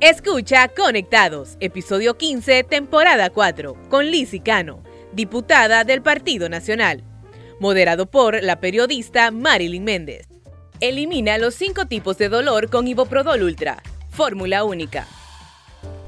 Escucha 0.00 0.68
Conectados, 0.68 1.56
episodio 1.58 2.16
15, 2.16 2.62
temporada 2.62 3.30
4, 3.30 3.76
con 3.88 4.06
Lizzie 4.06 4.40
Cano, 4.40 4.80
diputada 5.12 5.82
del 5.82 6.02
Partido 6.02 6.48
Nacional. 6.48 7.02
Moderado 7.58 8.06
por 8.06 8.40
la 8.40 8.60
periodista 8.60 9.32
Marilyn 9.32 9.82
Méndez. 9.82 10.28
Elimina 10.78 11.36
los 11.38 11.56
cinco 11.56 11.86
tipos 11.86 12.16
de 12.16 12.28
dolor 12.28 12.70
con 12.70 12.86
Iboprodol 12.86 13.42
Ultra. 13.42 13.82
Fórmula 14.08 14.62
única. 14.62 15.08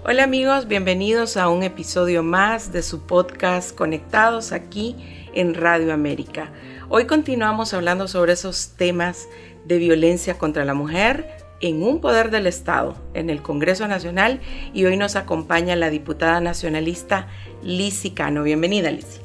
Hola 0.05 0.23
amigos, 0.23 0.69
bienvenidos 0.69 1.37
a 1.37 1.49
un 1.49 1.65
episodio 1.65 2.23
más 2.23 2.73
de 2.73 2.83
su 2.83 3.09
podcast 3.09 3.75
Conectados 3.75 4.53
aquí 4.53 4.95
en 5.35 5.55
Radio 5.55 5.93
América. 5.93 6.53
Hoy 6.89 7.07
continuamos 7.07 7.75
hablando 7.75 8.07
sobre 8.07 8.35
esos 8.35 8.77
temas 8.77 9.27
de 9.65 9.79
violencia 9.79 10.39
contra 10.39 10.65
la 10.65 10.75
mujer 10.75 11.40
en 11.61 11.83
un 11.83 12.01
poder 12.01 12.31
del 12.31 12.47
Estado, 12.47 12.97
en 13.15 13.31
el 13.31 13.43
Congreso 13.43 13.87
Nacional, 13.87 14.41
y 14.73 14.85
hoy 14.85 14.97
nos 14.97 15.17
acompaña 15.17 15.77
la 15.77 15.91
diputada 15.91 16.41
nacionalista 16.41 17.29
Lizzie 17.63 18.15
Cano. 18.15 18.43
Bienvenida, 18.43 18.91
Lizzie. 18.91 19.21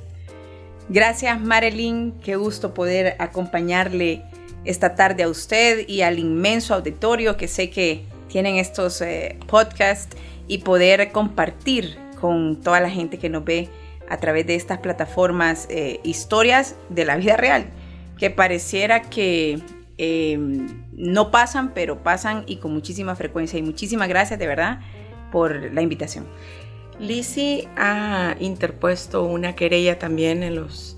Gracias, 0.90 1.40
Marilyn. 1.40 2.14
Qué 2.24 2.36
gusto 2.36 2.74
poder 2.74 3.16
acompañarle 3.20 4.24
esta 4.66 4.96
tarde 4.96 5.24
a 5.24 5.30
usted 5.30 5.88
y 5.88 6.02
al 6.02 6.20
inmenso 6.20 6.76
auditorio 6.76 7.38
que 7.38 7.48
sé 7.48 7.70
que 7.70 8.04
tienen 8.28 8.58
estos 8.58 9.02
eh, 9.02 9.38
podcasts 9.48 10.16
y 10.48 10.60
poder 10.60 11.12
compartir 11.12 11.98
con 12.20 12.62
toda 12.62 12.80
la 12.80 12.90
gente 12.90 13.18
que 13.18 13.30
nos 13.30 13.46
ve 13.46 13.70
a 14.10 14.18
través 14.18 14.46
de 14.46 14.56
estas 14.56 14.80
plataformas 14.80 15.68
eh, 15.70 16.00
historias 16.04 16.76
de 16.90 17.06
la 17.06 17.16
vida 17.16 17.38
real, 17.38 17.66
que 18.18 18.30
pareciera 18.30 19.02
que 19.02 19.62
Em, 19.98 20.68
no 20.98 21.32
pasan, 21.32 21.74
pero 21.74 22.04
pasan 22.04 22.44
y 22.48 22.58
con 22.58 22.74
muchísima 22.74 23.16
frecuencia. 23.16 23.60
Y 23.60 23.62
muchísimas 23.62 24.08
gracias 24.08 24.40
de 24.40 24.48
verdad 24.48 24.80
por 25.32 25.74
la 25.74 25.82
invitación. 25.82 26.26
Lizzie 27.00 27.68
ha 27.76 28.36
interpuesto 28.40 29.24
una 29.24 29.56
querella 29.56 30.00
también 30.00 30.44
en 30.44 30.56
los 30.56 30.96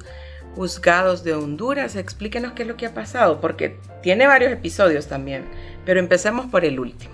juzgados 0.55 1.23
de 1.23 1.33
Honduras. 1.33 1.95
Explíquenos 1.95 2.53
qué 2.53 2.63
es 2.63 2.67
lo 2.67 2.77
que 2.77 2.85
ha 2.85 2.93
pasado, 2.93 3.41
porque 3.41 3.79
tiene 4.01 4.27
varios 4.27 4.51
episodios 4.51 5.07
también, 5.07 5.45
pero 5.85 5.99
empecemos 5.99 6.47
por 6.47 6.65
el 6.65 6.79
último. 6.79 7.13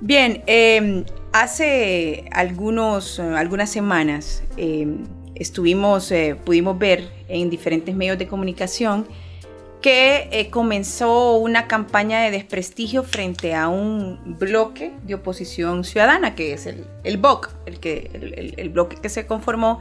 Bien, 0.00 0.42
em, 0.46 1.04
hace 1.32 2.24
algunos, 2.32 3.20
algunas 3.20 3.70
semanas 3.70 4.42
em, 4.56 5.04
estuvimos, 5.36 6.10
eh, 6.10 6.36
pudimos 6.44 6.76
ver 6.78 7.08
en 7.28 7.50
diferentes 7.50 7.94
medios 7.94 8.18
de 8.18 8.26
comunicación 8.26 9.06
que 9.82 10.28
eh, 10.30 10.48
comenzó 10.48 11.34
una 11.34 11.66
campaña 11.66 12.20
de 12.20 12.30
desprestigio 12.30 13.02
frente 13.02 13.54
a 13.54 13.68
un 13.68 14.36
bloque 14.38 14.92
de 15.02 15.14
oposición 15.14 15.84
ciudadana, 15.84 16.34
que 16.34 16.52
es 16.52 16.66
el, 16.66 16.86
el 17.02 17.18
BOC, 17.18 17.50
el, 17.66 17.80
que, 17.80 18.54
el, 18.56 18.68
bloque 18.70 18.96
que 18.96 19.08
se 19.08 19.26
conformó, 19.26 19.80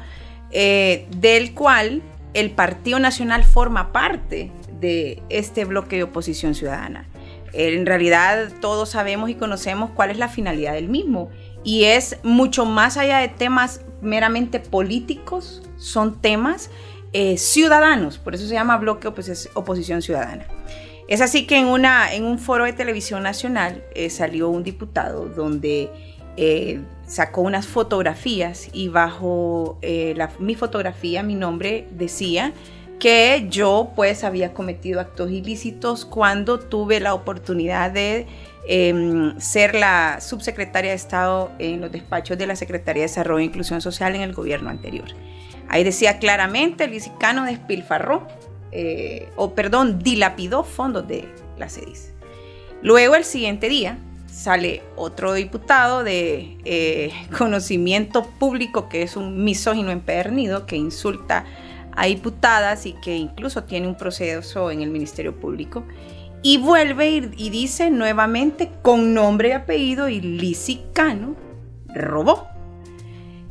eh, 0.49 1.07
del 1.17 1.53
cual 1.53 2.01
el 2.33 2.49
Partido 2.51 2.99
Nacional 2.99 3.43
forma 3.43 3.93
parte 3.93 4.51
de 4.79 5.21
este 5.29 5.65
bloque 5.65 5.97
de 5.97 6.03
oposición 6.03 6.55
ciudadana. 6.55 7.07
En 7.53 7.85
realidad 7.85 8.51
todos 8.59 8.89
sabemos 8.89 9.29
y 9.29 9.35
conocemos 9.35 9.91
cuál 9.91 10.09
es 10.09 10.17
la 10.17 10.29
finalidad 10.29 10.73
del 10.73 10.89
mismo 10.89 11.29
y 11.63 11.83
es 11.83 12.17
mucho 12.23 12.65
más 12.65 12.97
allá 12.97 13.19
de 13.19 13.27
temas 13.27 13.81
meramente 14.01 14.59
políticos, 14.59 15.61
son 15.77 16.19
temas 16.21 16.71
eh, 17.13 17.37
ciudadanos, 17.37 18.17
por 18.17 18.35
eso 18.35 18.47
se 18.47 18.53
llama 18.53 18.77
bloque 18.77 19.07
oposición 19.07 20.01
ciudadana. 20.01 20.45
Es 21.07 21.19
así 21.19 21.45
que 21.45 21.57
en, 21.57 21.67
una, 21.67 22.13
en 22.13 22.23
un 22.23 22.39
foro 22.39 22.63
de 22.63 22.73
televisión 22.73 23.23
nacional 23.23 23.83
eh, 23.95 24.09
salió 24.09 24.49
un 24.49 24.63
diputado 24.63 25.25
donde 25.25 25.89
eh, 26.37 26.79
sacó 27.05 27.41
unas 27.41 27.67
fotografías 27.67 28.69
y 28.71 28.87
bajo 28.87 29.77
mi 30.39 30.55
fotografía, 30.55 31.21
mi 31.21 31.35
nombre 31.35 31.87
decía 31.91 32.53
que 33.01 33.47
yo 33.49 33.91
pues 33.95 34.23
había 34.23 34.53
cometido 34.53 35.01
actos 35.01 35.31
ilícitos 35.31 36.05
cuando 36.05 36.59
tuve 36.59 36.99
la 36.99 37.15
oportunidad 37.15 37.89
de 37.89 38.27
em, 38.67 39.37
ser 39.39 39.73
la 39.73 40.21
subsecretaria 40.21 40.91
de 40.91 40.97
Estado 40.97 41.51
en 41.57 41.81
los 41.81 41.91
despachos 41.91 42.37
de 42.37 42.45
la 42.45 42.55
Secretaría 42.55 43.01
de 43.01 43.07
Desarrollo 43.07 43.39
e 43.39 43.45
Inclusión 43.45 43.81
Social 43.81 44.13
en 44.13 44.21
el 44.21 44.33
gobierno 44.33 44.69
anterior. 44.69 45.07
Ahí 45.71 45.85
decía 45.85 46.19
claramente, 46.19 46.83
el 46.83 46.91
licicano 46.91 47.45
despilfarró, 47.45 48.27
eh, 48.73 49.29
o 49.37 49.55
perdón, 49.55 49.99
dilapidó 49.99 50.65
fondos 50.65 51.07
de 51.07 51.33
la 51.57 51.69
CEDIS. 51.69 52.11
Luego, 52.81 53.15
el 53.15 53.23
siguiente 53.23 53.69
día, 53.69 53.97
sale 54.29 54.83
otro 54.97 55.31
diputado 55.31 56.03
de 56.03 56.57
eh, 56.65 57.13
conocimiento 57.37 58.25
público 58.25 58.89
que 58.89 59.01
es 59.03 59.15
un 59.15 59.45
misógino 59.45 59.91
empedernido 59.91 60.65
que 60.65 60.75
insulta 60.75 61.45
a 61.95 62.05
diputadas 62.05 62.85
y 62.85 62.91
que 62.91 63.15
incluso 63.15 63.63
tiene 63.63 63.87
un 63.87 63.95
proceso 63.95 64.71
en 64.71 64.81
el 64.81 64.89
Ministerio 64.89 65.39
Público. 65.39 65.85
Y 66.43 66.57
vuelve 66.57 67.11
y, 67.11 67.49
dice 67.49 67.91
nuevamente 67.91 68.69
con 68.81 69.13
nombre 69.13 69.49
y 69.49 69.51
apellido 69.53 70.09
y 70.09 70.19
Licicano 70.19 71.37
robó. 71.95 72.49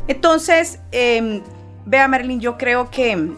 Entonces, 0.07 0.81
em, 0.93 1.41
Vea, 1.91 2.07
Marilyn, 2.07 2.39
yo 2.39 2.57
creo 2.57 2.89
que 2.89 3.33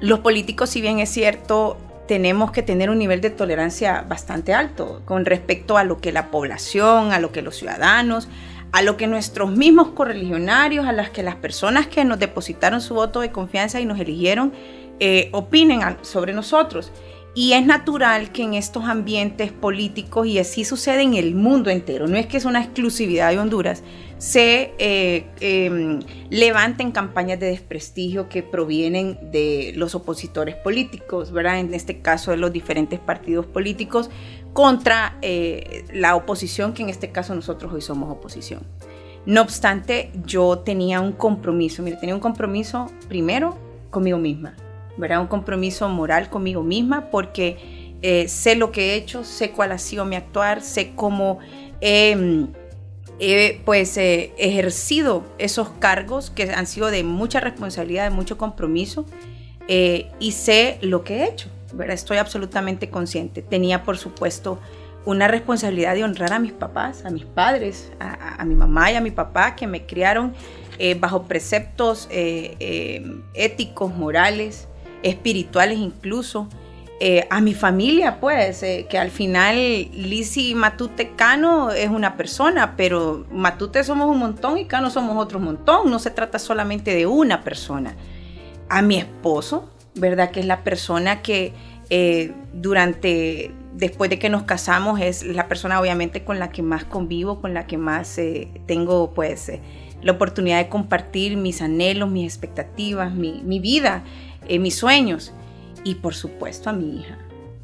los 0.00 0.20
políticos, 0.20 0.70
si 0.70 0.80
bien 0.80 1.00
es 1.00 1.08
cierto, 1.08 1.76
tenemos 2.06 2.52
que 2.52 2.62
tener 2.62 2.88
un 2.88 3.00
nivel 3.00 3.20
de 3.20 3.30
tolerancia 3.30 4.04
bastante 4.08 4.54
alto 4.54 5.02
con 5.06 5.24
respecto 5.24 5.76
a 5.76 5.82
lo 5.82 6.00
que 6.00 6.12
la 6.12 6.30
población, 6.30 7.12
a 7.12 7.18
lo 7.18 7.32
que 7.32 7.42
los 7.42 7.56
ciudadanos, 7.56 8.28
a 8.70 8.82
lo 8.82 8.96
que 8.96 9.08
nuestros 9.08 9.50
mismos 9.50 9.88
correligionarios, 9.88 10.86
a 10.86 10.92
las 10.92 11.10
que 11.10 11.24
las 11.24 11.34
personas 11.34 11.88
que 11.88 12.04
nos 12.04 12.20
depositaron 12.20 12.80
su 12.80 12.94
voto 12.94 13.22
de 13.22 13.32
confianza 13.32 13.80
y 13.80 13.86
nos 13.86 13.98
eligieron, 13.98 14.52
eh, 15.00 15.28
opinen 15.32 15.80
sobre 16.02 16.32
nosotros. 16.32 16.92
Y 17.34 17.52
es 17.52 17.64
natural 17.64 18.32
que 18.32 18.42
en 18.42 18.54
estos 18.54 18.84
ambientes 18.84 19.52
políticos, 19.52 20.26
y 20.26 20.38
así 20.40 20.64
sucede 20.64 21.02
en 21.02 21.14
el 21.14 21.36
mundo 21.36 21.70
entero, 21.70 22.08
no 22.08 22.16
es 22.16 22.26
que 22.26 22.36
es 22.36 22.44
una 22.44 22.60
exclusividad 22.60 23.30
de 23.30 23.38
Honduras, 23.38 23.84
se 24.18 24.74
eh, 24.78 25.26
em, 25.40 26.00
levanten 26.28 26.90
campañas 26.90 27.38
de 27.38 27.46
desprestigio 27.46 28.28
que 28.28 28.42
provienen 28.42 29.30
de 29.30 29.72
los 29.76 29.94
opositores 29.94 30.56
políticos, 30.56 31.30
¿verdad? 31.30 31.60
En 31.60 31.72
este 31.72 32.00
caso 32.00 32.32
de 32.32 32.36
los 32.36 32.52
diferentes 32.52 32.98
partidos 32.98 33.46
políticos, 33.46 34.10
contra 34.52 35.16
eh, 35.22 35.84
la 35.94 36.16
oposición, 36.16 36.74
que 36.74 36.82
en 36.82 36.88
este 36.88 37.12
caso 37.12 37.34
nosotros 37.34 37.72
hoy 37.72 37.80
somos 37.80 38.10
oposición. 38.10 38.62
No 39.24 39.42
obstante, 39.42 40.10
yo 40.26 40.58
tenía 40.58 41.00
un 41.00 41.12
compromiso, 41.12 41.82
mire, 41.82 41.96
tenía 41.96 42.14
un 42.14 42.20
compromiso 42.20 42.90
primero 43.08 43.56
conmigo 43.90 44.18
misma, 44.18 44.56
un 45.20 45.26
compromiso 45.26 45.88
moral 45.88 46.30
conmigo 46.30 46.62
misma 46.62 47.10
porque 47.10 47.80
eh, 48.02 48.28
sé 48.28 48.54
lo 48.54 48.72
que 48.72 48.92
he 48.92 48.94
hecho, 48.94 49.24
sé 49.24 49.50
cuál 49.50 49.72
ha 49.72 49.78
sido 49.78 50.04
mi 50.06 50.16
actuar, 50.16 50.62
sé 50.62 50.92
cómo 50.96 51.38
he 51.82 52.54
pues, 53.64 53.96
eh, 53.98 54.32
ejercido 54.38 55.24
esos 55.38 55.68
cargos 55.78 56.30
que 56.30 56.50
han 56.50 56.66
sido 56.66 56.90
de 56.90 57.02
mucha 57.04 57.40
responsabilidad, 57.40 58.04
de 58.04 58.10
mucho 58.10 58.38
compromiso 58.38 59.04
eh, 59.68 60.10
y 60.18 60.32
sé 60.32 60.78
lo 60.80 61.04
que 61.04 61.18
he 61.18 61.28
hecho. 61.28 61.48
Estoy 61.88 62.16
absolutamente 62.16 62.88
consciente. 62.88 63.42
Tenía, 63.42 63.82
por 63.82 63.98
supuesto, 63.98 64.58
una 65.04 65.28
responsabilidad 65.28 65.94
de 65.94 66.04
honrar 66.04 66.32
a 66.32 66.38
mis 66.38 66.52
papás, 66.52 67.04
a 67.04 67.10
mis 67.10 67.26
padres, 67.26 67.92
a, 68.00 68.44
mi 68.44 68.54
mamá 68.54 68.90
y 68.90 68.96
a 68.96 69.00
mi 69.00 69.10
papá 69.10 69.54
que 69.56 69.66
me 69.66 69.86
criaron 69.86 70.34
bajo 70.98 71.24
preceptos 71.24 72.08
éticos, 72.10 73.94
morales, 73.94 74.68
espirituales 75.02 75.78
incluso, 75.78 76.48
eh, 77.02 77.26
a 77.30 77.40
mi 77.40 77.54
familia, 77.54 78.20
pues, 78.20 78.62
eh, 78.62 78.86
que 78.90 78.98
al 78.98 79.10
final 79.10 79.56
Lisi 79.56 80.54
Matute 80.54 81.12
Cano 81.16 81.70
es 81.70 81.88
una 81.88 82.18
persona, 82.18 82.76
pero 82.76 83.24
Matute 83.32 83.82
somos 83.84 84.06
un 84.08 84.18
montón 84.18 84.58
y 84.58 84.66
Cano 84.66 84.90
somos 84.90 85.16
otro 85.16 85.40
montón, 85.40 85.90
no 85.90 85.98
se 85.98 86.10
trata 86.10 86.38
solamente 86.38 86.94
de 86.94 87.06
una 87.06 87.42
persona. 87.42 87.96
A 88.68 88.82
mi 88.82 88.98
esposo, 88.98 89.70
¿verdad? 89.94 90.30
Que 90.30 90.40
es 90.40 90.46
la 90.46 90.62
persona 90.62 91.22
que 91.22 91.54
eh, 91.88 92.34
durante, 92.52 93.50
después 93.72 94.10
de 94.10 94.18
que 94.18 94.28
nos 94.28 94.42
casamos, 94.42 95.00
es 95.00 95.22
la 95.22 95.48
persona 95.48 95.80
obviamente 95.80 96.22
con 96.22 96.38
la 96.38 96.50
que 96.50 96.60
más 96.60 96.84
convivo, 96.84 97.40
con 97.40 97.54
la 97.54 97.66
que 97.66 97.78
más 97.78 98.20
tengo, 98.66 99.12
pues, 99.14 99.50
la 100.02 100.12
oportunidad 100.12 100.58
de 100.58 100.68
compartir 100.68 101.38
mis 101.38 101.62
anhelos, 101.62 102.10
mis 102.10 102.30
expectativas, 102.30 103.14
mi, 103.14 103.40
mi 103.42 103.58
vida 103.58 104.04
mis 104.48 104.74
sueños 104.74 105.32
y 105.84 105.96
por 105.96 106.14
supuesto 106.14 106.70
a 106.70 106.72
mi 106.72 107.00
hija, 107.00 107.18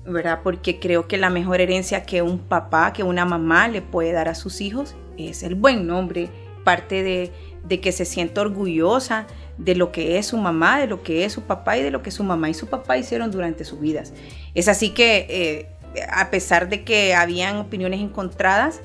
¿verdad? 0.04 0.40
Porque 0.42 0.78
creo 0.78 1.08
que 1.08 1.18
la 1.18 1.30
mejor 1.30 1.60
herencia 1.60 2.04
que 2.04 2.22
un 2.22 2.38
papá, 2.38 2.92
que 2.92 3.02
una 3.02 3.24
mamá 3.24 3.68
le 3.68 3.82
puede 3.82 4.12
dar 4.12 4.28
a 4.28 4.34
sus 4.34 4.60
hijos 4.60 4.94
es 5.18 5.42
el 5.42 5.54
buen 5.54 5.86
nombre, 5.86 6.30
parte 6.64 7.02
de, 7.02 7.80
que 7.80 7.92
se 7.92 8.04
sienta 8.04 8.40
orgullosa 8.40 9.26
de 9.56 9.76
lo 9.76 9.92
que 9.92 10.18
es 10.18 10.26
su 10.26 10.36
mamá, 10.36 10.78
de 10.80 10.86
lo 10.88 11.02
que 11.02 11.24
es 11.24 11.32
su 11.32 11.42
papá 11.42 11.78
y 11.78 11.82
de 11.82 11.90
lo 11.90 12.02
que 12.02 12.10
su 12.10 12.24
mamá 12.24 12.50
y 12.50 12.54
su 12.54 12.66
papá 12.66 12.98
hicieron 12.98 13.30
durante 13.30 13.64
sus 13.64 13.80
vidas. 13.80 14.12
Es 14.54 14.68
así 14.68 14.90
que, 14.90 15.26
eh, 15.30 15.68
a 16.10 16.30
pesar 16.30 16.68
de 16.68 16.82
que 16.82 17.14
habían 17.14 17.56
opiniones 17.56 18.00
encontradas, 18.00 18.80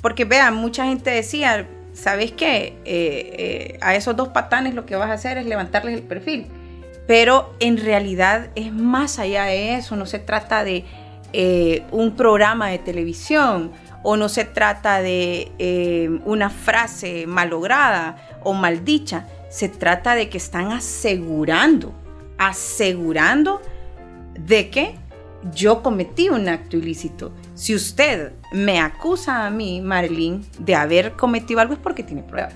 porque 0.00 0.24
vean, 0.24 0.56
mucha 0.56 0.86
gente 0.86 1.10
decía, 1.10 1.68
¿sabes 1.92 2.32
qué? 2.32 2.78
Eh, 2.84 3.74
eh, 3.74 3.78
a 3.80 3.94
esos 3.94 4.16
dos 4.16 4.28
patanes 4.28 4.74
lo 4.74 4.86
que 4.86 4.96
vas 4.96 5.10
a 5.10 5.14
hacer 5.14 5.36
es 5.38 5.46
levantarles 5.46 5.94
el 5.94 6.02
perfil. 6.02 6.46
Pero 7.06 7.54
en 7.60 7.76
realidad 7.76 8.48
es 8.54 8.72
más 8.72 9.18
allá 9.18 9.44
de 9.44 9.76
eso, 9.76 9.96
no 9.96 10.06
se 10.06 10.18
trata 10.18 10.64
de 10.64 10.84
eh, 11.32 11.84
un 11.90 12.16
programa 12.16 12.68
de 12.68 12.78
televisión 12.78 13.72
o 14.02 14.16
no 14.16 14.28
se 14.28 14.44
trata 14.44 15.02
de 15.02 16.20
una 16.24 16.48
frase 16.48 17.26
malograda 17.26 18.38
o 18.42 18.52
maldicha, 18.52 19.26
se 19.48 19.68
trata 19.68 20.14
de 20.14 20.28
que 20.28 20.38
están 20.38 20.70
asegurando, 20.70 21.92
asegurando 22.38 23.60
de 24.38 24.70
que 24.70 24.94
yo 25.54 25.82
cometí 25.82 26.28
un 26.28 26.48
acto 26.48 26.76
ilícito. 26.76 27.32
Si 27.54 27.74
usted 27.74 28.32
me 28.52 28.80
acusa 28.80 29.46
a 29.46 29.50
mí, 29.50 29.80
Marilyn, 29.80 30.44
de 30.58 30.74
haber 30.74 31.12
cometido 31.12 31.60
algo 31.60 31.74
es 31.74 31.80
porque 31.80 32.02
tiene 32.02 32.22
pruebas. 32.22 32.54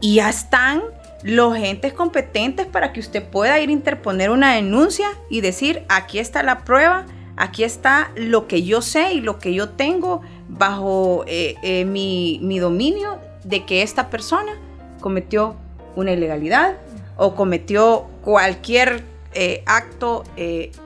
Y 0.00 0.16
ya 0.16 0.28
están 0.28 0.82
los 1.22 1.56
entes 1.56 1.92
competentes 1.92 2.66
para 2.66 2.92
que 2.92 3.00
usted 3.00 3.24
pueda 3.24 3.58
ir 3.60 3.68
a 3.68 3.72
interponer 3.72 4.30
una 4.30 4.54
denuncia 4.54 5.08
y 5.28 5.40
decir, 5.40 5.84
aquí 5.88 6.18
está 6.18 6.42
la 6.42 6.64
prueba, 6.64 7.06
aquí 7.36 7.64
está 7.64 8.10
lo 8.14 8.46
que 8.46 8.62
yo 8.62 8.82
sé 8.82 9.12
y 9.14 9.20
lo 9.20 9.38
que 9.38 9.54
yo 9.54 9.70
tengo 9.70 10.22
bajo 10.48 11.24
eh, 11.26 11.56
eh, 11.62 11.84
mi, 11.84 12.58
dominio 12.58 13.18
de 13.44 13.64
que 13.64 13.82
esta 13.82 14.10
persona 14.10 14.52
cometió 15.00 15.56
una 15.96 16.12
ilegalidad 16.12 16.76
o 17.16 17.34
cometió 17.34 18.06
cualquier 18.22 19.02
eh, 19.34 19.62
acto 19.66 20.24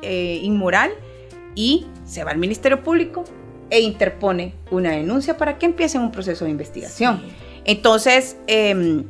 inmoral 0.02 0.92
y 1.54 1.86
se 2.06 2.24
va 2.24 2.30
al 2.30 2.38
Ministerio 2.38 2.82
Público 2.82 3.24
e 3.70 3.80
interpone 3.80 4.54
una 4.70 4.90
denuncia 4.90 5.36
para 5.36 5.58
que 5.58 5.66
empiece 5.66 5.98
un 5.98 6.12
proceso 6.12 6.44
de 6.44 6.50
investigación. 6.50 7.22
Entonces, 7.64 8.36
em, 8.46 9.04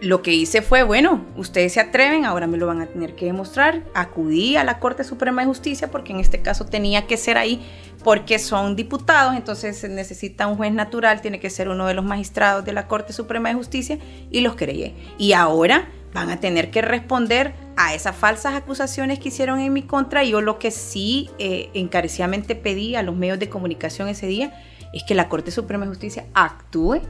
lo 0.00 0.22
que 0.22 0.32
hice 0.32 0.62
fue, 0.62 0.82
bueno, 0.82 1.24
ustedes 1.36 1.74
se 1.74 1.80
atreven, 1.80 2.24
ahora 2.24 2.46
me 2.46 2.56
lo 2.56 2.66
van 2.66 2.80
a 2.80 2.86
tener 2.86 3.14
que 3.14 3.26
demostrar. 3.26 3.84
Acudí 3.94 4.56
a 4.56 4.64
la 4.64 4.78
Corte 4.78 5.04
Suprema 5.04 5.42
de 5.42 5.48
Justicia 5.48 5.90
porque 5.90 6.12
en 6.12 6.20
este 6.20 6.40
caso 6.40 6.64
tenía 6.64 7.06
que 7.06 7.16
ser 7.16 7.36
ahí 7.36 7.60
porque 8.02 8.38
son 8.38 8.76
diputados, 8.76 9.36
entonces 9.36 9.76
se 9.76 9.88
necesita 9.88 10.46
un 10.46 10.56
juez 10.56 10.72
natural, 10.72 11.20
tiene 11.20 11.38
que 11.38 11.50
ser 11.50 11.68
uno 11.68 11.86
de 11.86 11.94
los 11.94 12.04
magistrados 12.04 12.64
de 12.64 12.72
la 12.72 12.88
Corte 12.88 13.12
Suprema 13.12 13.50
de 13.50 13.56
Justicia 13.56 13.98
y 14.30 14.40
los 14.40 14.56
creí. 14.56 14.94
Y 15.18 15.34
ahora 15.34 15.88
van 16.14 16.30
a 16.30 16.40
tener 16.40 16.70
que 16.70 16.82
responder 16.82 17.52
a 17.76 17.94
esas 17.94 18.16
falsas 18.16 18.54
acusaciones 18.54 19.18
que 19.18 19.28
hicieron 19.28 19.60
en 19.60 19.72
mi 19.72 19.82
contra. 19.82 20.24
Yo 20.24 20.40
lo 20.40 20.58
que 20.58 20.70
sí 20.70 21.30
eh, 21.38 21.70
encarecidamente 21.74 22.54
pedí 22.54 22.96
a 22.96 23.02
los 23.02 23.14
medios 23.14 23.38
de 23.38 23.48
comunicación 23.48 24.08
ese 24.08 24.26
día 24.26 24.52
es 24.92 25.04
que 25.04 25.14
la 25.14 25.28
Corte 25.28 25.50
Suprema 25.50 25.84
de 25.84 25.90
Justicia 25.90 26.26
actúe 26.34 27.00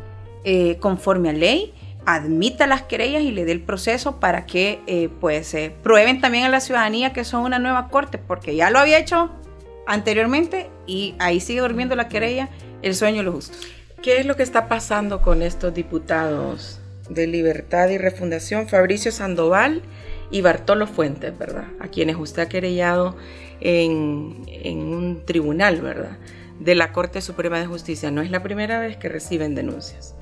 eh, 0.44 0.76
conforme 0.80 1.30
a 1.30 1.32
ley, 1.32 1.72
admita 2.06 2.66
las 2.66 2.82
querellas 2.82 3.22
y 3.22 3.30
le 3.30 3.44
dé 3.44 3.52
el 3.52 3.62
proceso 3.62 4.20
para 4.20 4.46
que 4.46 4.80
eh, 4.86 5.08
pues 5.20 5.54
prueben 5.82 6.20
también 6.20 6.44
a 6.44 6.48
la 6.48 6.60
ciudadanía 6.60 7.12
que 7.12 7.24
son 7.24 7.42
una 7.42 7.58
nueva 7.58 7.88
corte, 7.88 8.18
porque 8.18 8.56
ya 8.56 8.70
lo 8.70 8.78
había 8.78 8.98
hecho 8.98 9.30
anteriormente 9.86 10.70
y 10.86 11.14
ahí 11.18 11.40
sigue 11.40 11.60
durmiendo 11.60 11.96
la 11.96 12.08
querella, 12.08 12.48
el 12.82 12.94
sueño 12.94 13.18
de 13.18 13.22
los 13.24 13.34
justos. 13.34 13.66
¿Qué 14.02 14.18
es 14.18 14.26
lo 14.26 14.36
que 14.36 14.42
está 14.42 14.68
pasando 14.68 15.20
con 15.20 15.42
estos 15.42 15.74
diputados? 15.74 16.80
de 17.10 17.26
Libertad 17.26 17.88
y 17.90 17.98
Refundación, 17.98 18.68
Fabricio 18.68 19.12
Sandoval 19.12 19.82
y 20.30 20.40
Bartolo 20.40 20.86
Fuentes, 20.86 21.36
¿verdad? 21.36 21.64
A 21.80 21.88
quienes 21.88 22.16
usted 22.16 22.42
ha 22.42 22.48
querellado 22.48 23.16
en, 23.60 24.44
un 24.66 25.22
tribunal, 25.26 25.80
¿verdad? 25.82 26.16
De 26.60 26.74
la 26.74 26.92
Corte 26.92 27.20
Suprema 27.20 27.58
de 27.58 27.66
Justicia. 27.66 28.10
No 28.10 28.22
es 28.22 28.30
la 28.30 28.42
primera 28.42 28.80
vez 28.80 28.96
que 28.96 29.08
reciben 29.08 29.54
denuncias. 29.54 30.14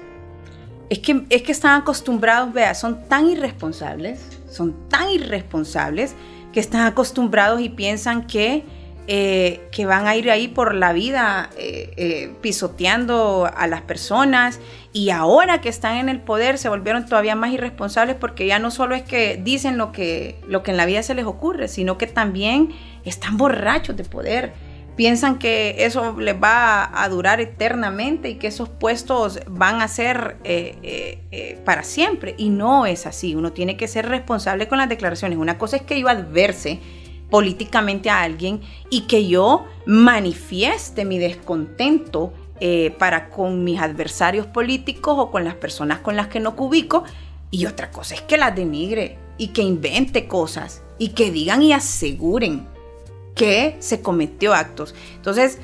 Es 0.91 1.01
que, 1.01 1.25
es 1.29 1.43
que 1.43 1.53
están 1.53 1.81
acostumbrados, 1.81 2.53
vea, 2.53 2.75
son 2.75 3.09
tan 3.09 3.29
irresponsables, 3.29 4.21
son 4.51 4.89
tan 4.89 5.11
irresponsables 5.11 6.15
que 6.53 6.61
están 6.61 6.87
acostumbrados 6.87 7.61
y 7.61 7.69
piensan 7.69 8.27
que 8.27 8.65
eh, 9.11 9.63
que 9.73 9.87
van 9.87 10.07
a 10.07 10.17
ir 10.17 10.31
ahí 10.31 10.49
por 10.49 10.75
la 10.75 10.93
vida 10.93 11.49
eh, 11.57 11.95
eh, 11.97 12.35
pisoteando 12.43 13.51
a 13.57 13.67
las 13.67 13.81
personas 13.81 14.61
y 14.93 15.09
ahora 15.09 15.63
que 15.63 15.71
están 15.71 15.97
en 15.97 16.11
el 16.11 16.21
poder 16.21 16.59
se 16.59 16.69
volvieron 16.69 17.07
todavía 17.07 17.35
más 17.35 17.51
irresponsables 17.51 18.17
porque 18.17 18.47
ya 18.47 18.59
no 18.59 18.71
solo 18.71 18.95
es 18.95 19.03
que 19.03 19.41
dicen 19.43 19.79
lo 19.79 19.93
que, 19.93 20.39
lo 20.47 20.63
que 20.63 20.73
en 20.73 20.77
la 20.77 20.85
vida 20.85 21.03
se 21.03 21.15
les 21.15 21.25
ocurre, 21.25 21.69
sino 21.69 21.97
que 21.97 22.07
también 22.07 22.75
están 23.07 23.39
borrachos 23.39 23.97
de 23.97 24.05
poder. 24.05 24.53
Piensan 24.99 25.39
que 25.39 25.77
eso 25.79 26.19
les 26.19 26.35
va 26.35 26.91
a 26.93 27.09
durar 27.09 27.41
eternamente 27.41 28.29
y 28.29 28.35
que 28.35 28.49
esos 28.49 28.69
puestos 28.69 29.39
van 29.47 29.81
a 29.81 29.87
ser 29.87 30.39
para 31.65 31.85
siempre. 31.85 32.35
Y 32.37 32.51
no 32.51 32.85
es 32.85 33.07
así. 33.07 33.37
Uno 33.37 33.53
tiene 33.53 33.77
que 33.77 33.87
ser 33.87 34.09
responsable 34.09 34.67
con 34.67 34.79
las 34.79 34.89
declaraciones. 34.89 35.39
Una 35.39 35.57
cosa 35.57 35.77
es 35.77 35.83
que 35.83 36.01
yo 36.01 36.09
adverse 36.09 36.81
políticamente 37.31 38.11
a 38.11 38.23
alguien 38.23 38.61
y 38.91 39.03
que 39.03 39.29
yo 39.29 39.67
manifieste 39.87 41.05
mi 41.05 41.19
descontento 41.19 42.33
eh, 42.61 42.95
para 42.99 43.31
con 43.31 43.63
mis 43.63 43.81
adversarios 43.81 44.47
políticos 44.47 45.15
o 45.17 45.31
con 45.31 45.45
las 45.45 45.55
personas 45.55 46.01
con 46.01 46.17
las 46.17 46.29
que 46.29 46.41
no 46.41 46.57
cubico. 46.57 47.05
Y 47.51 47.67
otra 47.67 47.91
cosa 47.91 48.15
es 48.15 48.23
que 48.23 48.37
las 48.37 48.55
denigre 48.55 49.19
y 49.37 49.49
que 49.49 49.63
invente 49.63 50.27
cosas 50.27 50.83
y 50.99 51.11
que 51.11 51.31
digan 51.31 51.63
y 51.63 51.73
aseguren 51.73 52.67
que 53.39 53.77
se 53.79 54.03
cometió 54.03 54.53
actos. 54.53 54.95
Entonces, 55.15 55.59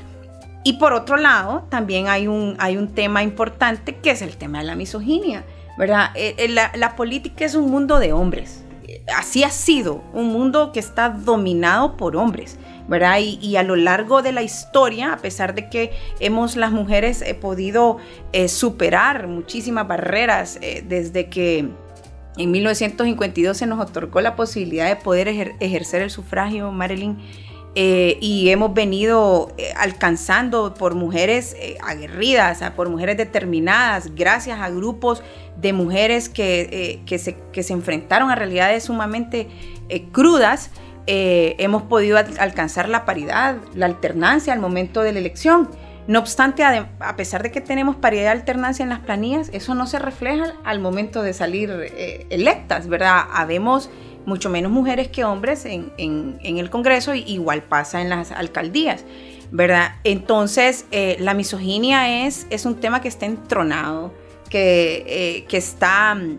y 0.62 0.75
por 0.75 0.94
otro 0.94 1.19
lado, 1.19 1.67
también 1.69 2.09
hay 2.09 2.26
un, 2.26 2.56
hay 2.59 2.79
un 2.79 2.94
tema 2.94 3.23
importante 3.23 3.97
que 3.97 4.12
es 4.12 4.23
el 4.23 4.37
tema 4.38 4.61
de 4.61 4.65
la 4.65 4.76
misoginia, 4.76 5.44
¿verdad? 5.76 6.11
Eh, 6.15 6.35
eh, 6.38 6.49
la 6.49 6.97
política 6.97 7.44
es 7.44 7.55
un 7.55 7.71
mundo 7.71 7.99
de 7.99 8.12
hombres 8.12 8.65
así 9.15 9.44
ha 9.44 9.50
sido, 9.50 10.03
un 10.12 10.29
mundo 10.29 10.73
que 10.73 10.81
está 10.81 11.09
dominado 11.11 11.97
por 11.97 12.17
hombres. 12.17 12.59
¿verdad? 12.87 13.19
Y, 13.19 13.56
a 13.56 13.62
lo 13.62 13.77
largo 13.77 14.20
de 14.20 14.32
la 14.32 14.43
historia, 14.43 15.15
a 15.15 15.17
pesar 15.17 15.55
de 15.55 15.70
que 15.70 15.93
hemos 16.20 16.55
las 16.55 16.70
mujeres 16.70 17.23
he 17.23 17.32
podido 17.32 17.97
eh, 18.32 18.49
superar 18.49 19.27
muchísimas 19.27 19.88
barreras 19.88 20.59
eh, 20.61 20.85
desde 20.87 21.31
que 21.31 21.70
en 22.37 22.50
1952 22.50 23.56
se 23.56 23.67
nos 23.67 23.81
otorgó 23.81 24.20
la 24.20 24.37
posibilidad 24.37 24.87
de 24.87 24.97
poder 24.97 25.29
ejercer 25.61 26.03
el 26.03 26.11
sufragio, 26.11 26.73
Marilyn, 26.73 27.17
eh, 27.76 28.19
y 28.21 28.50
hemos 28.50 28.73
venido 28.73 29.53
eh, 29.59 29.73
alcanzando 29.76 30.75
por 30.75 30.94
mujeres 30.94 31.56
eh, 31.59 31.76
aguerridas, 31.82 32.62
por 32.76 32.88
mujeres 32.88 33.17
determinadas, 33.17 34.15
gracias 34.15 34.61
a 34.61 34.71
grupos 34.71 35.25
de 35.56 35.73
mujeres 35.73 36.29
que, 36.29 37.03
que, 37.05 37.19
se, 37.19 37.37
que 37.53 37.65
se, 37.65 37.72
enfrentaron 37.72 38.31
a 38.31 38.37
realidades 38.37 38.84
sumamente 38.84 39.48
crudas, 40.13 40.70
hemos 41.06 41.82
podido 41.82 42.19
alcanzar 42.19 42.89
la 42.89 43.05
paridad, 43.05 43.56
la 43.75 43.87
alternancia 43.87 44.53
al 44.53 44.58
momento 44.60 45.03
de 45.03 45.13
la 45.13 45.19
elección. 45.19 45.70
No 46.06 46.19
obstante, 46.19 46.65
a 46.65 47.17
pesar 47.17 47.43
de 47.43 47.51
que 47.51 47.60
tenemos 47.60 47.96
paridad 47.96 48.25
de 48.25 48.29
alternancia 48.29 48.82
en 48.82 48.89
las 48.89 48.98
planillas, 49.01 49.48
eso 49.53 49.75
no 49.75 49.87
se 49.87 49.98
refleja 49.98 50.55
al 50.65 50.81
momento 50.81 51.22
de 51.22 51.32
salir 51.32 51.70
electas, 52.31 52.89
¿verdad? 52.89 53.22
Habemos 53.32 53.91
mucho 54.26 54.50
menos 54.50 54.72
mujeres 54.72 55.08
que 55.08 55.24
hombres 55.24 55.64
en, 55.64 55.93
el 56.43 56.70
Congreso, 56.70 57.14
y 57.14 57.20
igual 57.26 57.62
pasa 57.62 58.00
en 58.00 58.10
las 58.10 58.32
alcaldías, 58.32 59.04
¿verdad? 59.50 59.96
Entonces, 60.04 60.86
eh, 60.90 61.16
la 61.20 61.34
misoginia 61.34 62.26
es, 62.26 62.46
es 62.50 62.64
un 62.64 62.76
tema 62.76 63.00
que 63.00 63.08
está 63.08 63.26
entronado, 63.26 64.12
que, 64.48 65.04
eh, 65.06 65.44
que 65.48 65.56
está 65.56 66.14
mm, 66.14 66.38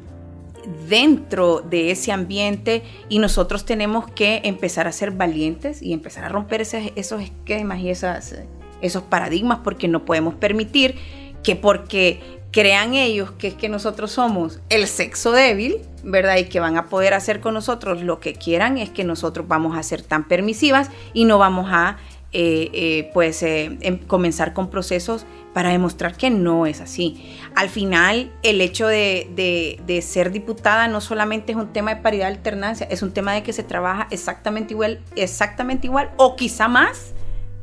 dentro 0.88 1.62
de 1.62 1.92
ese 1.92 2.12
ambiente 2.12 2.84
y 3.10 3.20
nosotros 3.20 3.66
tenemos 3.66 4.10
que 4.12 4.42
empezar 4.44 4.88
a 4.88 4.92
ser 4.92 5.12
valientes 5.12 5.82
y 5.82 5.94
empezar 5.94 6.24
a 6.26 6.30
romper 6.30 6.62
esos 6.62 7.22
esquemas 7.22 7.80
y 7.80 7.90
esos 7.90 9.04
paradigmas 9.04 9.60
porque 9.64 9.88
no 9.88 10.06
podemos 10.06 10.36
permitir 10.36 10.96
que 11.44 11.56
porque 11.56 12.35
crean 12.56 12.94
ellos 12.94 13.32
que 13.32 13.50
es 13.50 13.54
que 13.54 13.68
nosotros 13.68 14.14
somos 14.14 14.62
el 14.70 14.88
sexo 14.88 15.34
débil, 15.34 15.82
¿verdad? 16.06 16.38
Y 16.38 16.46
que 16.46 16.62
van 16.62 16.78
a 16.78 16.86
poder 16.86 17.14
hacer 17.14 17.42
con 17.42 17.54
nosotros 17.54 18.02
lo 18.02 18.22
que 18.22 18.34
quieran, 18.34 18.78
es 18.78 18.90
que 18.90 19.04
nosotros 19.04 19.46
vamos 19.46 19.78
a 19.78 19.84
ser 19.84 20.02
tan 20.02 20.26
permisivas 20.26 20.90
y 21.14 21.26
no 21.26 21.38
vamos 21.38 21.68
a, 21.70 21.98
eh, 22.32 22.70
eh, 22.72 23.12
pues, 23.14 23.44
eh, 23.44 23.78
em, 23.82 23.98
comenzar 23.98 24.54
con 24.54 24.70
procesos 24.70 25.26
para 25.54 25.72
demostrar 25.72 26.16
que 26.16 26.30
no 26.30 26.66
es 26.66 26.80
así. 26.80 27.38
Al 27.56 27.68
final, 27.68 28.32
el 28.42 28.62
hecho 28.62 28.88
de, 28.88 30.02
ser 30.02 30.32
diputada 30.32 30.88
no 30.88 31.02
solamente 31.02 31.52
es 31.52 31.58
un 31.58 31.74
tema 31.74 31.94
de 31.94 32.02
paridad 32.02 32.28
de 32.28 32.36
alternancia, 32.36 32.88
es 32.90 33.02
un 33.02 33.12
tema 33.12 33.34
de 33.34 33.44
que 33.44 33.52
se 33.52 33.64
trabaja 33.64 34.08
exactamente 34.12 34.74
igual, 34.74 35.02
exactamente 35.18 35.88
igual 35.88 36.10
o 36.16 36.38
quizá 36.38 36.70
más 36.70 37.14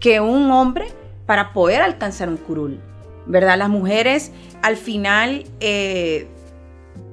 que 0.01 0.21
un 0.21 0.51
hombre 0.51 0.89
para 1.25 1.55
poder 1.55 1.81
alcanzar 1.81 2.29
un 2.29 2.37
curul. 2.37 2.92
¿Verdad? 3.27 3.59
Las 3.59 3.69
mujeres 3.69 4.33
al 4.63 4.77
final 4.77 5.45
eh, 5.61 6.29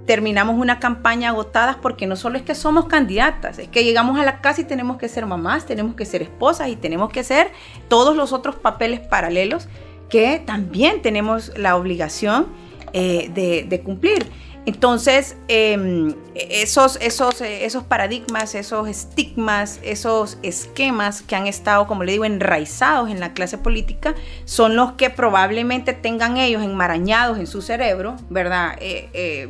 terminamos 0.06 0.58
una 0.58 0.80
campaña 0.80 1.30
agotadas 1.30 1.76
porque 1.76 2.08
no 2.08 2.16
solo 2.16 2.38
es 2.38 2.44
que 2.44 2.56
somos 2.56 2.88
candidatas, 2.88 3.60
es 3.60 3.68
que 3.68 3.84
llegamos 3.84 4.20
a 4.20 4.24
la 4.24 4.42
casa 4.42 4.62
y 4.62 4.64
tenemos 4.64 4.98
que 4.98 5.08
ser 5.08 5.26
mamás, 5.26 5.66
tenemos 5.66 5.96
que 5.96 6.06
ser 6.06 6.24
esposas 6.24 6.70
y 6.70 6.76
tenemos 6.76 7.12
que 7.12 7.24
ser 7.24 7.52
todos 7.90 8.16
los 8.16 8.34
otros 8.34 8.56
papeles 8.56 9.00
paralelos 9.02 9.68
que 10.10 10.42
también 10.44 11.02
tenemos 11.02 11.56
la 11.58 11.76
obligación 11.76 12.48
eh, 12.94 13.66
de, 13.70 13.82
cumplir. 13.82 14.26
Entonces, 14.70 15.36
em, 15.48 16.14
esos, 16.36 17.00
esos, 17.02 17.42
eh, 17.42 17.66
esos 17.66 17.84
paradigmas, 17.86 18.54
esos 18.54 18.88
estigmas, 18.88 19.80
esos 19.82 20.38
esquemas 20.44 21.24
que 21.24 21.36
han 21.36 21.48
estado, 21.48 21.88
como 21.88 22.04
le 22.04 22.12
digo, 22.12 22.24
enraizados 22.24 23.10
en 23.10 23.20
la 23.20 23.34
clase 23.34 23.58
política, 23.58 24.14
son 24.46 24.76
los 24.76 24.92
que 24.92 25.10
probablemente 25.10 25.94
tengan 25.94 26.38
ellos 26.38 26.62
enmarañados 26.62 27.40
en 27.40 27.48
su 27.48 27.64
cerebro, 27.64 28.16
¿verdad? 28.30 28.78
Eh, 28.80 29.50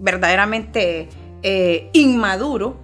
verdaderamente 0.00 1.10
inmaduro, 1.92 2.80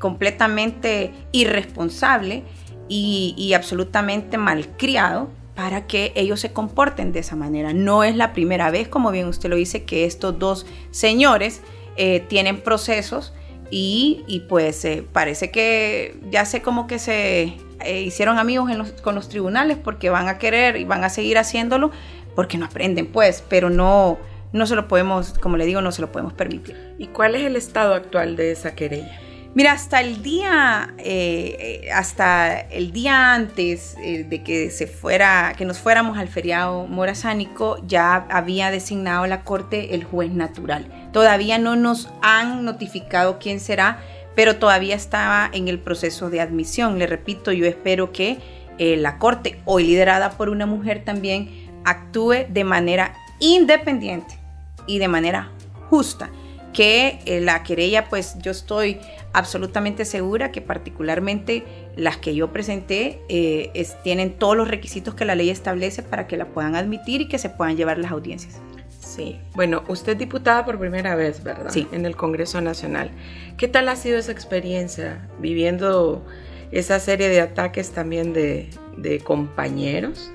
completamente 0.00 1.12
irresponsable 1.30 2.42
y, 2.88 3.36
y 3.38 3.54
absolutamente 3.54 4.38
malcriado 4.38 5.28
para 5.54 5.86
que 5.86 6.12
ellos 6.14 6.40
se 6.40 6.52
comporten 6.52 7.12
de 7.12 7.20
esa 7.20 7.36
manera. 7.36 7.72
No 7.72 8.04
es 8.04 8.16
la 8.16 8.32
primera 8.32 8.70
vez, 8.70 8.88
como 8.88 9.10
bien 9.10 9.28
usted 9.28 9.50
lo 9.50 9.56
dice, 9.56 9.84
que 9.84 10.04
estos 10.04 10.38
dos 10.38 10.66
señores 10.90 11.62
eh, 11.96 12.20
tienen 12.28 12.60
procesos 12.60 13.34
y, 13.70 14.44
pues 14.48 14.84
eh, 14.84 15.04
parece 15.12 15.50
que 15.50 16.18
ya 16.30 16.44
sé 16.44 16.60
como 16.60 16.86
que 16.86 16.98
se 16.98 17.56
eh, 17.84 18.02
hicieron 18.02 18.38
amigos 18.38 18.70
con 19.02 19.14
los 19.14 19.28
tribunales 19.30 19.78
porque 19.82 20.10
van 20.10 20.28
a 20.28 20.38
querer 20.38 20.76
y 20.76 20.84
van 20.84 21.04
a 21.04 21.08
seguir 21.08 21.38
haciéndolo 21.38 21.90
porque 22.34 22.58
no 22.58 22.66
aprenden 22.66 23.06
pues, 23.06 23.42
pero 23.48 23.70
no, 23.70 24.18
no 24.52 24.66
se 24.66 24.74
lo 24.74 24.88
podemos, 24.88 25.38
como 25.38 25.56
le 25.56 25.64
digo, 25.64 25.80
no 25.80 25.92
se 25.92 26.02
lo 26.02 26.12
podemos 26.12 26.34
permitir. 26.34 26.94
¿Y 26.98 27.06
cuál 27.08 27.34
es 27.34 27.44
el 27.44 27.56
estado 27.56 27.94
actual 27.94 28.36
de 28.36 28.52
esa 28.52 28.74
querella? 28.74 29.18
Mira, 29.54 29.72
hasta 29.72 30.00
el 30.00 30.22
día, 30.22 30.94
eh, 30.96 31.90
hasta 31.92 32.58
el 32.58 32.90
día 32.90 33.34
antes 33.34 33.96
eh, 34.02 34.24
de 34.24 34.42
que 34.42 34.70
se 34.70 34.86
fuera, 34.86 35.52
que 35.58 35.66
nos 35.66 35.78
fuéramos 35.78 36.16
al 36.16 36.28
feriado 36.28 36.86
morazánico, 36.86 37.76
ya 37.86 38.26
había 38.30 38.70
designado 38.70 39.26
la 39.26 39.42
corte 39.44 39.94
el 39.94 40.04
juez 40.04 40.30
natural. 40.30 41.10
Todavía 41.12 41.58
no 41.58 41.76
nos 41.76 42.08
han 42.22 42.64
notificado 42.64 43.38
quién 43.38 43.60
será, 43.60 44.00
pero 44.34 44.56
todavía 44.56 44.96
estaba 44.96 45.50
en 45.52 45.68
el 45.68 45.78
proceso 45.78 46.30
de 46.30 46.40
admisión. 46.40 46.98
Le 46.98 47.06
repito, 47.06 47.52
yo 47.52 47.66
espero 47.66 48.10
que 48.10 48.38
eh, 48.78 48.96
la 48.96 49.18
corte, 49.18 49.60
hoy 49.66 49.84
liderada 49.84 50.30
por 50.30 50.48
una 50.48 50.64
mujer 50.64 51.04
también, 51.04 51.70
actúe 51.84 52.46
de 52.48 52.64
manera 52.64 53.12
independiente 53.38 54.38
y 54.86 54.98
de 54.98 55.08
manera 55.08 55.50
justa 55.90 56.30
que 56.72 57.40
la 57.42 57.62
querella, 57.62 58.08
pues 58.08 58.36
yo 58.38 58.50
estoy 58.50 58.98
absolutamente 59.32 60.04
segura 60.04 60.52
que 60.52 60.60
particularmente 60.60 61.64
las 61.96 62.16
que 62.16 62.34
yo 62.34 62.52
presenté 62.52 63.20
eh, 63.28 63.86
tienen 64.02 64.32
todos 64.32 64.56
los 64.56 64.68
requisitos 64.68 65.14
que 65.14 65.24
la 65.24 65.34
ley 65.34 65.50
establece 65.50 66.02
para 66.02 66.26
que 66.26 66.36
la 66.36 66.46
puedan 66.46 66.74
admitir 66.74 67.20
y 67.22 67.28
que 67.28 67.38
se 67.38 67.50
puedan 67.50 67.76
llevar 67.76 67.98
las 67.98 68.10
audiencias. 68.10 68.60
Sí, 69.00 69.38
bueno, 69.54 69.82
usted 69.88 70.12
es 70.12 70.18
diputada 70.18 70.64
por 70.64 70.78
primera 70.78 71.14
vez, 71.14 71.42
¿verdad? 71.42 71.70
Sí. 71.70 71.86
En 71.92 72.06
el 72.06 72.16
Congreso 72.16 72.60
Nacional. 72.60 73.10
¿Qué 73.58 73.68
tal 73.68 73.88
ha 73.88 73.96
sido 73.96 74.18
esa 74.18 74.32
experiencia 74.32 75.28
viviendo 75.38 76.24
esa 76.70 76.98
serie 76.98 77.28
de 77.28 77.40
ataques 77.40 77.90
también 77.90 78.32
de, 78.32 78.70
de 78.96 79.20
compañeros 79.20 80.30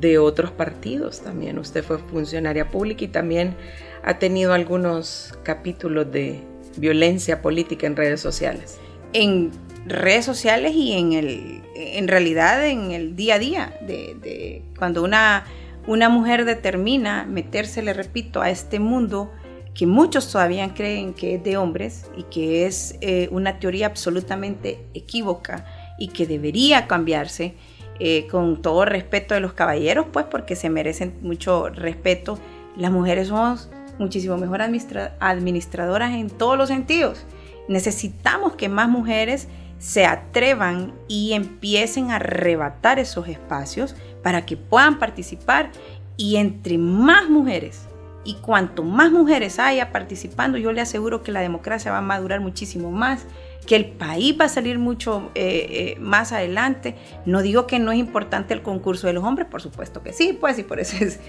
de 0.00 0.18
otros 0.18 0.50
partidos 0.50 1.20
también? 1.20 1.58
Usted 1.58 1.84
fue 1.84 1.98
funcionaria 1.98 2.68
pública 2.70 3.04
y 3.04 3.08
también 3.08 3.54
ha 4.02 4.18
tenido 4.18 4.52
algunos 4.52 5.38
capítulos 5.42 6.10
de 6.10 6.40
violencia 6.76 7.42
política 7.42 7.86
en 7.86 7.96
redes 7.96 8.20
sociales? 8.20 8.78
En 9.12 9.50
redes 9.86 10.24
sociales 10.24 10.72
y 10.74 10.92
en 10.92 11.12
el 11.12 11.62
en 11.74 12.08
realidad 12.08 12.66
en 12.66 12.90
el 12.90 13.16
día 13.16 13.36
a 13.36 13.38
día 13.38 13.78
de, 13.80 14.62
cuando 14.76 15.02
una 15.02 15.44
una 15.86 16.10
mujer 16.10 16.44
determina 16.44 17.24
meterse, 17.24 17.80
le 17.80 17.94
repito, 17.94 18.42
a 18.42 18.50
este 18.50 18.78
mundo 18.78 19.32
que 19.74 19.86
muchos 19.86 20.30
todavía 20.30 20.74
creen 20.74 21.14
que 21.14 21.36
es 21.36 21.44
de 21.44 21.56
hombres 21.56 22.10
y 22.14 22.24
que 22.24 22.66
es 22.66 22.98
eh, 23.00 23.28
una 23.30 23.58
teoría 23.58 23.86
absolutamente 23.86 24.84
equívoca 24.92 25.64
y 25.98 26.08
que 26.08 26.26
debería 26.26 26.86
cambiarse 26.86 27.54
eh, 28.00 28.26
con 28.26 28.60
todo 28.60 28.84
respeto 28.84 29.34
de 29.34 29.40
los 29.40 29.54
caballeros, 29.54 30.06
pues 30.12 30.26
porque 30.26 30.56
se 30.56 30.68
merecen 30.68 31.16
mucho 31.22 31.70
respeto. 31.70 32.38
Las 32.76 32.92
mujeres 32.92 33.28
somos 33.28 33.70
muchísimo 33.98 34.36
mejor 34.36 34.60
administradoras 34.62 36.12
en 36.12 36.30
todos 36.30 36.56
los 36.56 36.68
sentidos. 36.68 37.24
Necesitamos 37.68 38.54
que 38.54 38.68
más 38.68 38.88
mujeres 38.88 39.48
se 39.78 40.06
atrevan 40.06 40.92
y 41.06 41.32
empiecen 41.34 42.10
a 42.10 42.16
arrebatar 42.16 42.98
esos 42.98 43.28
espacios 43.28 43.94
para 44.22 44.44
que 44.44 44.56
puedan 44.56 44.98
participar 44.98 45.70
y 46.16 46.36
entre 46.36 46.78
más 46.78 47.28
mujeres 47.28 47.88
y 48.24 48.34
cuanto 48.34 48.82
más 48.82 49.10
mujeres 49.10 49.58
haya 49.58 49.92
participando, 49.92 50.58
yo 50.58 50.72
le 50.72 50.80
aseguro 50.80 51.22
que 51.22 51.32
la 51.32 51.40
democracia 51.40 51.92
va 51.92 51.98
a 51.98 52.02
madurar 52.02 52.40
muchísimo 52.40 52.90
más, 52.90 53.24
que 53.68 53.76
el 53.76 53.84
país 53.84 54.34
va 54.40 54.46
a 54.46 54.48
salir 54.48 54.78
mucho 54.78 55.30
eh, 55.34 55.66
eh, 55.94 56.00
más 56.00 56.32
adelante. 56.32 56.94
No 57.26 57.42
digo 57.42 57.66
que 57.66 57.78
no 57.78 57.92
es 57.92 57.98
importante 57.98 58.54
el 58.54 58.62
concurso 58.62 59.06
de 59.06 59.12
los 59.12 59.22
hombres, 59.24 59.46
por 59.46 59.60
supuesto 59.60 60.02
que 60.02 60.14
sí, 60.14 60.32
pues 60.32 60.58
y 60.58 60.62
por 60.62 60.80
eso 60.80 60.96
es 61.04 61.20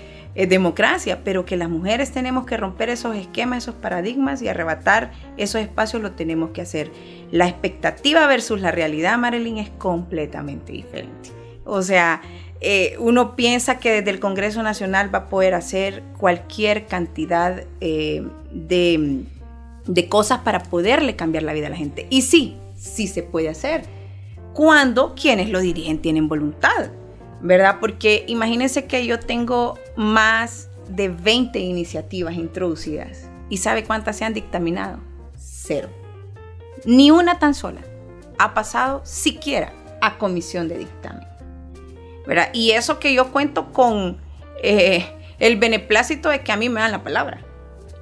democracia, 0.47 1.19
pero 1.25 1.43
que 1.43 1.57
las 1.57 1.67
mujeres 1.69 2.11
tenemos 2.11 2.45
que 2.45 2.55
romper 2.55 2.87
esos 2.87 3.17
esquemas, 3.17 3.63
esos 3.63 3.75
paradigmas 3.75 4.41
y 4.41 4.47
arrebatar 4.47 5.11
esos 5.35 5.59
espacios 5.59 6.01
lo 6.01 6.13
tenemos 6.13 6.51
que 6.51 6.61
hacer. 6.61 6.93
La 7.29 7.45
expectativa 7.49 8.25
versus 8.25 8.61
la 8.61 8.71
realidad, 8.71 9.17
Marilyn, 9.17 9.57
es 9.57 9.69
completamente 9.71 10.71
diferente. 10.71 11.31
O 11.65 11.81
sea, 11.81 12.21
eh, 12.61 12.95
uno 12.99 13.35
piensa 13.35 13.79
que 13.79 13.91
desde 13.91 14.11
el 14.11 14.21
Congreso 14.21 14.63
Nacional 14.63 15.13
va 15.13 15.19
a 15.19 15.29
poder 15.29 15.55
hacer 15.55 16.03
cualquier 16.17 16.85
cantidad 16.85 17.63
de, 17.81 19.25
de 19.89 20.07
cosas 20.07 20.39
para 20.39 20.63
poderle 20.63 21.15
cambiar 21.15 21.43
la 21.43 21.53
vida 21.53 21.67
a 21.67 21.71
la 21.71 21.75
gente. 21.75 22.07
Y 22.09 22.21
sí, 22.21 22.57
sí 22.77 23.07
se 23.07 23.23
puede 23.23 23.49
hacer 23.49 23.83
cuando 24.53 25.15
quienes 25.15 25.49
lo 25.49 25.59
dirigen 25.59 25.99
tienen 25.99 26.27
voluntad. 26.27 26.91
¿verdad? 27.41 27.77
Porque 27.79 28.25
imagínense 28.27 28.85
que 28.85 29.05
yo 29.05 29.19
tengo 29.19 29.77
más 29.95 30.69
de 30.89 31.09
20 31.09 31.59
iniciativas 31.59 32.35
introducidas. 32.35 33.29
¿Y 33.49 33.57
sabe 33.57 33.83
cuántas 33.83 34.17
se 34.17 34.25
han 34.25 34.33
dictaminado? 34.33 34.99
Cero. 35.37 35.89
Ni 36.85 37.11
una 37.11 37.39
tan 37.39 37.53
sola 37.53 37.81
ha 38.37 38.53
pasado 38.53 39.01
siquiera 39.03 39.73
a 40.01 40.17
comisión 40.17 40.67
de 40.67 40.77
dictamen. 40.79 41.27
¿verdad? 42.27 42.49
Y 42.53 42.71
eso 42.71 42.99
que 42.99 43.13
yo 43.13 43.31
cuento 43.31 43.71
con 43.71 44.17
eh, 44.61 45.05
el 45.39 45.57
beneplácito 45.57 46.29
de 46.29 46.41
que 46.41 46.51
a 46.51 46.57
mí 46.57 46.69
me 46.69 46.79
dan 46.79 46.91
la 46.91 47.03
palabra. 47.03 47.41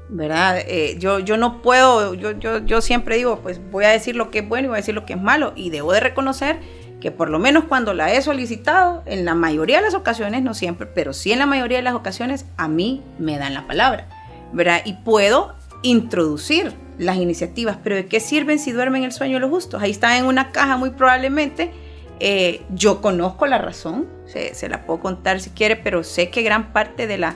¿Verdad? 0.10 0.60
Eh, 0.60 0.96
yo, 1.00 1.20
yo 1.20 1.38
no 1.38 1.62
puedo, 1.62 2.14
yo, 2.14 2.32
yo, 2.32 2.60
yo 2.66 2.82
siempre 2.82 3.18
digo, 3.18 3.40
pues 3.42 3.60
voy 3.72 3.86
a 3.86 3.90
decir 3.90 4.16
lo 4.16 4.32
que 4.32 4.40
es 4.40 4.48
bueno 4.48 4.66
y 4.66 4.70
voy 4.70 4.76
a 4.76 4.82
decir 4.82 4.96
lo 4.96 5.06
que 5.06 5.14
es 5.14 5.22
malo. 5.22 5.54
Y 5.56 5.70
debo 5.70 5.94
de 5.94 6.00
reconocer 6.00 6.60
que 7.00 7.12
por 7.12 7.30
lo 7.30 7.40
menos 7.40 7.66
cuando 7.66 7.94
la 7.94 8.12
he 8.14 8.22
solicitado, 8.22 9.04
en 9.06 9.26
la 9.26 9.36
mayoría 9.36 9.78
de 9.78 9.84
las 9.84 9.94
ocasiones, 9.94 10.42
no 10.42 10.54
siempre, 10.54 10.88
pero 10.88 11.14
sí 11.14 11.32
en 11.32 11.40
la 11.40 11.46
mayoría 11.46 11.78
de 11.78 11.84
las 11.84 11.94
ocasiones, 11.94 12.46
a 12.58 12.68
mí 12.68 13.04
me 13.20 13.38
dan 13.38 13.54
la 13.54 13.68
palabra, 13.68 14.08
¿verdad? 14.54 14.82
Y 14.86 14.94
puedo 14.94 15.56
introducir 15.84 16.74
las 16.98 17.18
iniciativas, 17.18 17.78
pero 17.84 17.96
¿de 17.96 18.08
qué 18.08 18.20
sirven 18.20 18.58
si 18.58 18.72
duermen 18.72 19.04
el 19.04 19.12
sueño 19.12 19.36
de 19.36 19.42
los 19.42 19.52
justos? 19.52 19.82
Ahí 19.82 19.92
está 19.92 20.18
en 20.18 20.26
una 20.26 20.52
caja 20.52 20.78
muy 20.78 20.90
probablemente. 20.90 21.72
Eh, 22.20 22.62
yo 22.74 23.00
conozco 23.00 23.46
la 23.46 23.60
razón, 23.60 24.08
se, 24.26 24.56
se, 24.56 24.70
la 24.70 24.88
puedo 24.88 25.00
contar 25.00 25.40
si 25.40 25.52
quiere, 25.52 25.76
pero 25.76 26.04
sé 26.04 26.32
que 26.32 26.42
gran 26.42 26.74
parte 26.74 27.06
de 27.06 27.20
la, 27.20 27.36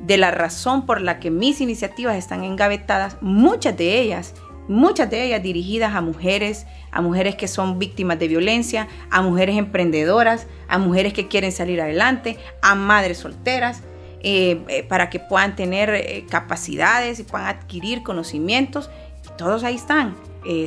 de 0.00 0.16
la 0.16 0.30
razón 0.30 0.86
por 0.86 1.00
la 1.00 1.20
que 1.20 1.30
mis 1.30 1.60
iniciativas 1.60 2.16
están 2.16 2.44
engavetadas, 2.44 3.16
muchas 3.20 3.76
de 3.76 4.00
ellas 4.00 4.34
muchas 4.68 5.10
de 5.10 5.24
ellas 5.24 5.42
dirigidas 5.42 5.94
a 5.94 6.00
mujeres, 6.00 6.66
a 6.92 7.00
mujeres 7.00 7.34
que 7.34 7.48
son 7.48 7.78
víctimas 7.78 8.18
de 8.18 8.28
violencia, 8.28 8.86
a 9.10 9.22
mujeres 9.22 9.56
emprendedoras, 9.56 10.46
a 10.68 10.78
mujeres 10.78 11.14
que 11.14 11.26
quieren 11.26 11.50
salir 11.50 11.80
adelante, 11.80 12.38
a 12.62 12.74
madres 12.74 13.18
solteras, 13.18 13.82
eh, 14.20 14.62
eh, 14.68 14.82
para 14.82 15.10
que 15.10 15.20
puedan 15.20 15.56
tener 15.56 15.90
eh, 15.90 16.26
capacidades 16.28 17.18
y 17.18 17.24
puedan 17.24 17.46
adquirir 17.46 18.02
conocimientos. 18.02 18.90
Todos 19.36 19.64
ahí 19.64 19.76
están, 19.76 20.16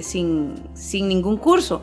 sin, 0.01 0.55
sin 0.73 1.07
ningún 1.07 1.37
curso. 1.37 1.81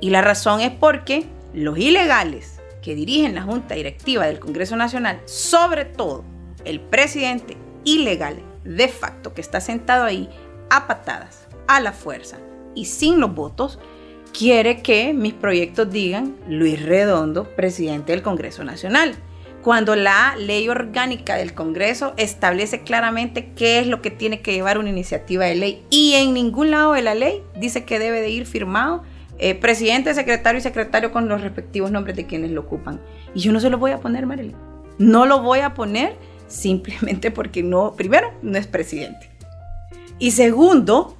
Y 0.00 0.10
la 0.10 0.22
razón 0.22 0.60
es 0.60 0.70
porque 0.70 1.26
los 1.52 1.76
ilegales 1.78 2.60
que 2.82 2.94
dirigen 2.94 3.34
la 3.34 3.42
Junta 3.42 3.74
Directiva 3.74 4.26
del 4.26 4.38
Congreso 4.38 4.76
Nacional, 4.76 5.20
sobre 5.26 5.84
todo 5.84 6.24
el 6.64 6.80
presidente 6.80 7.56
ilegal 7.84 8.42
de 8.64 8.88
facto 8.88 9.34
que 9.34 9.40
está 9.40 9.60
sentado 9.60 10.04
ahí 10.04 10.28
a 10.70 10.86
patadas, 10.86 11.48
a 11.66 11.80
la 11.80 11.92
fuerza 11.92 12.38
y 12.74 12.84
sin 12.86 13.20
los 13.20 13.34
votos, 13.34 13.78
quiere 14.36 14.82
que 14.82 15.12
mis 15.12 15.34
proyectos 15.34 15.90
digan 15.90 16.36
Luis 16.48 16.82
Redondo, 16.82 17.44
presidente 17.56 18.12
del 18.12 18.22
Congreso 18.22 18.64
Nacional. 18.64 19.16
Cuando 19.62 19.94
la 19.94 20.36
ley 20.38 20.68
orgánica 20.70 21.36
del 21.36 21.52
Congreso 21.52 22.14
establece 22.16 22.82
claramente 22.82 23.52
qué 23.54 23.78
es 23.78 23.86
lo 23.86 24.00
que 24.00 24.10
tiene 24.10 24.40
que 24.40 24.54
llevar 24.54 24.78
una 24.78 24.88
iniciativa 24.88 25.44
de 25.44 25.54
ley 25.54 25.84
y 25.90 26.14
en 26.14 26.32
ningún 26.32 26.70
lado 26.70 26.94
de 26.94 27.02
la 27.02 27.14
ley 27.14 27.42
dice 27.56 27.84
que 27.84 27.98
debe 27.98 28.22
de 28.22 28.30
ir 28.30 28.46
firmado 28.46 29.02
eh, 29.38 29.54
presidente, 29.54 30.14
secretario 30.14 30.58
y 30.58 30.62
secretario 30.62 31.12
con 31.12 31.28
los 31.28 31.40
respectivos 31.40 31.90
nombres 31.90 32.16
de 32.16 32.26
quienes 32.26 32.50
lo 32.50 32.62
ocupan. 32.62 33.00
Y 33.34 33.40
yo 33.40 33.52
no 33.52 33.60
se 33.60 33.70
los 33.70 33.80
voy 33.80 33.90
a 33.90 33.98
poner, 33.98 34.26
Marilyn. 34.26 34.56
No 34.98 35.24
lo 35.24 35.40
voy 35.40 35.60
a 35.60 35.74
poner 35.74 36.16
simplemente 36.50 37.30
porque 37.30 37.62
no, 37.62 37.94
primero, 37.96 38.32
no 38.42 38.58
es 38.58 38.66
presidente. 38.66 39.30
Y 40.18 40.32
segundo, 40.32 41.16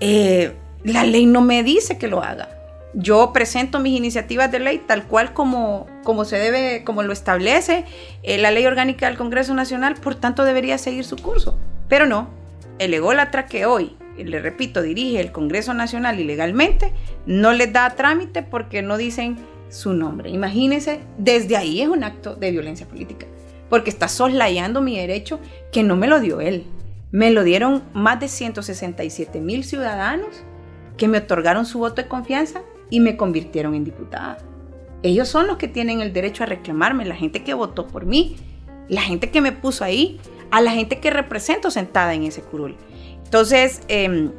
eh, 0.00 0.52
la 0.84 1.04
ley 1.04 1.24
no 1.24 1.40
me 1.40 1.62
dice 1.62 1.96
que 1.96 2.08
lo 2.08 2.22
haga. 2.22 2.50
Yo 2.94 3.32
presento 3.32 3.78
mis 3.78 3.96
iniciativas 3.96 4.52
de 4.52 4.58
ley 4.58 4.82
tal 4.86 5.04
cual 5.06 5.32
como, 5.32 5.86
como 6.04 6.26
se 6.26 6.36
debe, 6.36 6.84
como 6.84 7.02
lo 7.02 7.14
establece 7.14 7.86
eh, 8.22 8.36
la 8.36 8.50
ley 8.50 8.66
orgánica 8.66 9.06
del 9.06 9.16
Congreso 9.16 9.54
Nacional, 9.54 9.94
por 9.94 10.14
tanto 10.14 10.44
debería 10.44 10.76
seguir 10.76 11.04
su 11.04 11.16
curso. 11.16 11.58
Pero 11.88 12.04
no, 12.04 12.28
el 12.78 12.92
ególatra 12.92 13.46
que 13.46 13.64
hoy, 13.64 13.96
le 14.18 14.40
repito, 14.40 14.82
dirige 14.82 15.20
el 15.20 15.32
Congreso 15.32 15.72
Nacional 15.72 16.20
ilegalmente, 16.20 16.92
no 17.24 17.52
les 17.52 17.72
da 17.72 17.88
trámite 17.90 18.42
porque 18.42 18.82
no 18.82 18.98
dicen 18.98 19.38
su 19.70 19.94
nombre. 19.94 20.28
Imagínense, 20.28 21.00
desde 21.16 21.56
ahí 21.56 21.80
es 21.80 21.88
un 21.88 22.04
acto 22.04 22.34
de 22.34 22.50
violencia 22.50 22.86
política, 22.86 23.26
porque 23.72 23.88
está 23.88 24.06
soslayando 24.06 24.82
mi 24.82 24.98
derecho 24.98 25.40
que 25.72 25.82
no 25.82 25.96
me 25.96 26.06
lo 26.06 26.20
dio 26.20 26.42
él. 26.42 26.66
Me 27.10 27.30
lo 27.30 27.42
dieron 27.42 27.82
más 27.94 28.20
de 28.20 28.28
167 28.28 29.40
mil 29.40 29.64
ciudadanos 29.64 30.44
que 30.98 31.08
me 31.08 31.16
otorgaron 31.16 31.64
su 31.64 31.78
voto 31.78 32.02
de 32.02 32.06
confianza 32.06 32.60
y 32.90 33.00
me 33.00 33.16
convirtieron 33.16 33.74
en 33.74 33.84
diputada. 33.84 34.36
Ellos 35.02 35.26
son 35.26 35.46
los 35.46 35.56
que 35.56 35.68
tienen 35.68 36.02
el 36.02 36.12
derecho 36.12 36.42
a 36.42 36.48
reclamarme, 36.48 37.06
la 37.06 37.14
gente 37.14 37.44
que 37.44 37.54
votó 37.54 37.88
por 37.88 38.04
mí, 38.04 38.36
la 38.88 39.00
gente 39.00 39.30
que 39.30 39.40
me 39.40 39.52
puso 39.52 39.84
ahí, 39.84 40.20
a 40.50 40.60
la 40.60 40.72
gente 40.72 41.00
que 41.00 41.08
represento 41.08 41.70
sentada 41.70 42.12
en 42.12 42.24
ese 42.24 42.42
curul. 42.42 42.76
Entonces, 43.24 43.80
em, 43.88 44.32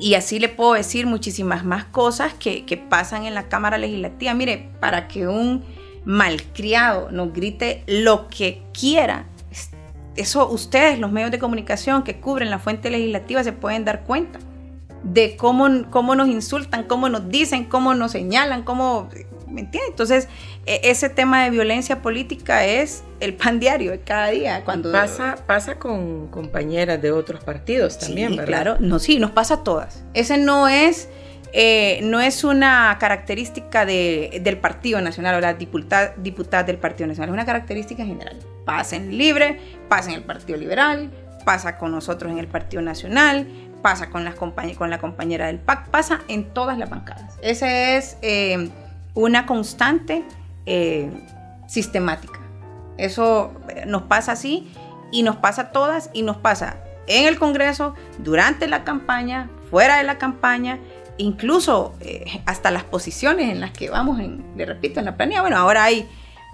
y 0.00 0.14
así 0.14 0.40
le 0.40 0.48
puedo 0.48 0.72
decir 0.72 1.06
muchísimas 1.06 1.64
más 1.64 1.84
cosas 1.84 2.34
que, 2.34 2.64
que, 2.64 2.78
pasan 2.78 3.26
en 3.26 3.34
la 3.34 3.48
Cámara 3.48 3.78
Legislativa. 3.78 4.34
Mire, 4.34 4.70
para 4.80 5.06
que 5.06 5.28
un 5.28 5.62
malcriado 6.04 7.10
nos 7.10 7.32
grite 7.32 7.84
lo 7.86 8.28
que 8.28 8.62
quiera, 8.72 9.26
eso 10.16 10.48
ustedes, 10.50 10.98
los 10.98 11.10
medios 11.10 11.30
de 11.30 11.38
comunicación 11.38 12.02
que 12.02 12.20
cubren 12.20 12.50
la 12.50 12.58
fuente 12.58 12.90
legislativa, 12.90 13.42
se 13.44 13.52
pueden 13.52 13.84
dar 13.84 14.04
cuenta 14.04 14.38
de 15.02 15.36
cómo, 15.36 15.90
cómo 15.90 16.14
nos 16.14 16.28
insultan, 16.28 16.84
cómo 16.84 17.08
nos 17.08 17.28
dicen, 17.28 17.64
cómo 17.64 17.94
nos 17.94 18.12
señalan, 18.12 18.62
cómo... 18.62 19.08
¿Me 19.48 19.60
entiendes? 19.60 19.90
Entonces, 19.90 20.28
e, 20.64 20.80
ese 20.84 21.10
tema 21.10 21.44
de 21.44 21.50
violencia 21.50 22.00
política 22.00 22.64
es 22.64 23.04
el 23.20 23.34
pan 23.34 23.60
diario 23.60 23.90
de 23.90 24.00
cada 24.00 24.28
día. 24.28 24.64
Cuando... 24.64 24.90
Pasa, 24.92 25.36
pasa 25.46 25.78
con 25.78 26.28
compañeras 26.28 27.02
de 27.02 27.12
otros 27.12 27.44
partidos 27.44 27.98
también, 27.98 28.30
sí, 28.30 28.36
¿verdad? 28.38 28.62
Claro, 28.62 28.76
no, 28.80 28.98
sí, 28.98 29.18
nos 29.18 29.30
pasa 29.32 29.54
a 29.54 29.64
todas. 29.64 30.04
Ese 30.14 30.38
no 30.38 30.68
es, 30.68 31.08
eh, 31.52 32.00
no 32.02 32.20
es 32.20 32.44
una 32.44 32.96
característica 32.98 33.84
de, 33.84 34.40
del 34.42 34.58
Partido 34.58 35.00
Nacional 35.00 35.34
o 35.36 35.40
la 35.40 35.54
diputada, 35.54 36.14
diputada 36.16 36.62
del 36.62 36.78
Partido 36.78 37.06
Nacional, 37.06 37.28
es 37.28 37.34
una 37.34 37.44
característica 37.44 38.04
general. 38.04 38.38
Pasa 38.64 38.96
en 38.96 39.18
Libre, 39.18 39.60
pasa 39.88 40.10
en 40.10 40.16
el 40.16 40.22
Partido 40.22 40.58
Liberal, 40.58 41.10
pasa 41.44 41.76
con 41.76 41.92
nosotros 41.92 42.32
en 42.32 42.38
el 42.38 42.48
Partido 42.48 42.82
Nacional, 42.82 43.46
pasa 43.82 44.08
con, 44.08 44.24
las 44.24 44.36
la 44.80 44.98
compañera 44.98 45.46
del 45.46 45.58
PAC, 45.58 45.88
pasa 45.88 46.20
en 46.28 46.54
todas 46.54 46.78
las 46.78 46.88
bancadas. 46.88 47.36
Esa 47.42 47.96
es 47.96 48.16
eh, 48.22 48.70
una 49.14 49.44
constante 49.44 50.24
eh, 50.64 51.10
sistemática. 51.66 52.40
Eso 52.96 53.52
nos 53.86 54.02
pasa 54.02 54.32
así 54.32 54.72
y 55.10 55.22
nos 55.22 55.36
pasa 55.36 55.62
a 55.62 55.72
todas 55.72 56.08
y 56.14 56.22
nos 56.22 56.36
pasa 56.38 56.76
en 57.06 57.26
el 57.26 57.38
Congreso, 57.38 57.94
durante 58.18 58.68
la 58.68 58.84
campaña, 58.84 59.50
fuera 59.70 59.98
de 59.98 60.04
la 60.04 60.18
campaña, 60.18 60.78
incluso 61.18 61.94
hasta 62.46 62.70
las 62.70 62.84
posiciones 62.84 63.50
en 63.50 63.60
las 63.60 63.72
que 63.72 63.90
vamos, 63.90 64.20
en, 64.20 64.44
le 64.56 64.66
repito, 64.66 65.00
en 65.00 65.06
la 65.06 65.16
planilla. 65.16 65.40
Bueno, 65.40 65.56
ahora 65.56 65.84
hay, 65.84 66.08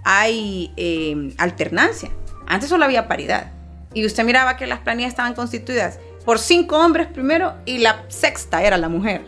hay 0.05 1.35
alternancia. 1.39 2.11
Antes 2.47 2.69
solo 2.69 2.85
había 2.85 3.09
paridad. 3.09 3.53
Y 3.95 4.05
usted 4.05 4.25
miraba 4.25 4.57
que 4.57 4.67
las 4.67 4.81
planillas 4.81 5.11
estaban 5.11 5.35
constituidas 5.35 5.99
por 6.25 6.39
cinco 6.39 6.79
hombres 6.79 7.07
primero 7.07 7.55
y 7.65 7.79
la 7.79 8.05
sexta 8.09 8.63
era 8.63 8.77
la 8.77 8.91
mujer, 8.91 9.25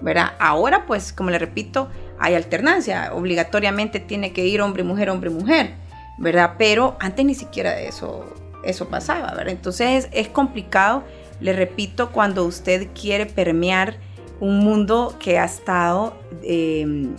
¿verdad? 0.00 0.32
Ahora 0.38 0.86
pues, 0.86 1.12
como 1.12 1.28
le 1.28 1.38
repito, 1.38 1.90
hay 2.18 2.34
alternancia, 2.34 3.10
obligatoriamente 3.12 4.00
tiene 4.00 4.32
que 4.32 4.46
ir 4.46 4.62
hombre, 4.62 4.82
mujer, 4.82 5.10
hombre, 5.10 5.28
mujer, 5.28 5.74
¿verdad? 6.16 6.54
Pero 6.56 6.96
antes 7.00 7.24
ni 7.26 7.34
siquiera 7.34 7.78
eso, 7.78 8.24
eso 8.64 8.88
pasaba, 8.88 9.34
¿verdad? 9.34 9.52
Entonces 9.52 10.08
es 10.10 10.28
complicado, 10.28 11.04
le 11.40 11.52
repito, 11.52 12.12
cuando 12.12 12.44
usted 12.44 12.88
quiere 12.98 13.26
permear 13.26 13.98
un 14.40 14.58
mundo 14.60 15.14
que 15.18 15.38
ha 15.38 15.44
estado 15.44 16.16
em, 16.42 17.14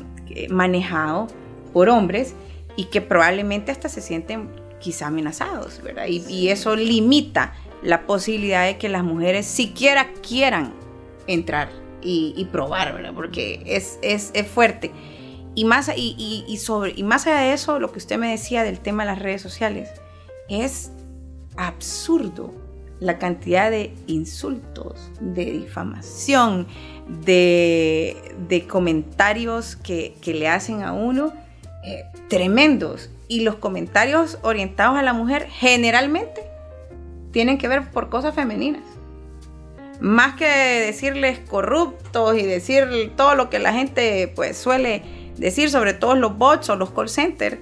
manejado 0.50 1.28
por 1.74 1.90
hombres 1.90 2.34
y 2.76 2.86
que 2.86 3.02
probablemente 3.02 3.72
hasta 3.72 3.90
se 3.90 4.02
sienten 4.02 4.50
quizá 4.80 5.08
amenazados, 5.08 5.82
¿verdad? 5.84 6.06
Y, 6.08 6.24
y 6.30 6.50
eso 6.50 6.76
limita 6.76 7.54
la 7.82 8.06
posibilidad 8.06 8.66
de 8.66 8.78
que 8.78 8.90
las 8.90 9.04
mujeres 9.04 9.46
siquiera 9.46 10.12
quieran 10.22 10.74
entrar 11.28 11.70
y, 12.02 12.48
probar, 12.52 12.94
¿verdad? 12.94 13.14
Porque 13.14 13.62
es, 13.66 14.00
es, 14.02 14.32
fuerte. 14.48 14.92
Y 15.56 15.66
más, 15.66 15.92
y, 15.96 16.58
sobre, 16.58 16.94
y 16.96 17.04
más 17.04 17.28
allá 17.28 17.42
de 17.42 17.54
eso, 17.54 17.80
lo 17.80 17.92
que 17.92 17.98
usted 17.98 18.18
me 18.18 18.32
decía 18.32 18.64
del 18.64 18.80
tema 18.80 19.04
de 19.04 19.12
las 19.12 19.20
redes 19.20 19.42
sociales, 19.42 19.90
es 20.48 20.92
absurdo 21.58 22.54
la 23.00 23.18
cantidad 23.18 23.72
de 23.72 23.94
insultos, 24.08 25.12
de 25.22 25.46
difamación, 25.46 26.68
de, 27.26 28.66
comentarios 28.70 29.76
que, 29.76 30.16
le 30.26 30.48
hacen 30.48 30.84
a 30.84 30.94
uno 30.94 31.34
eh, 31.84 32.06
tremendos. 32.28 33.10
Y 33.28 33.42
los 33.42 33.56
comentarios 33.56 34.40
orientados 34.42 34.98
a 34.98 35.04
la 35.04 35.14
mujer 35.14 35.48
generalmente 35.50 36.42
tienen 37.32 37.58
que 37.58 37.68
ver 37.68 37.92
por 37.92 38.10
cosas 38.10 38.34
femeninas. 38.34 38.84
Más 40.00 40.36
que 40.36 40.46
decirles 40.46 41.40
corruptos 41.40 42.38
y 42.38 42.44
decir 42.44 43.12
todo 43.16 43.36
lo 43.36 43.50
que 43.50 43.60
la 43.60 43.74
gente 43.74 44.32
pues 44.36 44.58
suele 44.58 45.04
decir, 45.38 45.70
sobre 45.70 45.94
todo 45.94 46.16
los 46.16 46.38
bots 46.38 46.70
o 46.70 46.76
los 46.76 46.92
call 46.92 47.10
centers, 47.10 47.58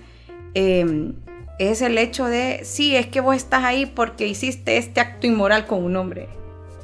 em, 0.53 1.13
es 1.59 1.81
el 1.81 1.97
hecho 1.97 2.25
de, 2.25 2.61
sí, 2.63 2.95
es 2.95 3.07
que 3.07 3.21
vos 3.21 3.35
estás 3.35 3.63
ahí 3.63 3.85
porque 3.85 4.27
hiciste 4.27 4.77
este 4.77 5.01
acto 5.01 5.27
inmoral 5.27 5.65
con 5.65 5.83
un 5.83 5.95
hombre. 5.95 6.27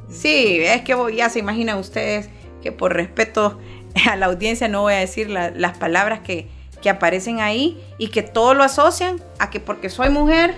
Sí, 0.09 0.59
es 0.61 0.81
que 0.81 0.95
vos, 0.95 1.11
ya 1.15 1.29
se 1.29 1.39
imaginan 1.39 1.77
ustedes 1.77 2.29
que 2.61 2.71
por 2.71 2.93
respeto 2.93 3.59
a 4.09 4.15
la 4.15 4.27
audiencia 4.27 4.67
no 4.67 4.81
voy 4.81 4.93
a 4.93 4.97
decir 4.97 5.29
las 5.29 5.77
palabras 5.77 6.21
que, 6.21 6.47
que 6.81 6.89
aparecen 6.89 7.39
ahí 7.39 7.81
y 7.97 8.09
que 8.09 8.23
todo 8.23 8.53
lo 8.53 8.63
asocian 8.63 9.21
a 9.39 9.49
que 9.49 9.59
porque 9.59 9.89
soy 9.89 10.09
mujer 10.09 10.55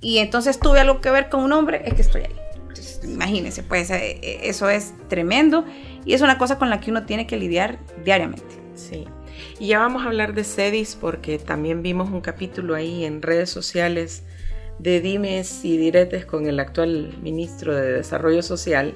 y 0.00 0.18
entonces 0.18 0.58
tuve 0.58 0.80
algo 0.80 1.00
que 1.00 1.10
ver 1.10 1.28
con 1.28 1.42
un 1.42 1.52
hombre, 1.52 1.82
es 1.84 1.94
que 1.94 2.02
estoy 2.02 2.22
ahí. 2.22 2.36
imagínense, 3.04 3.62
pues 3.62 3.90
eh, 3.90 4.18
eh, 4.22 4.40
eso 4.44 4.68
es 4.68 4.94
tremendo 5.08 5.64
y 6.04 6.14
es 6.14 6.22
una 6.22 6.38
cosa 6.38 6.58
con 6.58 6.70
la 6.70 6.80
que 6.80 6.90
uno 6.90 7.04
tiene 7.06 7.26
que 7.26 7.36
lidiar 7.36 7.78
diariamente. 8.04 8.44
Sí. 8.74 9.06
Y 9.58 9.68
ya 9.68 9.78
vamos 9.78 10.02
a 10.02 10.06
hablar 10.06 10.34
de 10.34 10.44
CEDIS 10.44 10.96
porque 11.00 11.38
también 11.38 11.82
vimos 11.82 12.10
un 12.10 12.20
capítulo 12.20 12.74
ahí 12.74 13.04
en 13.04 13.22
redes 13.22 13.50
sociales 13.50 14.24
de 14.78 15.00
dimes 15.00 15.64
y 15.64 15.76
diretes 15.76 16.24
con 16.26 16.46
el 16.46 16.58
actual 16.60 17.16
ministro 17.22 17.74
de 17.74 17.92
Desarrollo 17.92 18.42
Social, 18.42 18.94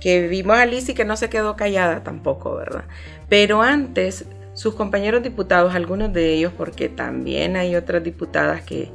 que 0.00 0.28
vimos 0.28 0.56
a 0.56 0.66
Liz 0.66 0.88
y 0.88 0.94
que 0.94 1.04
no 1.04 1.16
se 1.16 1.28
quedó 1.28 1.56
callada 1.56 2.02
tampoco, 2.02 2.54
¿verdad? 2.54 2.84
Pero 3.28 3.62
antes, 3.62 4.24
sus 4.54 4.74
compañeros 4.74 5.22
diputados, 5.22 5.74
algunos 5.74 6.12
de 6.12 6.32
ellos, 6.32 6.52
porque 6.56 6.88
también 6.88 7.56
hay 7.56 7.76
otras 7.76 8.02
diputadas 8.02 8.62
que 8.62 8.90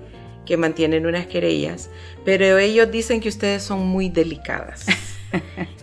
que 0.48 0.58
mantienen 0.58 1.06
unas 1.06 1.28
querellas, 1.28 1.92
pero 2.26 2.58
ellos 2.58 2.90
dicen 2.90 3.20
que 3.20 3.30
ustedes 3.30 3.62
son 3.62 3.86
muy 3.86 4.10
delicadas 4.10 4.86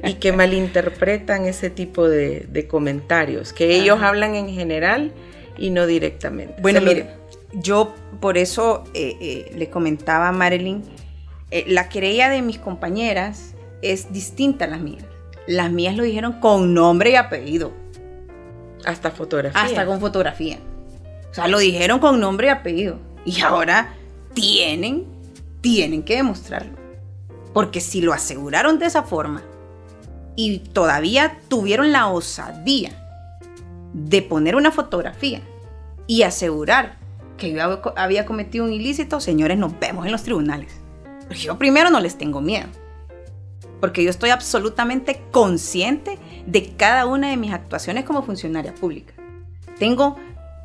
y 0.02 0.14
que 0.14 0.32
malinterpretan 0.32 1.46
ese 1.46 1.70
tipo 1.70 2.08
de, 2.08 2.66
comentarios, 2.68 3.52
que 3.52 3.76
ellos 3.76 4.02
hablan 4.02 4.34
en 4.34 4.48
general 4.48 5.12
y 5.56 5.70
no 5.70 5.86
directamente. 5.86 6.60
Bueno, 6.60 6.80
mire, 6.80 7.08
yo 7.52 7.94
por 8.20 8.38
eso 8.38 8.84
eh, 8.94 9.16
eh, 9.20 9.52
le 9.54 9.70
comentaba 9.70 10.28
a 10.28 10.32
Marilyn, 10.32 10.82
eh, 11.50 11.64
la 11.68 11.88
querella 11.88 12.28
de 12.30 12.42
mis 12.42 12.58
compañeras 12.58 13.54
es 13.82 14.12
distinta 14.12 14.64
a 14.64 14.68
las 14.68 14.80
mías. 14.80 15.04
Las 15.46 15.70
mías 15.70 15.94
lo 15.94 16.02
dijeron 16.02 16.40
con 16.40 16.74
nombre 16.74 17.10
y 17.10 17.16
apellido. 17.16 17.72
Hasta 18.84 19.10
fotografía. 19.10 19.60
Hasta 19.60 19.86
con 19.86 20.00
fotografía. 20.00 20.58
O 21.30 21.34
sea, 21.34 21.48
lo 21.48 21.58
dijeron 21.58 21.98
con 21.98 22.18
nombre 22.20 22.48
y 22.48 22.50
apellido. 22.50 22.98
Y 23.24 23.40
ahora 23.40 23.94
tienen, 24.34 25.04
tienen 25.60 26.02
que 26.02 26.16
demostrarlo. 26.16 26.83
Porque 27.54 27.80
si 27.80 28.02
lo 28.02 28.12
aseguraron 28.12 28.78
de 28.78 28.86
esa 28.86 29.04
forma 29.04 29.42
y 30.36 30.58
todavía 30.58 31.38
tuvieron 31.48 31.92
la 31.92 32.08
osadía 32.08 32.90
de 33.94 34.20
poner 34.20 34.56
una 34.56 34.72
fotografía 34.72 35.40
y 36.06 36.22
asegurar 36.22 36.98
que 37.38 37.52
yo 37.52 37.80
había 37.96 38.26
cometido 38.26 38.64
un 38.64 38.72
ilícito, 38.72 39.20
señores, 39.20 39.56
nos 39.56 39.78
vemos 39.78 40.04
en 40.04 40.12
los 40.12 40.22
tribunales. 40.22 40.72
Yo 41.30 41.56
primero 41.56 41.90
no 41.90 42.00
les 42.00 42.18
tengo 42.18 42.40
miedo. 42.40 42.68
Porque 43.80 44.02
yo 44.02 44.10
estoy 44.10 44.30
absolutamente 44.30 45.22
consciente 45.30 46.18
de 46.46 46.74
cada 46.76 47.06
una 47.06 47.30
de 47.30 47.36
mis 47.36 47.52
actuaciones 47.52 48.04
como 48.04 48.22
funcionaria 48.22 48.74
pública. 48.74 49.14
Tengo 49.78 50.16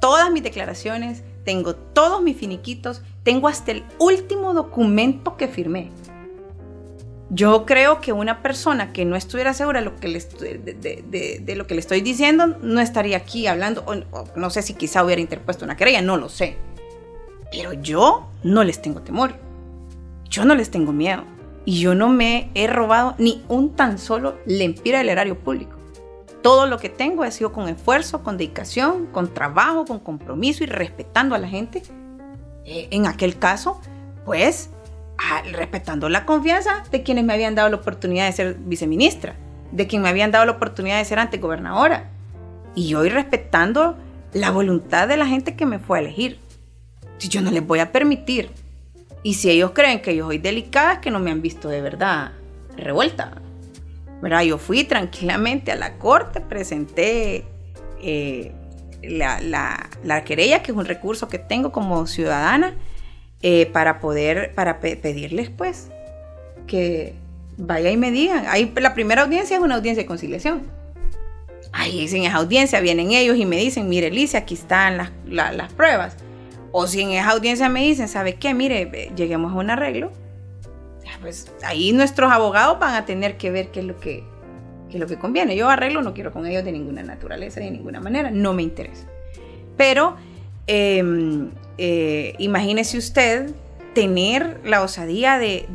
todas 0.02 0.32
mis 0.32 0.44
declaraciones, 0.44 1.24
tengo 1.44 1.76
todos 1.76 2.22
mis 2.22 2.38
finiquitos, 2.38 3.02
tengo 3.24 3.48
hasta 3.48 3.72
el 3.72 3.84
último 4.00 4.54
documento 4.54 5.38
que 5.38 5.48
firmé. 5.48 5.90
Yo 7.32 7.66
creo 7.66 8.02
que 8.02 8.12
una 8.12 8.42
persona 8.42 8.92
que 8.92 9.06
no 9.06 9.16
estuviera 9.16 9.54
segura 9.54 9.80
de 9.80 9.86
lo 9.86 9.96
que 9.98 10.08
le, 10.08 10.20
de, 10.20 11.56
lo 11.56 11.68
que 11.68 11.76
le 11.76 11.80
estoy 11.80 12.02
diciendo 12.02 12.58
no 12.62 12.82
estaría 12.82 13.18
aquí 13.18 13.46
hablando, 13.46 13.86
no 14.36 14.50
sé 14.50 14.64
si 14.64 14.74
quizá 14.74 15.04
hubiera 15.04 15.22
interpuesto 15.22 15.64
una 15.64 15.78
querella, 15.78 16.02
no 16.02 16.18
lo 16.18 16.28
sé. 16.28 16.58
Pero 17.52 17.74
yo 17.74 18.30
no 18.44 18.64
les 18.64 18.82
tengo 18.82 19.02
temor, 19.02 19.36
yo 20.28 20.44
no 20.44 20.56
les 20.56 20.72
tengo 20.72 20.92
miedo 20.92 21.24
y 21.66 21.80
yo 21.80 21.94
no 21.94 22.10
me 22.10 22.50
he 22.56 22.66
robado 22.66 23.14
ni 23.20 23.44
un 23.48 23.76
tan 23.76 24.00
solo 24.00 24.40
lempira 24.48 24.98
del 24.98 25.10
erario 25.10 25.38
público. 25.38 25.78
Todo 26.42 26.66
lo 26.66 26.80
que 26.80 26.90
tengo 26.90 27.24
ha 27.24 27.32
sido 27.32 27.52
con 27.52 27.70
esfuerzo, 27.70 28.24
con 28.24 28.38
dedicación, 28.38 29.08
con 29.08 29.34
trabajo, 29.34 29.86
con 29.86 30.00
compromiso 30.00 30.64
y 30.64 30.68
respetando 30.68 31.36
a 31.36 31.38
la 31.38 31.48
gente. 31.48 31.84
Eh, 32.66 32.88
en 32.92 33.06
aquel 33.06 33.38
caso, 33.38 33.82
pues 34.26 34.70
respetando 35.52 36.10
la 36.10 36.26
confianza 36.26 36.84
de 36.92 37.04
quienes 37.04 37.24
me 37.24 37.34
habían 37.34 37.56
dado 37.56 37.70
la 37.70 37.76
oportunidad 37.78 38.26
de 38.26 38.32
ser 38.32 38.56
viceministra, 38.56 39.36
de 39.72 39.88
quienes 39.88 40.04
me 40.04 40.10
habían 40.10 40.32
dado 40.32 40.46
la 40.46 40.54
oportunidad 40.54 40.98
de 40.98 41.06
ser 41.06 41.20
antegobernadora. 41.20 42.10
Y 42.76 42.94
hoy 42.96 43.10
respetando 43.10 43.98
la 44.34 44.52
voluntad 44.52 45.08
de 45.08 45.18
la 45.18 45.28
gente 45.28 45.56
que 45.56 45.66
me 45.66 45.80
fue 45.80 45.98
a 45.98 46.02
elegir. 46.02 46.40
Yo 47.20 47.42
no 47.42 47.52
les 47.52 47.66
voy 47.66 47.80
a 47.80 47.92
permitir. 47.92 48.52
Y 49.24 49.34
si 49.34 49.50
ellos 49.50 49.72
creen 49.72 50.02
que 50.02 50.16
yo 50.16 50.28
soy 50.28 50.38
delicada, 50.38 50.94
es 50.94 51.00
que 51.00 51.12
no 51.12 51.20
me 51.20 51.32
han 51.32 51.42
visto 51.42 51.68
de 51.68 51.82
verdad 51.82 52.32
revuelta. 52.78 53.42
¿Verdad? 54.22 54.42
Yo 54.44 54.58
fui 54.58 54.84
tranquilamente 54.84 55.72
a 55.72 55.76
la 55.76 55.98
corte, 55.98 56.42
presenté 56.42 57.46
eh, 58.02 58.54
la, 59.02 59.90
la 60.04 60.24
querella, 60.24 60.62
que 60.62 60.72
es 60.72 60.78
un 60.78 60.86
recurso 60.86 61.28
que 61.28 61.40
tengo 61.40 61.72
como 61.72 62.06
ciudadana, 62.06 62.76
eh, 63.42 63.68
para 63.68 64.00
poder, 64.00 64.54
para 64.54 64.80
pedirles 64.80 65.50
pues 65.50 65.90
que 66.68 67.14
vaya 67.58 67.90
y 67.90 67.98
me 67.98 68.12
digan. 68.12 68.46
Ahí 68.48 68.72
la 68.76 68.94
primera 68.94 69.24
audiencia 69.24 69.58
es 69.58 69.64
una 69.64 69.76
audiencia 69.76 70.04
de 70.04 70.08
conciliación. 70.08 70.64
Ahí 71.72 72.08
en 72.12 72.24
esa 72.24 72.38
audiencia 72.38 72.80
vienen 72.80 73.12
ellos 73.12 73.38
y 73.38 73.46
me 73.46 73.58
dicen, 73.58 73.88
mire 73.88 74.08
Alicia, 74.08 74.40
aquí 74.40 74.56
están 74.56 74.98
las, 74.98 75.12
las 75.28 75.74
pruebas. 75.74 76.18
O 76.72 76.88
si 76.88 77.02
en 77.02 77.12
esa 77.12 77.30
audiencia 77.32 77.70
me 77.70 77.82
dicen, 77.82 78.08
¿sabe 78.08 78.36
qué? 78.36 78.54
Mire, 78.54 79.12
lleguemos 79.16 79.54
a 79.54 79.56
un 79.56 79.70
arreglo. 79.70 80.12
Pues 81.22 81.52
ahí 81.64 81.92
nuestros 81.92 82.32
abogados 82.32 82.80
van 82.80 82.96
a 82.96 83.06
tener 83.06 83.38
que 83.38 83.52
ver 83.52 83.70
qué 83.70 83.82
es 83.82 83.86
lo 83.86 84.00
que, 84.00 84.24
qué 84.90 84.98
es 84.98 85.00
lo 85.00 85.08
que 85.08 85.18
conviene. 85.18 85.56
Yo 85.56 85.70
arreglo 85.70 86.02
no 86.02 86.14
quiero 86.14 86.32
con 86.32 86.46
ellos 86.46 86.64
de 86.64 86.72
ninguna 86.72 87.04
naturaleza, 87.04 87.60
de 87.60 87.72
ninguna 87.72 88.00
manera, 88.00 88.32
no 88.32 88.54
me 88.54 88.64
interesa. 88.64 89.06
Pero 89.76 90.16
eh, 90.68 91.50
eh, 91.82 92.36
imagínese 92.40 92.98
usted 92.98 93.52
tener 93.94 94.60
la 94.66 94.82
osadía 94.82 95.40
de, 95.40 95.66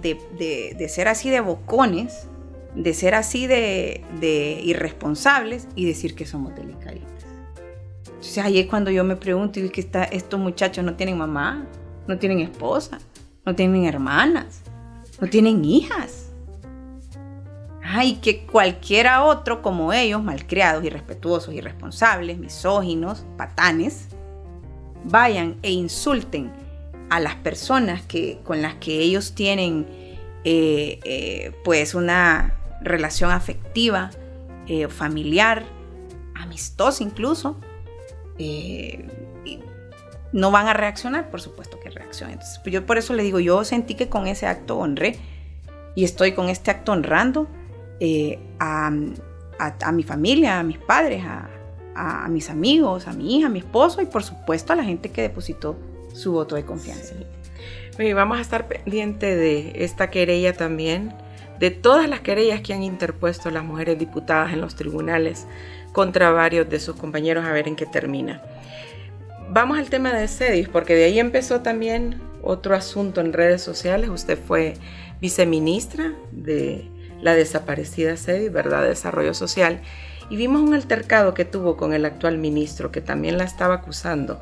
ser 0.91 1.09
así 1.09 1.31
de 1.31 1.41
bocones, 1.41 2.29
de 2.75 2.93
ser 2.93 3.15
así 3.15 3.47
de, 3.47 4.61
irresponsables 4.63 5.67
y 5.75 5.87
decir 5.87 6.15
que 6.15 6.27
somos 6.27 6.55
delicaditos. 6.55 7.09
Entonces 8.05 8.37
ahí 8.37 8.59
es 8.59 8.67
cuando 8.67 8.91
yo 8.91 9.03
me 9.03 9.17
pregunto, 9.17 9.61
¿y 9.61 9.71
que 9.71 9.81
está, 9.81 10.05
estos 10.05 10.39
muchachos 10.39 10.85
no 10.85 10.95
tienen 10.95 11.17
mamá? 11.17 11.65
¿No 12.07 12.19
tienen 12.19 12.41
esposa? 12.41 12.99
¿No 13.47 13.55
tienen 13.55 13.87
hermanas? 13.87 14.61
¿No 15.23 15.29
tienen 15.29 15.65
hijas? 15.65 16.33
Ay, 17.83 18.17
que 18.17 18.45
cualquiera 18.45 19.25
otro 19.25 19.63
como 19.63 19.95
ellos, 19.95 20.23
malcriados, 20.23 20.85
irrespetuosos, 20.85 21.55
irresponsables, 21.55 22.37
misóginos, 22.37 23.25
patanes, 23.39 24.09
vayan 25.05 25.57
e 25.63 25.71
insulten 25.71 26.53
a 27.11 27.21
las 27.21 27.37
personas 27.37 28.03
que, 28.03 28.41
con 28.45 28.63
las 28.63 28.75
que 28.77 29.01
ellos 29.01 29.35
tienen 29.35 29.87
eh, 30.45 30.99
eh, 31.05 31.53
pues 31.65 31.95
una 31.95 32.55
relación 32.83 33.31
afectiva, 33.31 34.11
eh, 34.67 34.89
familiar, 34.89 35.65
amistosa 36.35 37.03
incluso, 37.03 37.61
no 40.33 40.51
van 40.51 40.67
a 40.67 40.73
reaccionar, 40.73 41.31
por 41.31 41.41
supuesto 41.41 41.79
que 41.79 41.91
reaccionan. 41.91 42.33
Entonces, 42.33 42.59
pues 42.63 42.73
yo 42.73 42.85
por 42.85 42.99
eso 42.99 43.15
le 43.15 43.23
digo, 43.23 43.39
yo 43.39 43.65
sentí 43.65 43.95
que 43.95 44.09
con 44.09 44.27
ese 44.27 44.47
acto 44.49 44.77
honré 44.77 45.17
y 45.95 46.03
estoy 46.03 46.33
con 46.33 46.49
este 46.49 46.73
acto 46.73 46.91
honrando 46.93 47.47
a, 48.59 48.91
a, 49.59 49.93
mi 49.93 50.03
familia, 50.03 50.59
a 50.59 50.63
mis 50.65 50.79
padres, 50.79 51.23
a, 51.25 51.49
a, 51.95 52.29
mis 52.29 52.51
amigos, 52.51 53.07
a 53.07 53.13
mi 53.13 53.37
hija, 53.37 53.47
a 53.47 53.51
mi 53.51 53.61
esposo 53.61 54.03
y 54.03 54.07
por 54.07 54.23
supuesto 54.23 54.73
a 54.73 54.77
la 54.77 54.85
gente 54.85 55.11
que 55.11 55.23
depositó 55.23 55.77
su 56.13 56.33
voto 56.33 56.57
de 56.57 56.65
confianza. 56.65 57.15
vamos 58.15 58.39
a 58.39 58.41
estar 58.41 58.69
pendiente 58.69 59.37
de 59.37 59.85
esta 59.85 60.11
querella 60.11 60.53
también, 60.53 61.15
de 61.59 61.71
todas 61.71 62.09
las 62.09 62.21
querellas 62.21 62.61
que 62.61 62.75
han 62.75 62.83
interpuesto 62.83 63.51
las 63.51 63.65
mujeres 63.65 63.99
diputadas 63.99 64.53
en 64.53 64.61
los 64.61 64.75
tribunales 64.75 65.47
contra 65.93 66.31
varios 66.31 66.69
de 66.69 66.81
sus 66.81 66.97
compañeros 66.97 67.45
a 67.45 67.53
ver 67.53 67.69
en 67.69 67.77
qué 67.77 67.87
termina. 67.87 68.43
Vamos 69.51 69.79
al 69.79 69.91
tema 69.91 70.13
de 70.13 70.27
CEDIS, 70.27 70.69
porque 70.69 70.95
de 70.95 71.05
ahí 71.05 71.19
empezó 71.21 71.61
también 71.61 72.21
otro 72.43 72.75
asunto 72.75 73.21
en 73.21 73.33
redes 73.33 73.63
sociales. 73.63 74.11
Usted 74.11 74.39
fue 74.39 74.75
viceministra 75.21 76.15
de 76.33 76.89
la 77.21 77.35
desaparecida 77.35 78.17
CEDIS, 78.17 78.53
¿verdad? 78.53 78.83
Desarrollo 78.83 79.35
Social 79.35 79.81
y 80.31 80.37
vimos 80.37 80.63
un 80.63 80.75
altercado 80.75 81.35
que 81.35 81.45
tuvo 81.45 81.77
con 81.77 81.93
el 81.95 82.05
actual 82.05 82.39
ministro 82.39 82.91
que 82.91 83.01
también 83.01 83.39
la 83.39 83.45
estaba 83.45 83.75
acusando. 83.75 84.41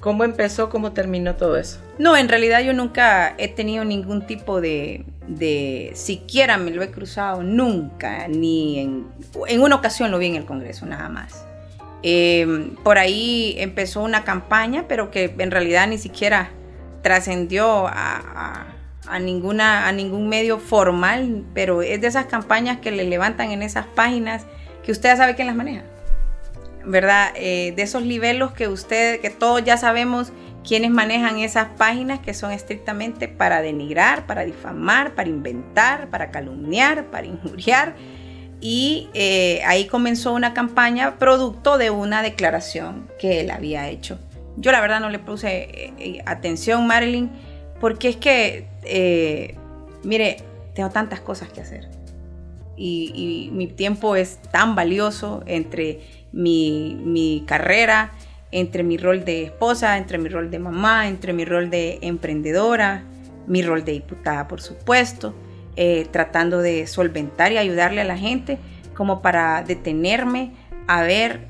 ¿Cómo 0.00 0.24
empezó? 0.24 0.68
¿Cómo 0.68 0.92
terminó 0.92 1.36
todo 1.36 1.56
eso? 1.56 1.78
No, 1.98 2.16
en 2.16 2.28
realidad 2.28 2.60
yo 2.62 2.72
nunca 2.72 3.34
he 3.38 3.46
tenido 3.46 3.84
ningún 3.84 4.26
tipo 4.26 4.60
de, 4.60 5.04
de 5.28 5.92
siquiera 5.94 6.56
me 6.56 6.72
lo 6.72 6.82
he 6.82 6.90
cruzado, 6.90 7.42
nunca, 7.42 8.26
ni 8.26 8.80
en, 8.80 9.06
en 9.46 9.60
una 9.62 9.76
ocasión 9.76 10.10
lo 10.10 10.18
vi 10.18 10.26
en 10.26 10.34
el 10.34 10.44
Congreso, 10.44 10.86
nada 10.86 11.08
más. 11.08 11.46
Eh, 12.02 12.72
por 12.82 12.98
ahí 12.98 13.54
empezó 13.58 14.02
una 14.02 14.24
campaña, 14.24 14.86
pero 14.88 15.10
que 15.12 15.32
en 15.38 15.50
realidad 15.52 15.86
ni 15.86 15.98
siquiera 15.98 16.50
trascendió 17.02 17.86
a, 17.86 18.66
a, 19.06 19.18
ninguna, 19.20 19.86
a 19.86 19.92
ningún 19.92 20.28
medio 20.28 20.58
formal, 20.58 21.44
pero 21.54 21.82
es 21.82 22.00
de 22.00 22.08
esas 22.08 22.26
campañas 22.26 22.78
que 22.78 22.90
le 22.90 23.04
levantan 23.04 23.52
en 23.52 23.62
esas 23.62 23.86
páginas 23.86 24.46
que 24.82 24.92
usted 24.92 25.16
sabe 25.16 25.34
quién 25.34 25.46
las 25.46 25.56
maneja, 25.56 25.82
¿verdad? 26.84 27.32
Eh, 27.36 27.72
de 27.76 27.82
esos 27.82 28.04
niveles 28.04 28.50
que 28.52 28.68
usted, 28.68 29.20
que 29.20 29.30
todos 29.30 29.64
ya 29.64 29.76
sabemos 29.76 30.32
quiénes 30.66 30.90
manejan 30.90 31.38
esas 31.38 31.68
páginas 31.76 32.20
que 32.20 32.34
son 32.34 32.52
estrictamente 32.52 33.28
para 33.28 33.62
denigrar, 33.62 34.26
para 34.26 34.44
difamar, 34.44 35.14
para 35.14 35.28
inventar, 35.28 36.08
para 36.08 36.30
calumniar, 36.30 37.06
para 37.06 37.26
injuriar. 37.26 37.94
Y 38.60 39.08
eh, 39.14 39.60
ahí 39.66 39.86
comenzó 39.86 40.32
una 40.32 40.54
campaña 40.54 41.18
producto 41.18 41.78
de 41.78 41.90
una 41.90 42.22
declaración 42.22 43.08
que 43.18 43.40
él 43.40 43.50
había 43.50 43.88
hecho. 43.88 44.18
Yo 44.56 44.70
la 44.70 44.80
verdad 44.80 45.00
no 45.00 45.08
le 45.08 45.18
puse 45.18 45.94
eh, 45.98 46.22
atención, 46.26 46.86
Marilyn, 46.86 47.30
porque 47.80 48.10
es 48.10 48.16
que, 48.16 49.56
mire, 50.04 50.36
tengo 50.74 50.90
tantas 50.90 51.20
cosas 51.20 51.48
que 51.48 51.60
hacer 51.60 52.01
y, 52.76 53.50
mi 53.52 53.66
tiempo 53.66 54.16
es 54.16 54.40
tan 54.50 54.74
valioso 54.74 55.42
entre 55.46 56.00
mi, 56.32 57.44
carrera, 57.46 58.12
entre 58.50 58.82
mi 58.82 58.96
rol 58.96 59.24
de 59.24 59.44
esposa, 59.44 59.98
entre 59.98 60.18
mi 60.18 60.28
rol 60.28 60.50
de 60.50 60.58
mamá, 60.58 61.08
entre 61.08 61.32
mi 61.32 61.44
rol 61.44 61.70
de 61.70 61.98
emprendedora, 62.02 63.04
mi 63.46 63.62
rol 63.62 63.84
de 63.84 63.92
diputada, 63.92 64.48
por 64.48 64.60
supuesto, 64.60 65.34
eh, 65.76 66.06
tratando 66.10 66.58
de 66.58 66.86
solventar 66.86 67.52
y 67.52 67.58
ayudarle 67.58 68.00
a 68.00 68.04
la 68.04 68.18
gente 68.18 68.58
como 68.94 69.22
para 69.22 69.62
detenerme 69.62 70.52
a 70.86 71.02
ver 71.02 71.46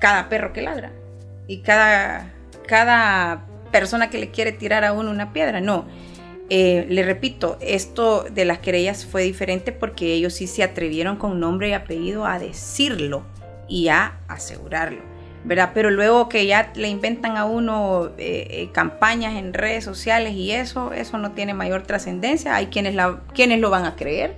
cada 0.00 0.28
perro 0.28 0.52
que 0.52 0.62
ladra 0.62 0.92
y 1.46 1.58
cada, 1.58 2.32
cada 2.66 3.46
persona 3.70 4.10
que 4.10 4.18
le 4.18 4.30
quiere 4.30 4.52
tirar 4.52 4.84
a 4.84 4.92
uno 4.92 5.10
una 5.10 5.32
piedra. 5.32 5.60
No, 5.60 5.86
eh, 6.50 6.86
le 6.88 7.02
repito, 7.02 7.56
esto 7.60 8.24
de 8.24 8.44
las 8.44 8.58
querellas 8.58 9.06
fue 9.06 9.22
diferente 9.22 9.72
porque 9.72 10.12
ellos 10.12 10.34
sí 10.34 10.46
se 10.46 10.62
atrevieron 10.62 11.16
con 11.16 11.40
nombre 11.40 11.70
y 11.70 11.72
apellido 11.72 12.26
a 12.26 12.38
decirlo 12.38 13.24
y 13.66 13.88
a 13.88 14.18
asegurarlo, 14.28 15.00
¿verdad? 15.44 15.70
Pero 15.72 15.90
luego 15.90 16.28
que 16.28 16.46
ya 16.46 16.70
le 16.74 16.88
inventan 16.88 17.38
a 17.38 17.46
uno 17.46 18.10
eh, 18.18 18.46
eh, 18.50 18.68
campañas 18.72 19.36
en 19.36 19.54
redes 19.54 19.84
sociales 19.84 20.34
y 20.34 20.50
eso, 20.50 20.92
eso 20.92 21.16
no 21.16 21.32
tiene 21.32 21.54
mayor 21.54 21.82
trascendencia. 21.84 22.54
Hay 22.54 22.66
quienes, 22.66 22.94
la, 22.94 23.22
quienes 23.32 23.60
lo 23.60 23.70
van 23.70 23.86
a 23.86 23.96
creer, 23.96 24.36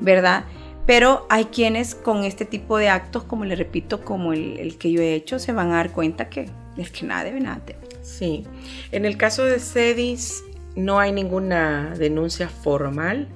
¿verdad? 0.00 0.44
Pero 0.86 1.26
hay 1.28 1.46
quienes 1.46 1.94
con 1.94 2.24
este 2.24 2.46
tipo 2.46 2.78
de 2.78 2.88
actos, 2.88 3.24
como 3.24 3.44
le 3.44 3.54
repito, 3.54 4.02
como 4.02 4.32
el, 4.32 4.58
el 4.58 4.78
que 4.78 4.90
yo 4.90 5.02
he 5.02 5.14
hecho, 5.14 5.38
se 5.38 5.52
van 5.52 5.72
a 5.72 5.76
dar 5.76 5.92
cuenta 5.92 6.30
que 6.30 6.48
es 6.78 6.90
que 6.90 7.04
nada 7.06 7.24
debe 7.24 7.40
nada 7.40 7.60
Sí, 8.02 8.44
en 8.92 9.04
el 9.06 9.16
caso 9.16 9.44
de 9.44 9.58
Cedis, 9.60 10.44
no 10.76 10.98
hay 10.98 11.12
ninguna 11.12 11.94
denuncia 11.96 12.48
formal 12.48 13.28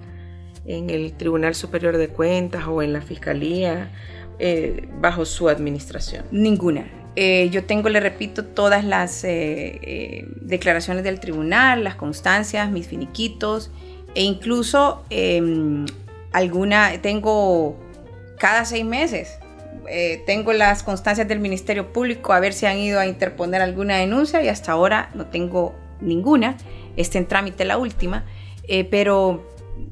en 0.67 0.91
el 0.91 1.13
Tribunal 1.15 1.55
Superior 1.55 1.97
de 1.97 2.09
Cuentas 2.09 2.65
o 2.67 2.83
en 2.83 2.93
la 2.93 3.01
Fiscalía 3.01 3.91
eh, 4.39 4.89
bajo 5.01 5.25
su 5.25 5.49
administración. 5.49 6.25
Ninguna. 6.31 6.87
eh, 7.17 7.49
yo 7.51 7.65
tengo, 7.65 7.89
le 7.89 7.99
repito, 7.99 8.45
todas 8.45 8.85
las 8.85 9.25
eh, 9.25 9.81
eh, 9.83 10.29
declaraciones 10.41 11.03
del 11.03 11.19
tribunal, 11.19 11.83
las 11.83 11.97
constancias, 11.97 12.71
mis 12.71 12.87
finiquitos, 12.87 13.73
e 14.15 14.23
incluso 14.23 15.03
em, 15.11 15.85
alguna, 16.33 16.93
tengo 17.03 17.77
cada 18.39 18.65
seis 18.65 18.85
meses, 18.85 19.37
tengo 20.27 20.53
las 20.53 20.83
constancias 20.83 21.27
del 21.27 21.41
Ministerio 21.41 21.93
Público 21.95 22.35
a 22.35 22.41
ver 22.41 22.53
si 22.53 22.67
han 22.67 22.77
ido 22.77 23.01
a 23.01 23.07
interponer 23.07 23.63
alguna 23.63 23.97
denuncia 23.97 24.43
y 24.43 24.49
hasta 24.49 24.73
ahora 24.73 25.09
no 25.15 25.27
tengo 25.27 25.75
ninguna, 26.01 26.59
está 27.01 27.19
en 27.19 27.27
trámite 27.27 27.65
la 27.65 27.79
última, 27.79 28.25
pero 28.91 29.47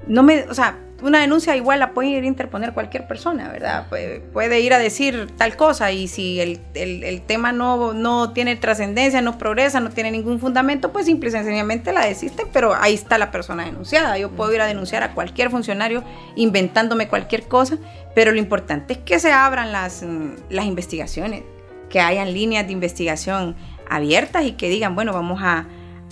no 0.06 0.22
me, 0.22 0.42
o 0.42 0.54
sea, 0.54 0.78
una 1.02 1.20
denuncia 1.20 1.54
igual 1.56 1.78
la 1.78 1.92
puede 1.92 2.08
ir 2.08 2.24
a 2.24 2.26
interponer 2.26 2.72
cualquier 2.72 3.06
persona, 3.06 3.50
¿verdad? 3.50 3.86
Puede, 3.88 4.60
ir 4.60 4.72
a 4.72 4.78
decir 4.78 5.30
tal 5.36 5.56
cosa 5.56 5.92
y 5.92 6.08
si 6.08 6.40
el, 6.40 7.22
tema 7.26 7.52
no, 7.52 7.92
no 7.92 8.32
tiene 8.32 8.56
trascendencia, 8.56 9.20
no 9.20 9.36
progresa, 9.36 9.80
no 9.80 9.90
tiene 9.90 10.10
ningún 10.10 10.40
fundamento, 10.40 10.92
pues 10.92 11.06
simple 11.06 11.28
y 11.28 11.32
sencillamente 11.32 11.92
la 11.92 12.06
desiste, 12.06 12.46
pero 12.50 12.74
ahí 12.74 12.94
está 12.94 13.18
la 13.18 13.30
persona 13.30 13.64
denunciada. 13.64 14.16
Yo 14.16 14.30
puedo 14.30 14.54
ir 14.54 14.60
a 14.60 14.66
denunciar 14.66 15.02
a 15.02 15.12
cualquier 15.12 15.50
funcionario 15.50 16.02
inventándome 16.34 17.08
cualquier 17.08 17.46
cosa, 17.46 17.76
pero 18.14 18.32
lo 18.32 18.38
importante 18.38 18.94
es 18.94 18.98
que 19.00 19.18
se 19.18 19.32
abran 19.32 19.72
las, 19.72 20.04
las 20.48 20.64
investigaciones, 20.64 21.42
que 21.90 22.00
hayan 22.00 22.32
líneas 22.32 22.66
de 22.66 22.72
investigación 22.72 23.54
abiertas 23.88 24.44
y 24.44 24.52
que 24.52 24.68
digan, 24.68 24.94
bueno, 24.94 25.12
vamos 25.12 25.40
a, 25.42 25.66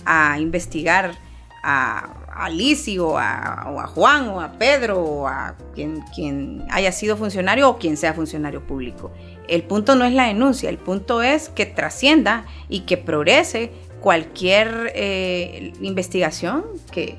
a 0.05 0.39
investigar 0.39 1.17
a 1.63 2.25
a 2.35 2.49
o 2.99 3.17
a, 3.17 3.87
Juan 3.87 4.27
o 4.27 4.41
a 4.41 4.51
Pedro 4.53 5.01
o 5.01 5.27
a 5.27 5.55
quien, 5.73 6.01
quien 6.13 6.65
haya 6.69 6.91
sido 6.91 7.15
funcionario 7.15 7.69
o 7.69 7.77
quien 7.77 7.95
sea 7.95 8.13
funcionario 8.13 8.67
público. 8.67 9.11
El 9.47 9.63
punto 9.63 9.95
no 9.95 10.03
es 10.03 10.13
la 10.13 10.27
denuncia, 10.27 10.69
el 10.69 10.77
punto 10.77 11.21
es 11.21 11.49
que 11.49 11.65
trascienda 11.65 12.45
y 12.67 12.81
que 12.81 12.97
progrese 12.97 13.71
cualquier 14.01 14.91
eh, 14.95 15.71
investigación 15.81 16.65
que, 16.91 17.17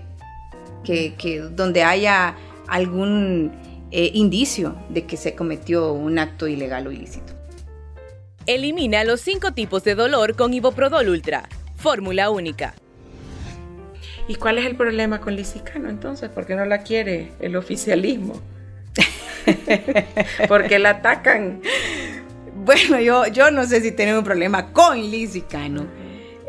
que, 0.84 1.40
donde 1.50 1.82
haya 1.82 2.36
algún 2.68 3.52
eh, 3.90 4.10
indicio 4.12 4.76
de 4.90 5.06
que 5.06 5.16
se 5.16 5.34
cometió 5.34 5.92
un 5.92 6.18
acto 6.18 6.46
ilegal 6.46 6.86
o 6.86 6.92
ilícito. 6.92 7.32
Elimina 8.44 9.02
los 9.02 9.22
cinco 9.22 9.52
tipos 9.52 9.82
de 9.82 9.94
dolor 9.94 10.36
con 10.36 10.52
Iboprodol 10.52 11.08
Ultra. 11.08 11.48
Fórmula 11.86 12.30
única. 12.30 12.74
¿Y 14.26 14.34
cuál 14.34 14.58
es 14.58 14.66
el 14.66 14.74
problema 14.74 15.20
con 15.20 15.36
Lisicano 15.36 15.88
entonces? 15.88 16.28
¿Por 16.28 16.44
qué 16.44 16.56
no 16.56 16.64
la 16.64 16.78
quiere 16.78 17.30
el 17.38 17.54
oficialismo? 17.54 18.42
Porque 20.48 20.80
la 20.80 20.90
atacan. 20.90 21.62
Bueno, 22.56 22.98
yo, 22.98 23.28
yo 23.28 23.52
no 23.52 23.64
sé 23.66 23.82
si 23.82 23.92
tienen 23.92 24.16
un 24.16 24.24
problema 24.24 24.72
con 24.72 25.00
Lisicano. 25.00 25.86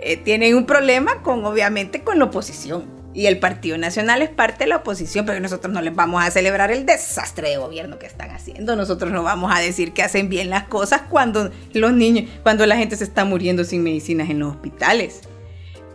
Eh, 0.02 0.18
tienen 0.18 0.56
un 0.56 0.66
problema 0.66 1.22
con, 1.22 1.46
obviamente, 1.46 2.04
con 2.04 2.18
la 2.18 2.26
oposición. 2.26 2.86
Y 3.18 3.26
el 3.26 3.40
Partido 3.40 3.80
Nacional 3.80 4.22
es 4.22 4.30
parte 4.30 4.66
de 4.66 4.70
la 4.70 4.76
oposición, 4.76 5.26
pero 5.26 5.40
nosotros 5.40 5.74
no 5.74 5.82
les 5.82 5.96
vamos 5.96 6.24
a 6.24 6.30
celebrar 6.30 6.70
el 6.70 6.86
desastre 6.86 7.50
de 7.50 7.58
gobierno 7.58 7.98
que 7.98 8.06
están 8.06 8.30
haciendo. 8.30 8.76
Nosotros 8.76 9.12
no 9.12 9.24
vamos 9.24 9.52
a 9.52 9.60
decir 9.60 9.92
que 9.92 10.04
hacen 10.04 10.30
bien 10.30 10.52
las 10.52 10.66
cosas 10.66 11.02
cuando 11.10 11.50
los 11.74 11.94
niños, 11.94 12.30
cuando 12.44 12.64
la 12.68 12.78
gente 12.78 12.96
se 12.96 13.04
está 13.04 13.26
muriendo 13.26 13.64
sin 13.64 13.82
medicinas 13.82 14.30
en 14.30 14.38
los 14.38 14.54
hospitales. 14.54 15.22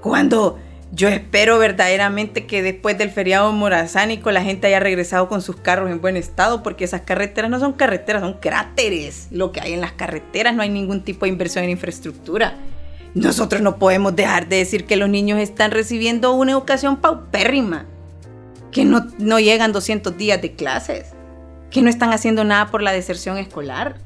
Cuando 0.01 0.59
yo 0.91 1.07
espero 1.11 1.61
verdaderamente 1.61 2.45
que 2.45 2.61
después 2.61 2.99
del 2.99 3.11
feriado 3.11 3.53
morazánico 3.53 4.33
la 4.33 4.43
gente 4.43 4.67
haya 4.67 4.81
regresado 4.81 5.29
con 5.29 5.43
sus 5.43 5.55
carros 5.55 5.93
en 5.93 6.01
buen 6.01 6.17
estado, 6.17 6.65
porque 6.65 6.83
esas 6.83 7.03
carreteras 7.03 7.53
no 7.53 7.61
son 7.61 7.75
carreteras, 7.75 8.23
son 8.23 8.35
cráteres. 8.41 9.29
Lo 9.31 9.53
que 9.53 9.61
hay 9.61 9.75
en 9.75 9.81
las 9.81 9.93
carreteras, 9.93 10.57
no 10.57 10.63
hay 10.63 10.71
ningún 10.71 11.05
tipo 11.05 11.25
de 11.25 11.31
inversión 11.31 11.63
en 11.63 11.71
infraestructura. 11.71 12.57
Nosotros 13.15 13.61
no 13.61 13.77
podemos 13.77 14.17
dejar 14.17 14.49
de 14.49 14.57
decir 14.57 14.87
que 14.87 14.97
los 14.97 15.09
niños 15.09 15.39
están 15.39 15.71
recibiendo 15.71 16.33
una 16.33 16.53
educación 16.53 16.97
paupérrima, 16.97 17.85
que 18.71 18.85
no, 18.85 19.07
no 19.19 19.39
llegan 19.39 19.73
200 19.73 20.17
días 20.17 20.41
de 20.41 20.55
clases, 20.55 21.13
que 21.71 21.83
no 21.83 21.91
están 21.91 22.13
haciendo 22.13 22.43
nada 22.45 22.71
por 22.71 22.83
la 22.83 22.93
deserción 22.93 23.37
escolar. 23.37 23.97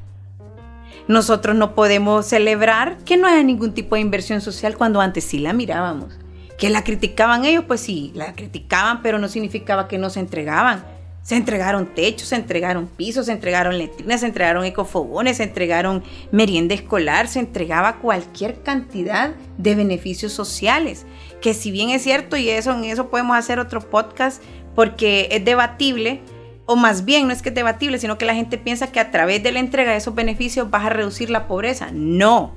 Nosotros 1.07 1.55
no 1.55 1.77
podemos 1.77 2.27
celebrar 2.27 2.99
que 3.05 3.17
no 3.17 3.29
haya 3.29 3.45
ningún 3.45 3.75
tipo 3.75 3.95
de 3.95 4.01
inversión 4.01 4.41
social 4.41 4.77
cuando 4.77 5.01
antes 5.01 5.23
sí 5.23 5.39
la 5.39 5.53
mirábamos. 5.53 6.19
Que 6.59 6.69
la 6.69 6.83
criticaban 6.83 7.45
ellos, 7.45 7.65
pues 7.69 7.81
sí, 7.81 8.11
la 8.15 8.35
criticaban, 8.35 9.03
pero 9.03 9.19
no 9.19 9.29
significaba 9.29 9.87
que 9.87 9.99
no 9.99 10.11
se 10.11 10.19
entregaban. 10.21 10.85
Se 11.27 11.35
entregaron 11.35 11.87
techos, 11.87 12.29
se 12.29 12.37
entregaron 12.37 12.87
pisos, 12.87 13.27
se 13.27 13.33
entregaron 13.33 13.77
letrinas, 13.77 14.21
se 14.21 14.27
entregaron 14.27 14.65
ecofogones, 14.65 15.39
se 15.39 15.43
entregaron 15.43 16.05
merienda 16.31 16.73
escolar, 16.73 17.27
se 17.27 17.41
entregaba 17.41 17.97
cualquier 17.97 18.63
cantidad 18.63 19.35
de 19.59 19.75
beneficios 19.75 20.33
sociales. 20.33 21.05
Que 21.41 21.53
si 21.53 21.73
bien 21.73 21.91
es 21.91 22.05
cierto, 22.05 22.37
y 22.37 22.49
eso 22.49 22.73
en 22.73 22.85
eso 22.85 23.09
podemos 23.11 23.37
hacer 23.37 23.59
otro 23.59 23.81
podcast, 23.81 24.41
porque 24.77 25.27
es 25.33 25.45
debatible, 25.45 26.21
o 26.65 26.77
más 26.77 27.05
bien 27.05 27.27
no 27.27 27.33
es 27.33 27.43
que 27.43 27.49
es 27.49 27.55
debatible, 27.57 27.99
sino 27.99 28.19
que 28.19 28.25
la 28.25 28.37
gente 28.37 28.57
piensa 28.57 28.93
que 28.93 29.01
a 29.01 29.11
través 29.11 29.43
de 29.43 29.51
la 29.51 29.59
entrega 29.59 29.91
de 29.91 29.97
esos 29.97 30.15
beneficios 30.15 30.71
vas 30.71 30.87
a 30.87 30.91
reducir 30.91 31.29
la 31.29 31.49
pobreza. 31.49 31.89
No, 31.93 32.55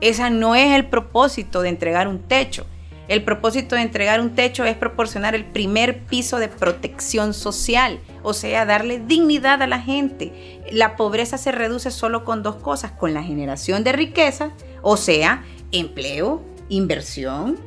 ese 0.00 0.30
no 0.30 0.54
es 0.54 0.74
el 0.74 0.86
propósito 0.86 1.60
de 1.60 1.68
entregar 1.68 2.08
un 2.08 2.20
techo. 2.20 2.64
El 3.10 3.24
propósito 3.24 3.74
de 3.74 3.82
entregar 3.82 4.20
un 4.20 4.36
techo 4.36 4.64
es 4.64 4.76
proporcionar 4.76 5.34
el 5.34 5.44
primer 5.44 5.98
piso 6.04 6.38
de 6.38 6.46
protección 6.46 7.34
social, 7.34 7.98
o 8.22 8.32
sea, 8.34 8.64
darle 8.64 9.00
dignidad 9.00 9.60
a 9.62 9.66
la 9.66 9.80
gente. 9.80 10.62
La 10.70 10.94
pobreza 10.94 11.36
se 11.36 11.50
reduce 11.50 11.90
solo 11.90 12.24
con 12.24 12.44
dos 12.44 12.54
cosas, 12.54 12.92
con 12.92 13.12
la 13.12 13.24
generación 13.24 13.82
de 13.82 13.90
riqueza, 13.90 14.52
o 14.80 14.96
sea, 14.96 15.42
empleo, 15.72 16.44
inversión 16.68 17.58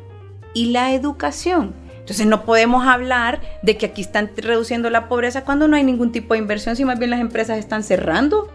y 0.54 0.68
la 0.68 0.94
educación. 0.94 1.76
Entonces 2.00 2.26
no 2.26 2.46
podemos 2.46 2.88
hablar 2.88 3.42
de 3.64 3.76
que 3.76 3.88
aquí 3.88 4.02
están 4.02 4.32
reduciendo 4.38 4.90
la 4.90 5.10
pobreza 5.10 5.44
cuando 5.44 5.68
no 5.68 5.76
hay 5.76 5.84
ningún 5.84 6.14
tipo 6.14 6.36
de 6.36 6.40
inversión, 6.40 6.78
si 6.78 6.86
más 6.86 6.98
bien 7.00 7.12
las 7.12 7.20
empresas 7.20 7.58
están 7.58 7.84
cerrando. 7.84 8.50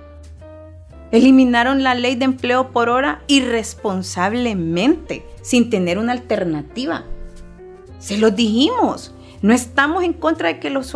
Eliminaron 1.11 1.83
la 1.83 1.95
ley 1.95 2.17
de 2.17 2.27
empleo 2.27 2.71
por 2.71 2.89
hora 2.89 3.23
irresponsablemente, 3.29 5.25
sin 5.43 5.71
tener 5.71 5.99
una 5.99 6.13
alternativa. 6.13 7.05
Se 7.99 8.19
lo 8.19 8.31
dijimos. 8.31 9.15
No 9.41 9.55
estamos 9.55 10.03
en 10.03 10.13
contra 10.13 10.49
de 10.49 10.59
que 10.59 10.69
los, 10.69 10.93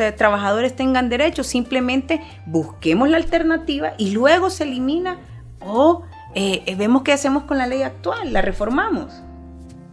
eh, 0.00 0.12
trabajadores 0.12 0.74
tengan 0.74 1.08
derechos, 1.08 1.46
simplemente 1.46 2.20
busquemos 2.44 3.08
la 3.08 3.16
alternativa 3.16 3.92
y 3.96 4.10
luego 4.10 4.50
se 4.50 4.64
elimina 4.64 5.20
o 5.60 6.02
eh, 6.34 6.74
vemos 6.76 7.02
qué 7.02 7.12
hacemos 7.12 7.44
con 7.44 7.58
la 7.58 7.68
ley 7.68 7.82
actual, 7.82 8.32
la 8.32 8.42
reformamos. 8.42 9.22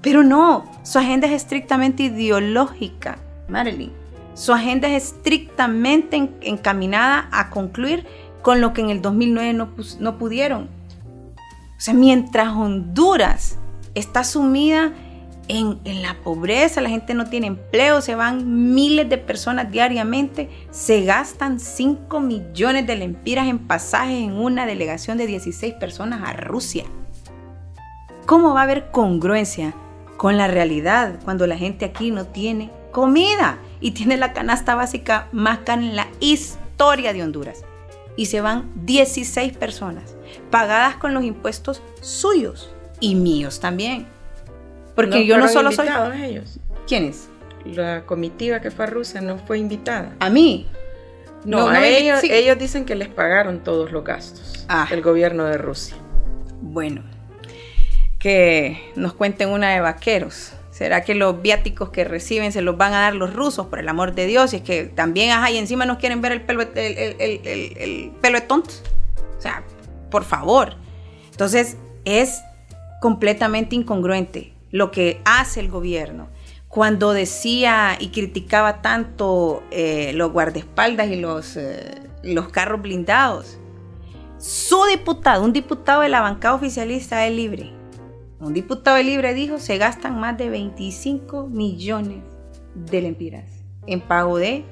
Pero 0.02 0.24
no, 0.24 0.66
su 0.84 1.00
agenda 1.00 1.28
es 1.28 1.34
estrictamente 1.34 2.04
ideológica, 2.04 3.20
Marilyn. 3.48 3.92
Su 4.34 4.52
agenda 4.52 4.88
es 4.90 5.04
estrictamente 5.04 6.30
encaminada 6.42 7.30
a 7.32 7.52
concluir 7.52 8.06
con 8.44 8.60
lo 8.62 8.74
que 8.74 8.82
en 8.82 8.90
el 8.90 9.02
2009 9.02 9.54
no, 10.00 10.18
pudieron. 10.20 10.64
O 10.66 11.80
sea, 11.80 11.94
mientras 11.96 12.50
Honduras 12.50 13.58
está 13.96 14.24
sumida 14.26 14.92
en, 15.48 15.80
la 16.02 16.16
pobreza, 16.24 16.82
la 16.82 16.90
gente 16.90 17.14
no 17.14 17.26
tiene 17.26 17.48
empleo, 17.48 18.02
se 18.02 18.16
van 18.16 18.74
miles 18.74 19.10
de 19.10 19.18
personas 19.18 19.72
diariamente, 19.72 20.50
se 20.72 21.04
gastan 21.04 21.60
5 21.60 22.20
millones 22.20 22.86
de 22.86 22.98
lempiras 22.98 23.48
en 23.48 23.60
pasajes 23.60 24.22
en 24.24 24.34
una 24.34 24.66
delegación 24.66 25.18
de 25.18 25.26
16 25.26 25.76
personas 25.76 26.22
a 26.28 26.34
Rusia. 26.34 26.84
¿Cómo 28.26 28.54
va 28.54 28.62
a 28.62 28.64
haber 28.64 28.92
congruencia 28.92 29.74
con 30.18 30.38
la 30.38 30.48
realidad 30.48 31.20
cuando 31.24 31.48
la 31.48 31.58
gente 31.58 31.86
aquí 31.86 32.12
no 32.12 32.26
tiene 32.26 32.72
comida 32.92 33.58
y 33.80 33.92
tiene 33.92 34.18
la 34.18 34.34
canasta 34.34 34.76
básica 34.76 35.30
más 35.32 35.60
cara 35.60 35.82
en 35.82 35.96
la 35.96 36.08
historia 36.20 37.14
de 37.14 37.24
Honduras? 37.24 37.64
Y 38.16 38.28
se 38.28 38.42
van 38.42 38.72
16 38.86 39.58
personas, 39.58 40.16
pagadas 40.50 40.96
con 40.96 41.14
los 41.14 41.24
impuestos 41.24 41.82
suyos 42.02 42.70
y 43.00 43.16
míos 43.16 43.60
también. 43.60 44.08
Porque 44.96 45.26
yo 45.26 45.38
no 45.38 45.48
solo 45.48 45.72
soy... 45.72 45.88
ellos. 46.22 46.60
¿Quiénes? 46.88 47.30
La 47.66 48.06
comitiva 48.06 48.62
que 48.62 48.72
fue 48.72 48.86
a 48.86 48.88
Rusia 48.90 49.22
no 49.22 49.38
fue 49.38 49.58
invitada. 49.58 50.16
¿A 50.20 50.30
mí? 50.30 50.68
No, 51.46 51.68
a 51.68 51.86
ellos, 51.86 52.24
ellos 52.24 52.58
dicen 52.58 52.86
que 52.86 52.96
les 52.96 53.10
pagaron 53.10 53.64
todos 53.64 53.92
los 53.92 54.04
gastos. 54.04 54.66
Ah. 54.70 54.88
El 54.92 55.02
gobierno 55.02 55.46
de 55.46 55.58
Rusia. 55.58 55.96
Bueno, 56.62 57.04
que 58.20 58.92
nos 58.96 59.14
cuenten 59.14 59.50
una 59.50 59.72
de 59.72 59.82
vaqueros. 59.82 60.54
¿Será 60.74 61.04
que 61.04 61.14
los 61.14 61.40
viáticos 61.44 61.92
que 61.92 62.04
reciben 62.04 62.52
se 62.52 62.64
los 62.64 62.78
van 62.78 62.94
a 62.94 63.02
dar 63.02 63.14
los 63.14 63.32
rusos, 63.32 63.68
por 63.68 63.78
el 63.78 63.88
amor 63.88 64.16
de 64.16 64.26
Dios? 64.26 64.54
Y 64.54 64.56
es 64.56 64.62
que 64.64 64.86
también, 64.86 65.30
ajá, 65.30 65.52
y 65.52 65.60
encima 65.60 65.86
nos 65.86 66.00
quieren 66.00 66.20
ver 66.20 66.32
el 66.32 66.42
pelo, 66.42 66.64
el, 66.64 68.12
pelo 68.20 68.40
de 68.40 68.46
tontos. 68.48 68.82
O 69.38 69.42
sea, 69.42 69.64
por 70.10 70.24
favor. 70.24 70.76
Entonces, 71.30 71.78
es 72.06 72.42
completamente 73.02 73.76
incongruente 73.76 74.56
lo 74.72 74.90
que 74.90 75.22
hace 75.26 75.60
el 75.60 75.70
gobierno. 75.70 76.30
Cuando 76.70 77.14
decía 77.14 77.96
y 78.00 78.08
criticaba 78.08 78.82
tanto 78.82 79.62
eh, 79.70 80.12
los 80.16 80.32
guardaespaldas 80.32 81.08
y 81.10 81.18
los, 81.18 81.56
eh, 81.56 82.02
los 82.24 82.48
carros 82.50 82.82
blindados, 82.82 83.60
su 84.40 84.84
diputado, 84.90 85.44
un 85.44 85.54
diputado 85.54 86.02
de 86.02 86.10
la 86.10 86.22
bancada 86.22 86.56
oficialista 86.56 87.20
de 87.20 87.30
Libre, 87.30 87.83
un 88.44 88.54
diputado 88.54 89.02
Libre 89.02 89.34
dijo, 89.34 89.60
se 89.60 89.78
gastan 89.78 90.20
más 90.20 90.38
de 90.38 90.50
25 90.50 91.48
millones 91.48 92.24
de 92.76 93.02
lempiras 93.02 93.46
en 93.88 94.02
pago 94.02 94.38
de 94.38 94.64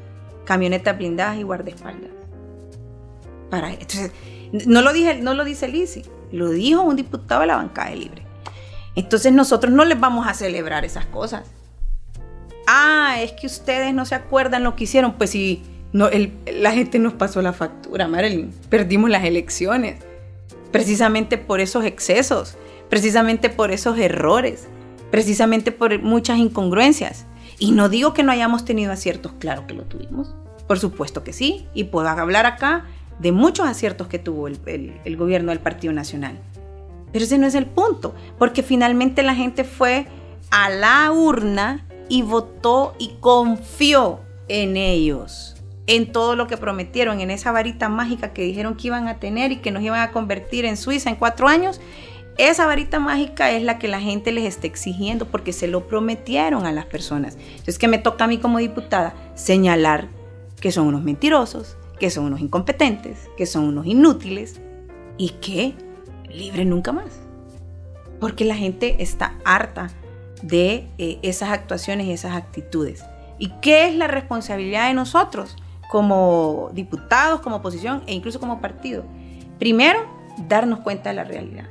camionetas 0.45 0.97
blindadas 0.97 1.37
y 1.37 1.43
guardaespaldas. 1.43 2.11
Para, 3.49 3.71
no 4.65 4.81
lo, 4.81 4.91
no 5.21 5.33
lo 5.33 5.43
dice 5.43 5.67
Lisi, 5.67 6.03
lo 6.31 6.49
dijo 6.49 6.81
un 6.81 6.95
diputado 6.95 7.41
de 7.41 7.47
la 7.47 7.57
bancada 7.57 7.89
de 7.89 7.95
Libre. 7.97 8.21
Entonces 8.95 9.31
nosotros 9.31 9.73
no 9.73 9.85
les 9.85 9.99
vamos 9.99 10.27
a 10.27 10.33
celebrar 10.33 10.85
esas 10.85 11.05
cosas. 11.05 11.43
Ah, 12.67 13.17
es 13.21 13.33
que 13.33 13.47
ustedes 13.47 13.93
no 13.93 14.05
se 14.05 14.15
acuerdan 14.15 14.63
lo 14.63 14.75
que 14.75 14.83
hicieron. 14.85 15.13
Pues 15.13 15.29
sí, 15.29 15.63
no, 15.93 16.09
la 16.53 16.71
gente 16.71 16.99
nos 16.99 17.13
pasó 17.13 17.41
la 17.41 17.53
factura, 17.53 18.07
Marilyn. 18.07 18.51
Perdimos 18.69 19.09
las 19.09 19.23
elecciones. 19.23 20.03
Precisamente 20.71 21.37
por 21.37 21.59
esos 21.59 21.83
excesos, 21.83 22.57
precisamente 22.91 23.49
por 23.49 23.71
esos 23.71 23.97
errores, 23.97 24.67
precisamente 25.11 25.71
por 25.71 25.97
muchas 26.03 26.39
incongruencias. 26.39 27.25
Y 27.57 27.71
no 27.71 27.87
digo 27.87 28.13
que 28.13 28.21
no 28.21 28.33
hayamos 28.33 28.65
tenido 28.65 28.91
aciertos, 28.91 29.31
claro 29.39 29.65
que 29.65 29.73
lo 29.73 29.83
tuvimos. 29.83 30.35
Por 30.67 30.77
supuesto 30.77 31.23
que 31.23 31.31
sí. 31.31 31.67
Y 31.73 31.85
puedo 31.85 32.09
hablar 32.09 32.45
acá 32.45 32.83
de 33.17 33.31
muchos 33.31 33.65
aciertos 33.65 34.07
que 34.07 34.19
tuvo 34.19 34.47
el 34.47 35.15
gobierno 35.15 35.51
del 35.51 35.59
Partido 35.61 35.93
Nacional. 35.93 36.37
Pero 37.13 37.23
ese 37.23 37.37
no 37.37 37.47
es 37.47 37.55
el 37.55 37.65
punto, 37.65 38.13
porque 38.37 38.61
finalmente 38.61 39.23
la 39.23 39.35
gente 39.35 39.63
fue 39.63 40.07
a 40.49 40.69
la 40.69 41.13
urna 41.13 41.85
y 42.09 42.23
votó 42.23 42.93
y 42.99 43.15
confió 43.21 44.19
en 44.49 44.75
ellos, 44.75 45.55
en 45.87 46.11
todo 46.11 46.35
lo 46.35 46.47
que 46.47 46.57
prometieron, 46.57 47.21
en 47.21 47.31
esa 47.31 47.53
varita 47.53 47.87
mágica 47.87 48.33
que 48.33 48.43
dijeron 48.43 48.75
que 48.75 48.87
iban 48.87 49.07
a 49.07 49.19
tener 49.19 49.53
y 49.53 49.57
que 49.57 49.71
nos 49.71 49.81
iban 49.81 50.01
a 50.01 50.11
convertir 50.11 50.65
en 50.65 50.75
Suiza 50.75 51.09
en 51.09 51.15
cuatro 51.15 51.47
años. 51.47 51.79
Esa 52.37 52.65
varita 52.65 52.99
mágica 52.99 53.51
es 53.51 53.63
la 53.63 53.77
que 53.77 53.87
la 53.87 53.99
gente 53.99 54.31
les 54.31 54.45
está 54.45 54.67
exigiendo 54.67 55.25
porque 55.27 55.53
se 55.53 55.67
lo 55.67 55.87
prometieron 55.87 56.65
a 56.65 56.71
las 56.71 56.85
personas. 56.85 57.37
Entonces, 57.49 57.77
que 57.77 57.87
me 57.87 57.97
toca 57.97 58.23
a 58.23 58.27
mí 58.27 58.37
como 58.37 58.59
diputada 58.59 59.13
señalar 59.35 60.07
que 60.59 60.71
son 60.71 60.87
unos 60.87 61.03
mentirosos, 61.03 61.75
que 61.99 62.09
son 62.09 62.25
unos 62.25 62.39
incompetentes, 62.39 63.29
que 63.35 63.45
son 63.45 63.65
unos 63.65 63.85
inútiles 63.85 64.61
y 65.17 65.29
que 65.29 65.73
libre 66.29 66.63
nunca 66.65 66.91
más. 66.91 67.19
Porque 68.19 68.45
la 68.45 68.55
gente 68.55 68.95
está 68.99 69.35
harta 69.43 69.89
de 70.41 70.87
eh, 70.97 71.19
esas 71.23 71.49
actuaciones 71.49 72.07
y 72.07 72.11
esas 72.11 72.35
actitudes. 72.35 73.03
¿Y 73.39 73.49
qué 73.61 73.87
es 73.87 73.95
la 73.95 74.07
responsabilidad 74.07 74.87
de 74.87 74.93
nosotros 74.93 75.57
como 75.89 76.69
diputados, 76.73 77.41
como 77.41 77.57
oposición 77.57 78.03
e 78.05 78.13
incluso 78.13 78.39
como 78.39 78.61
partido? 78.61 79.03
Primero, 79.59 79.99
darnos 80.47 80.79
cuenta 80.79 81.09
de 81.09 81.15
la 81.15 81.23
realidad. 81.23 81.65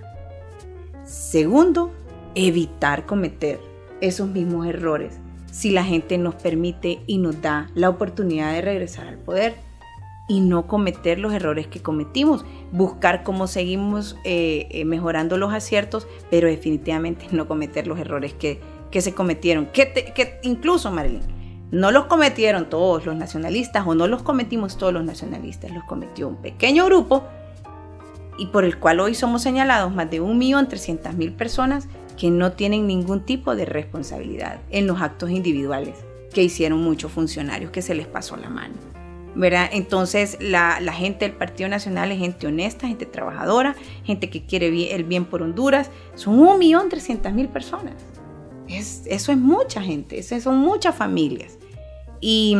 Segundo, 1.10 1.90
evitar 2.36 3.04
cometer 3.04 3.58
esos 4.00 4.28
mismos 4.28 4.68
errores 4.68 5.18
si 5.50 5.72
la 5.72 5.82
gente 5.82 6.18
nos 6.18 6.36
permite 6.36 7.00
y 7.08 7.18
nos 7.18 7.42
da 7.42 7.68
la 7.74 7.88
oportunidad 7.88 8.52
de 8.52 8.60
regresar 8.60 9.08
al 9.08 9.18
poder 9.18 9.56
y 10.28 10.38
no 10.38 10.68
cometer 10.68 11.18
los 11.18 11.32
errores 11.32 11.66
que 11.66 11.82
cometimos, 11.82 12.44
buscar 12.70 13.24
cómo 13.24 13.48
seguimos 13.48 14.16
eh, 14.22 14.68
eh, 14.70 14.84
mejorando 14.84 15.36
los 15.36 15.52
aciertos, 15.52 16.06
pero 16.30 16.46
definitivamente 16.46 17.26
no 17.32 17.48
cometer 17.48 17.88
los 17.88 17.98
errores 17.98 18.32
que, 18.32 18.60
se 18.92 19.12
cometieron, 19.12 19.66
que, 19.66 19.92
que 20.14 20.38
incluso 20.44 20.92
Marilyn, 20.92 21.22
no 21.72 21.90
los 21.90 22.04
cometieron 22.04 22.70
todos 22.70 23.04
los 23.04 23.16
nacionalistas 23.16 23.84
o 23.84 23.96
no 23.96 24.06
los 24.06 24.22
cometimos 24.22 24.78
todos 24.78 24.92
los 24.92 25.04
nacionalistas, 25.04 25.72
los 25.72 25.82
cometió 25.82 26.28
un 26.28 26.36
pequeño 26.36 26.84
grupo 26.84 27.24
y 28.40 28.46
por 28.46 28.64
el 28.64 28.78
cual 28.78 29.00
hoy 29.00 29.14
somos 29.14 29.42
señalados 29.42 29.94
más 29.94 30.10
de 30.10 30.22
1.300.000 30.22 31.36
personas 31.36 31.88
que 32.18 32.30
no 32.30 32.52
tienen 32.52 32.86
ningún 32.86 33.20
tipo 33.26 33.54
de 33.54 33.66
responsabilidad 33.66 34.60
en 34.70 34.86
los 34.86 35.02
actos 35.02 35.30
individuales 35.30 35.98
que 36.32 36.42
hicieron 36.42 36.80
muchos 36.80 37.12
funcionarios 37.12 37.70
que 37.70 37.82
se 37.82 37.94
les 37.94 38.06
pasó 38.06 38.36
la 38.36 38.48
mano. 38.48 38.74
Entonces 39.72 40.38
la, 40.40 40.80
gente 40.94 41.26
del 41.26 41.36
Partido 41.36 41.68
Nacional 41.68 42.10
es 42.12 42.18
gente 42.18 42.46
honesta, 42.46 42.88
gente 42.88 43.04
trabajadora, 43.04 43.76
gente 44.04 44.30
que 44.30 44.46
quiere 44.46 44.94
el 44.94 45.04
bien 45.04 45.26
por 45.26 45.42
Honduras. 45.42 45.90
Son 46.14 46.40
1.300.000 46.40 47.48
personas. 47.48 47.94
eso 48.68 49.32
es 49.32 49.38
mucha 49.38 49.82
gente, 49.82 50.18
eso 50.18 50.40
son 50.40 50.56
muchas 50.58 50.94
familias. 50.94 51.58
Y, 52.22 52.56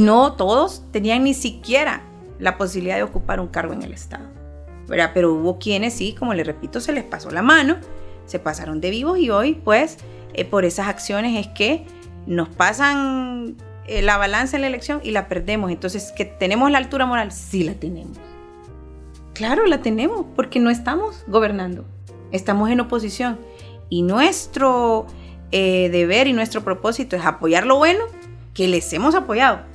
no 0.00 0.32
todos 0.34 0.84
tenían 0.90 1.24
ni 1.24 1.34
siquiera 1.34 2.02
la 2.38 2.56
posibilidad 2.56 2.96
de 2.96 3.02
ocupar 3.02 3.40
un 3.40 3.48
cargo 3.48 3.74
en 3.74 3.82
el 3.82 3.92
Estado. 3.92 4.39
Pero 4.90 5.34
hubo 5.34 5.58
quienes 5.58 5.94
sí, 5.94 6.14
como 6.18 6.34
les 6.34 6.46
repito, 6.46 6.80
se 6.80 6.92
les 6.92 7.04
pasó 7.04 7.30
la 7.30 7.42
mano, 7.42 7.76
se 8.26 8.38
pasaron 8.38 8.80
de 8.80 8.90
vivos 8.90 9.18
y 9.18 9.30
hoy 9.30 9.54
pues 9.54 9.98
eh, 10.34 10.44
por 10.44 10.64
esas 10.64 10.88
acciones 10.88 11.38
es 11.38 11.52
que 11.52 11.86
nos 12.26 12.48
pasan 12.48 13.56
eh, 13.86 14.02
la 14.02 14.16
balanza 14.16 14.56
en 14.56 14.62
la 14.62 14.68
elección 14.68 15.00
y 15.02 15.12
la 15.12 15.28
perdemos. 15.28 15.70
Entonces, 15.70 16.12
¿que 16.16 16.24
tenemos 16.24 16.70
la 16.70 16.78
altura 16.78 17.06
moral? 17.06 17.32
Sí 17.32 17.62
la 17.64 17.74
tenemos. 17.74 18.18
Claro, 19.32 19.66
la 19.66 19.80
tenemos, 19.80 20.26
porque 20.36 20.60
no 20.60 20.70
estamos 20.70 21.24
gobernando, 21.26 21.84
estamos 22.30 22.68
en 22.70 22.80
oposición. 22.80 23.38
Y 23.88 24.02
nuestro 24.02 25.06
eh, 25.50 25.88
deber 25.90 26.26
y 26.26 26.32
nuestro 26.32 26.62
propósito 26.62 27.16
es 27.16 27.24
apoyar 27.24 27.64
lo 27.64 27.76
bueno 27.76 28.04
que 28.54 28.68
les 28.68 28.92
hemos 28.92 29.14
apoyado 29.14 29.69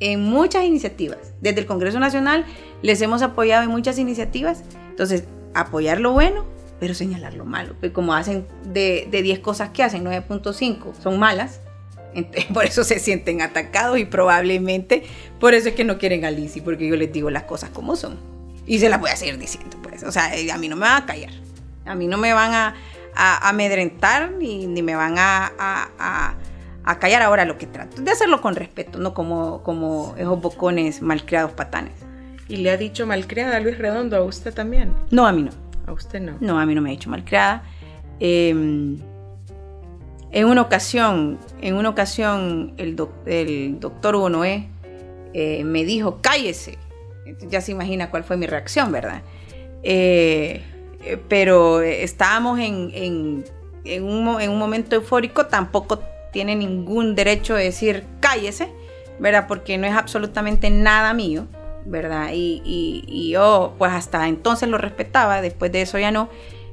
en 0.00 0.22
muchas 0.22 0.64
iniciativas. 0.64 1.18
Desde 1.40 1.60
el 1.60 1.66
Congreso 1.66 1.98
Nacional 1.98 2.44
les 2.82 3.00
hemos 3.00 3.22
apoyado 3.22 3.64
en 3.64 3.70
muchas 3.70 3.98
iniciativas. 3.98 4.62
Entonces, 4.90 5.24
apoyar 5.54 6.00
lo 6.00 6.12
bueno, 6.12 6.44
pero 6.80 6.94
señalar 6.94 7.34
lo 7.34 7.44
malo. 7.44 7.74
Pues 7.80 7.92
como 7.92 8.14
hacen 8.14 8.46
de, 8.64 9.08
de 9.10 9.22
10 9.22 9.40
cosas 9.40 9.70
que 9.70 9.82
hacen, 9.82 10.04
9.5 10.04 10.94
son 11.00 11.18
malas, 11.18 11.60
por 12.54 12.64
eso 12.64 12.84
se 12.84 12.98
sienten 12.98 13.42
atacados 13.42 13.98
y 13.98 14.04
probablemente 14.04 15.04
por 15.38 15.54
eso 15.54 15.68
es 15.68 15.74
que 15.74 15.84
no 15.84 15.98
quieren 15.98 16.24
a 16.24 16.30
Lizzie, 16.30 16.62
porque 16.62 16.86
yo 16.86 16.96
les 16.96 17.12
digo 17.12 17.30
las 17.30 17.44
cosas 17.44 17.70
como 17.70 17.96
son. 17.96 18.18
Y 18.66 18.78
se 18.78 18.88
las 18.88 19.00
voy 19.00 19.10
a 19.10 19.16
seguir 19.16 19.38
diciendo, 19.38 19.76
pues. 19.82 20.02
O 20.02 20.10
sea, 20.10 20.34
eh, 20.36 20.50
a 20.50 20.58
mí 20.58 20.68
no 20.68 20.76
me 20.76 20.82
van 20.82 21.02
a 21.02 21.06
callar. 21.06 21.32
A 21.84 21.94
mí 21.94 22.08
no 22.08 22.18
me 22.18 22.32
van 22.32 22.52
a, 22.52 22.74
amedrentar 23.14 24.32
ni, 24.32 24.66
ni, 24.66 24.82
me 24.82 24.94
van 24.94 25.14
a, 25.18 26.34
callar 26.98 27.22
ahora 27.22 27.44
lo 27.44 27.58
que 27.58 27.66
trato. 27.66 28.00
De 28.00 28.10
hacerlo 28.10 28.40
con 28.40 28.54
respeto, 28.54 28.98
no 28.98 29.12
como, 29.12 29.62
como 29.62 30.14
esos 30.16 30.40
bocones 30.40 31.02
malcriados 31.02 31.52
patanes. 31.52 31.94
¿Y 32.48 32.58
le 32.58 32.70
ha 32.70 32.76
dicho 32.76 33.06
malcriada 33.06 33.56
a 33.56 33.60
Luis 33.60 33.76
Redondo 33.76 34.16
a 34.16 34.22
usted 34.22 34.54
también? 34.54 34.92
No, 35.10 35.26
a 35.26 35.32
mí 35.32 35.42
no. 35.42 35.50
¿A 35.86 35.92
usted 35.92 36.20
no? 36.20 36.36
No, 36.40 36.58
a 36.58 36.66
mí 36.66 36.74
no 36.74 36.80
me 36.80 36.90
ha 36.90 36.92
dicho 36.92 37.10
malcriada. 37.10 37.64
Eh, 38.20 38.96
en 40.36 40.46
una 40.46 40.60
ocasión, 40.60 41.38
en 41.60 41.76
una 41.76 41.88
ocasión 41.88 42.74
el, 42.76 42.94
doctor 42.94 44.16
Hugo 44.16 44.28
Noé 44.28 44.68
eh, 45.32 45.64
me 45.64 45.84
dijo, 45.84 46.18
cállese. 46.20 46.78
Ya 47.48 47.60
se 47.60 47.72
imagina 47.72 48.10
cuál 48.10 48.22
fue 48.22 48.36
mi 48.36 48.46
reacción, 48.46 48.92
¿verdad? 48.92 49.22
Eh, 49.82 50.62
eh, 51.02 51.18
pero 51.28 51.80
estábamos 51.80 52.58
en, 52.60 53.44
un, 54.02 54.58
momento 54.58 54.96
eufórico, 54.96 55.46
tampoco 55.46 56.00
tiene 56.36 56.54
ningún 56.54 57.14
derecho 57.14 57.54
de 57.54 57.64
decir 57.64 58.04
cállese, 58.20 58.68
¿verdad? 59.18 59.46
Porque 59.48 59.78
no 59.78 59.86
es 59.86 59.94
absolutamente 59.94 60.68
nada 60.68 61.14
mío, 61.14 61.46
¿verdad? 61.86 62.28
Y, 62.34 63.30
yo 63.32 63.74
pues 63.78 63.90
hasta 63.90 64.28
entonces 64.28 64.68
lo 64.68 64.76
respetaba, 64.76 65.40
después 65.40 65.72
de 65.72 65.80
eso 65.80 65.98
ya 65.98 66.10
no, 66.10 66.28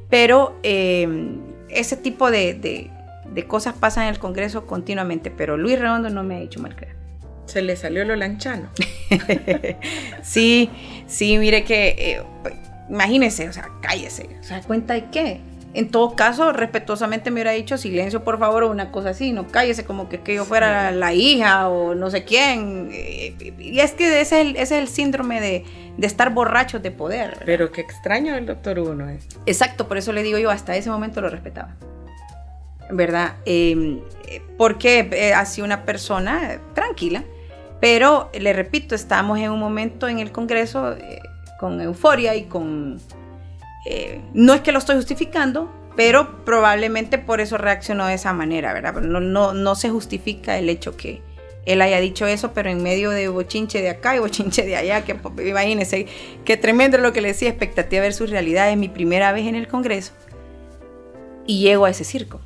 pero 0.10 0.58
ese 0.62 1.96
tipo 1.96 2.30
de, 2.30 2.90
de 3.34 3.48
cosas 3.48 3.74
pasan 3.74 4.04
en 4.04 4.10
el 4.10 4.20
Congreso 4.20 4.68
continuamente, 4.68 5.32
pero 5.32 5.56
Luis 5.56 5.80
Redondo 5.80 6.10
no 6.10 6.24
me 6.24 6.36
ha 6.36 6.40
dicho 6.42 6.60
mal 6.60 6.76
Se 7.46 7.62
le 7.62 7.78
salió 7.78 8.04
lo 8.04 8.18
lanchano. 8.18 8.68
sí, 10.22 10.70
sí, 11.08 11.38
mire 11.38 11.64
que, 11.64 11.96
eh, 11.98 12.22
imagínese, 12.90 13.48
o 13.48 13.54
sea, 13.54 13.70
cállese, 13.82 14.28
o 14.42 14.44
sea, 14.44 14.60
¿cuenta 14.60 14.96
de 14.96 15.10
qué? 15.10 15.40
En 15.74 15.90
todo 15.90 16.16
caso, 16.16 16.54
respetuosamente 16.54 17.32
me 17.32 17.36
hubiera 17.36 17.52
dicho 17.52 17.78
silencio, 17.78 18.24
por 18.24 18.38
favor, 18.38 18.64
o 18.64 18.70
una 18.70 18.92
cosa 18.92 19.10
así, 19.10 19.32
no 19.32 19.48
cállese 19.48 19.86
como 19.86 20.08
que, 20.08 20.22
que 20.22 20.36
yo 20.36 20.46
fuera 20.46 20.92
la 20.92 21.14
hija 21.14 21.68
o 21.70 21.96
no 21.96 22.12
sé 22.12 22.24
quién. 22.26 22.90
Eh, 22.92 23.54
y 23.58 23.80
es 23.80 23.94
que 23.94 24.22
ese 24.22 24.42
es 24.42 24.46
el, 24.48 24.56
es 24.56 24.72
el 24.72 24.88
síndrome 24.88 25.42
de, 25.42 25.66
de, 25.98 26.08
estar 26.08 26.32
borrachos 26.32 26.84
de 26.84 26.92
poder. 26.92 27.40
Pero 27.46 27.72
qué 27.72 27.82
extraño 27.82 28.36
el 28.36 28.46
doctor 28.46 28.78
Uno 28.80 29.10
es. 29.10 29.28
Exacto, 29.48 29.88
por 29.88 29.98
eso 29.98 30.14
le 30.14 30.22
digo 30.22 30.38
yo, 30.38 30.52
hasta 30.52 30.76
ese 30.76 30.92
momento 30.92 31.22
lo 31.22 31.30
respetaba. 31.30 31.76
¿verdad? 32.92 33.36
Em, 33.46 34.02
porque 34.58 35.10
eh, 35.12 35.34
ha 35.34 35.46
sido 35.46 35.66
una 35.66 35.86
persona 35.86 36.60
tranquila, 36.74 37.24
pero 37.80 38.30
le 38.34 38.54
repito, 38.54 38.96
estamos 38.96 39.40
en 39.40 39.52
un 39.52 39.60
momento 39.60 40.08
en 40.08 40.20
el 40.20 40.32
Congreso 40.32 40.94
eh, 40.94 41.22
con 41.60 41.82
euforia 41.82 42.36
y 42.36 42.44
con... 42.44 43.00
Eh, 43.86 44.22
no 44.34 44.54
es 44.54 44.62
que 44.62 44.72
lo 44.72 44.80
estoy 44.80 44.96
justificando, 44.96 45.72
pero 45.96 46.44
probablemente 46.46 47.18
por 47.18 47.42
eso 47.42 47.58
reaccionó 47.58 48.08
de 48.08 48.16
esa 48.16 48.34
manera, 48.34 48.74
¿verdad? 48.74 48.94
No, 49.02 49.20
no, 49.20 49.54
no 49.54 49.76
se 49.76 49.90
justifica 49.90 50.58
el 50.58 50.70
hecho 50.70 50.96
que, 50.96 51.22
él 51.66 51.82
haya 51.82 52.00
dicho 52.00 52.28
eso, 52.28 52.52
pero 52.54 52.70
en 52.70 52.84
medio 52.84 53.10
de 53.10 53.30
bochinche 53.30 53.82
de 53.82 53.90
acá 53.90 54.16
y 54.16 54.20
bochinche 54.20 54.66
de 54.66 54.76
allá, 54.76 55.06
que 55.06 55.16
imagínense, 55.46 56.08
qué 56.44 56.58
tremendo 56.58 56.98
lo 56.98 57.14
que 57.14 57.22
le 57.22 57.30
decía, 57.30 57.50
expectativa 57.50 58.02
de 58.02 58.08
ver 58.08 58.14
su 58.14 58.26
realidad, 58.26 58.70
es 58.70 58.78
mi 58.78 58.90
primera 58.90 59.32
vez 59.32 59.48
en 59.48 59.56
el 59.56 59.68
Congreso 59.68 60.12
y 61.46 61.62
llego 61.62 61.86
a 61.86 61.90
ese 61.90 62.04
circo. 62.04 62.42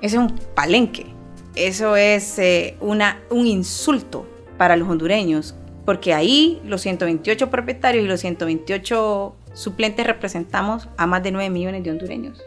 Ese 0.00 0.16
es 0.16 0.22
un 0.22 0.38
palenque, 0.54 1.06
eso 1.56 1.96
es 1.96 2.38
eh, 2.38 2.76
una, 2.80 3.20
un 3.30 3.46
insulto 3.46 4.28
para 4.58 4.76
los 4.76 4.88
hondureños, 4.88 5.56
porque 5.84 6.14
ahí 6.14 6.60
los 6.64 6.82
128 6.82 7.50
propietarios 7.50 8.04
y 8.04 8.08
los 8.08 8.20
128 8.20 9.34
suplentes 9.56 10.06
representamos 10.06 10.88
a 10.96 11.06
más 11.06 11.22
de 11.22 11.32
9 11.32 11.50
millones 11.50 11.82
de 11.82 11.90
hondureños. 11.90 12.42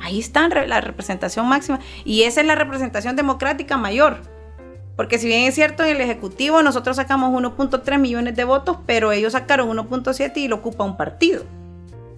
Ahí 0.00 0.20
está 0.20 0.48
la 0.48 0.80
representación 0.80 1.48
máxima 1.48 1.80
y 2.04 2.22
esa 2.22 2.40
es 2.40 2.46
la 2.46 2.54
representación 2.54 3.16
democrática 3.16 3.76
mayor. 3.76 4.20
Porque 4.96 5.18
si 5.18 5.26
bien 5.26 5.42
es 5.42 5.54
cierto, 5.54 5.82
en 5.82 5.96
el 5.96 6.00
Ejecutivo 6.00 6.62
nosotros 6.62 6.96
sacamos 6.96 7.32
1.3 7.32 7.98
millones 7.98 8.36
de 8.36 8.44
votos, 8.44 8.78
pero 8.86 9.10
ellos 9.10 9.32
sacaron 9.32 9.68
1.7 9.68 10.36
y 10.36 10.48
lo 10.48 10.56
ocupa 10.56 10.84
un 10.84 10.96
partido. 10.96 11.44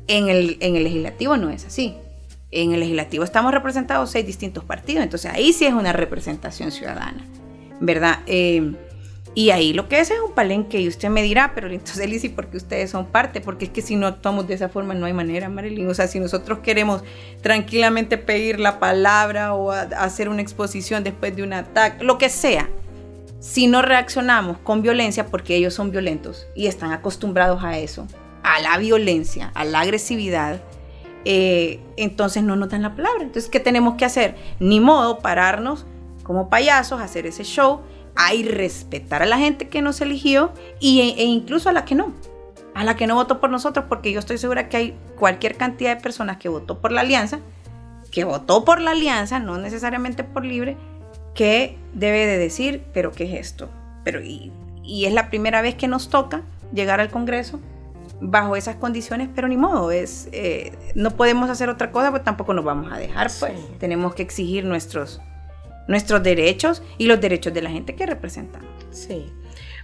En 0.09 0.29
el, 0.29 0.59
en 0.61 0.77
el 0.77 0.85
Legislativo 0.85 1.37
no 1.37 1.49
es 1.49 1.65
así. 1.65 1.97
En 2.51 2.73
el 2.73 2.81
Legislativo 2.81 3.25
estamos 3.25 3.53
representados 3.53 4.11
seis 4.11 4.27
distintos 4.27 4.65
partidos, 4.65 5.03
entonces 5.03 5.33
ahí 5.33 5.53
sí 5.53 5.67
es 5.67 5.73
una 5.73 5.93
representación 5.93 6.71
ciudadana, 6.71 7.25
¿verdad? 7.81 8.21
Eh, 8.27 8.75
y 9.37 9.51
ahí 9.51 9.75
lo 9.75 9.87
que 9.87 10.01
es 10.01 10.11
es 10.11 10.19
un 10.19 10.33
palenque 10.33 10.81
y 10.81 10.89
usted 10.89 11.11
me 11.11 11.23
dirá, 11.23 11.53
pero 11.55 11.69
entonces 11.69 12.09
Lizy, 12.09 12.31
¿por 12.31 12.47
qué 12.47 12.57
ustedes 12.57 12.91
son 12.91 13.05
parte? 13.05 13.43
Porque 13.43 13.67
es 13.67 13.71
que 13.71 13.83
si 13.83 13.95
no 13.95 14.07
actuamos 14.07 14.49
de 14.49 14.55
esa 14.55 14.71
forma 14.71 14.95
no 14.95 15.05
hay 15.05 15.13
manera, 15.13 15.51
Marilyn. 15.51 15.87
O 15.91 15.93
sea, 15.93 16.09
si 16.09 16.19
nosotros 16.19 16.61
queremos 16.61 17.05
tranquilamente 17.43 18.17
pedir 18.17 18.59
la 18.59 18.81
palabra 18.81 19.53
o 19.53 19.73
hacer 19.73 20.31
una 20.31 20.41
exposición 20.41 21.05
después 21.05 21.37
de 21.37 21.43
un 21.43 21.53
ataque, 21.53 22.03
lo 22.03 22.17
que 22.17 22.31
sea, 22.31 22.71
si 23.39 23.67
no 23.67 23.83
reaccionamos 23.83 24.57
con 24.57 24.81
violencia, 24.81 25.27
porque 25.27 25.55
ellos 25.55 25.75
son 25.75 25.91
violentos 25.91 26.47
y 26.55 26.67
están 26.67 26.93
acostumbrados 26.93 27.63
a 27.63 27.77
eso, 27.77 28.07
a 28.43 28.59
la 28.63 28.79
violencia, 28.79 29.51
a 29.55 29.67
la 29.67 29.81
agresividad, 29.81 30.63
eh, 31.27 31.81
entonces 31.99 32.43
no 32.43 32.57
nos 32.57 32.71
dan 32.71 32.81
la 32.81 32.97
palabra. 32.97 33.23
Entonces, 33.23 33.51
¿qué 33.51 33.61
tenemos 33.61 33.97
que 33.97 34.07
hacer? 34.07 34.35
Ni 34.61 34.81
modo 34.81 35.19
pararnos 35.19 35.85
como 36.23 36.49
payasos, 36.49 37.03
hacer 37.03 37.27
ese 37.27 37.45
show 37.45 37.83
hay 38.17 38.45
respetar 38.45 39.23
a 39.23 39.27
la 39.27 39.39
gente 39.39 39.69
que 39.69 39.83
nos 39.83 40.01
eligió 40.01 40.53
y, 40.81 41.01
e, 41.01 41.23
e, 41.23 41.25
incluso 41.25 41.69
a 41.69 41.73
la 41.73 41.85
que 41.85 41.95
no, 41.95 42.13
a 42.75 42.85
la 42.85 42.97
que 42.97 43.07
no 43.07 43.15
votó 43.15 43.41
por 43.41 43.51
nosotros, 43.51 43.87
porque 43.89 44.13
yo 44.13 44.19
estoy 44.19 44.39
segura 44.39 44.69
que 44.69 44.77
hay 44.77 44.99
cualquier 45.19 45.57
cantidad 45.57 45.97
de 45.97 46.03
personas 46.03 46.39
que 46.39 46.49
votó 46.49 46.81
por 46.81 46.93
la 46.93 47.03
alianza, 47.03 47.41
que 48.11 48.25
votó 48.25 48.65
por 48.65 48.81
la 48.81 48.93
alianza, 48.93 49.39
no 49.39 49.59
necesariamente 49.59 50.25
por 50.25 50.45
libre, 50.45 50.77
que 51.35 51.79
debe 51.93 52.27
de 52.27 52.39
decir, 52.39 52.83
pero 52.93 53.13
¿qué 53.13 53.25
es 53.25 53.41
esto? 53.41 53.69
Pero 54.05 54.21
y, 54.23 54.53
es 54.85 55.13
la 55.13 55.29
primera 55.29 55.63
vez 55.63 55.75
que 55.75 55.89
nos 55.89 56.09
toca 56.09 56.43
llegar 56.73 57.01
al 57.01 57.11
Congreso 57.11 57.61
bajo 58.21 58.57
esas 58.57 58.77
condiciones, 58.77 59.29
pero 59.35 59.49
ni 59.49 59.57
modo, 59.57 59.91
es, 59.91 60.29
eh, 60.33 60.73
no 60.95 61.11
podemos 61.11 61.51
hacer 61.51 61.69
otra 61.69 61.91
cosa, 61.93 62.11
pues 62.11 62.25
tampoco 62.25 62.55
nos 62.55 62.65
vamos 62.65 62.91
a 62.93 62.97
dejar, 62.97 63.31
pues. 63.39 63.53
Tenemos 63.79 64.15
que 64.15 64.23
exigir 64.23 64.65
nuestros, 64.65 65.21
nuestros 65.89 66.23
derechos 66.23 66.83
y 66.99 67.07
los 67.07 67.21
derechos 67.21 67.53
de 67.55 67.63
la 67.63 67.71
gente 67.71 67.95
que 67.95 68.07
representamos. 68.07 68.69
Sí. 68.91 69.27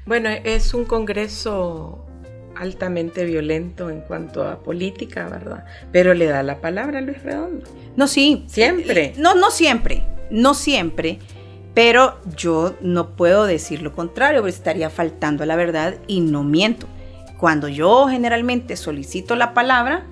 Bueno, 0.04 0.30
es 0.30 0.74
un 0.74 0.84
congreso 0.84 2.06
altamente 2.56 3.24
violento 3.24 3.90
en 3.90 4.00
cuanto 4.00 4.46
a 4.46 4.62
política, 4.62 5.28
¿verdad? 5.28 5.64
Pero 5.90 6.14
le 6.14 6.26
da 6.26 6.42
la 6.42 6.60
palabra 6.60 6.98
a 6.98 7.02
Luis 7.02 7.22
Redondo. 7.22 7.66
No, 7.96 8.06
sí. 8.06 8.44
Siempre. 8.46 9.14
No, 9.16 9.34
no 9.34 9.50
siempre. 9.50 10.04
No 10.30 10.54
siempre. 10.54 11.18
Pero 11.74 12.18
yo 12.36 12.74
no 12.80 13.16
puedo 13.16 13.46
decir 13.46 13.82
lo 13.82 13.92
contrario, 13.92 14.40
porque 14.40 14.54
estaría 14.54 14.90
faltando 14.90 15.44
a 15.44 15.46
la 15.46 15.56
verdad 15.56 15.94
y 16.06 16.20
no 16.20 16.42
miento. 16.42 16.86
Cuando 17.38 17.68
yo 17.68 18.08
generalmente 18.08 18.76
solicito 18.76 19.36
la 19.36 19.54
palabra, 19.54 20.06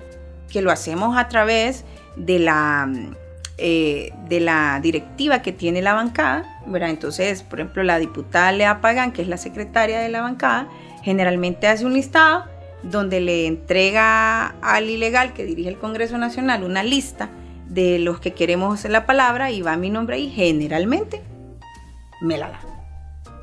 que 0.51 0.61
lo 0.61 0.71
hacemos 0.71 1.17
a 1.17 1.27
través 1.27 1.85
de 2.15 2.39
la 2.39 2.91
eh, 3.63 4.11
de 4.27 4.39
la 4.39 4.79
directiva 4.81 5.43
que 5.43 5.51
tiene 5.51 5.83
la 5.83 5.93
bancada, 5.93 6.59
¿verdad? 6.65 6.89
Entonces, 6.89 7.43
por 7.43 7.59
ejemplo, 7.59 7.83
la 7.83 7.99
diputada 7.99 8.51
Lea 8.51 8.81
Pagan, 8.81 9.11
que 9.11 9.21
es 9.21 9.27
la 9.27 9.37
secretaria 9.37 9.99
de 9.99 10.09
la 10.09 10.21
bancada, 10.21 10.67
generalmente 11.03 11.67
hace 11.67 11.85
un 11.85 11.93
listado 11.93 12.45
donde 12.81 13.21
le 13.21 13.45
entrega 13.45 14.55
al 14.63 14.89
ilegal 14.89 15.33
que 15.33 15.45
dirige 15.45 15.69
el 15.69 15.77
Congreso 15.77 16.17
Nacional 16.17 16.63
una 16.63 16.81
lista 16.81 17.29
de 17.67 17.99
los 17.99 18.19
que 18.19 18.33
queremos 18.33 18.79
hacer 18.79 18.89
la 18.89 19.05
palabra 19.05 19.51
y 19.51 19.61
va 19.61 19.77
mi 19.77 19.91
nombre 19.91 20.15
ahí, 20.15 20.31
generalmente 20.31 21.21
me 22.19 22.39
la 22.39 22.49
da. 22.49 22.61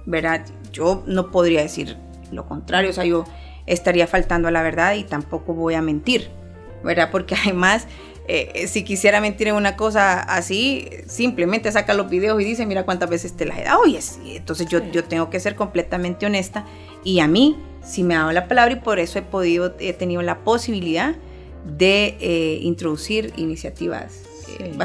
¿Verdad? 0.04 0.44
Yo 0.72 1.04
no 1.06 1.30
podría 1.30 1.62
decir 1.62 1.96
lo 2.32 2.44
contrario, 2.44 2.90
o 2.90 2.92
sea, 2.92 3.04
yo 3.04 3.24
estaría 3.66 4.08
faltando 4.08 4.48
a 4.48 4.50
la 4.50 4.62
verdad 4.62 4.94
y 4.94 5.04
tampoco 5.04 5.54
voy 5.54 5.74
a 5.74 5.82
mentir, 5.82 6.28
¿verdad? 6.82 7.10
Porque 7.12 7.34
además 7.40 7.86
eh, 8.28 8.66
si 8.68 8.84
quisiera 8.84 9.20
mentir 9.20 9.48
en 9.48 9.54
una 9.54 9.74
cosa 9.74 10.20
así, 10.20 10.88
simplemente 11.06 11.72
saca 11.72 11.94
los 11.94 12.10
videos 12.10 12.40
y 12.40 12.44
dice, 12.44 12.66
mira 12.66 12.84
cuántas 12.84 13.08
veces 13.08 13.34
te 13.34 13.46
las 13.46 13.58
he 13.58 13.64
dado. 13.64 13.80
Oye, 13.80 13.98
entonces 14.36 14.66
yo, 14.68 14.80
yo 14.92 15.02
tengo 15.04 15.30
que 15.30 15.40
ser 15.40 15.54
completamente 15.56 16.26
honesta 16.26 16.66
y 17.02 17.20
a 17.20 17.26
mí 17.26 17.56
si 17.82 18.02
me 18.04 18.14
ha 18.14 18.18
dado 18.18 18.32
la 18.32 18.46
palabra 18.46 18.74
y 18.74 18.76
por 18.76 18.98
eso 18.98 19.18
he 19.18 19.22
podido, 19.22 19.74
he 19.78 19.94
tenido 19.94 20.20
la 20.22 20.40
posibilidad 20.40 21.16
de 21.64 22.16
eh, 22.20 22.58
introducir 22.62 23.32
iniciativas. 23.36 24.24
Eh, 24.60 24.76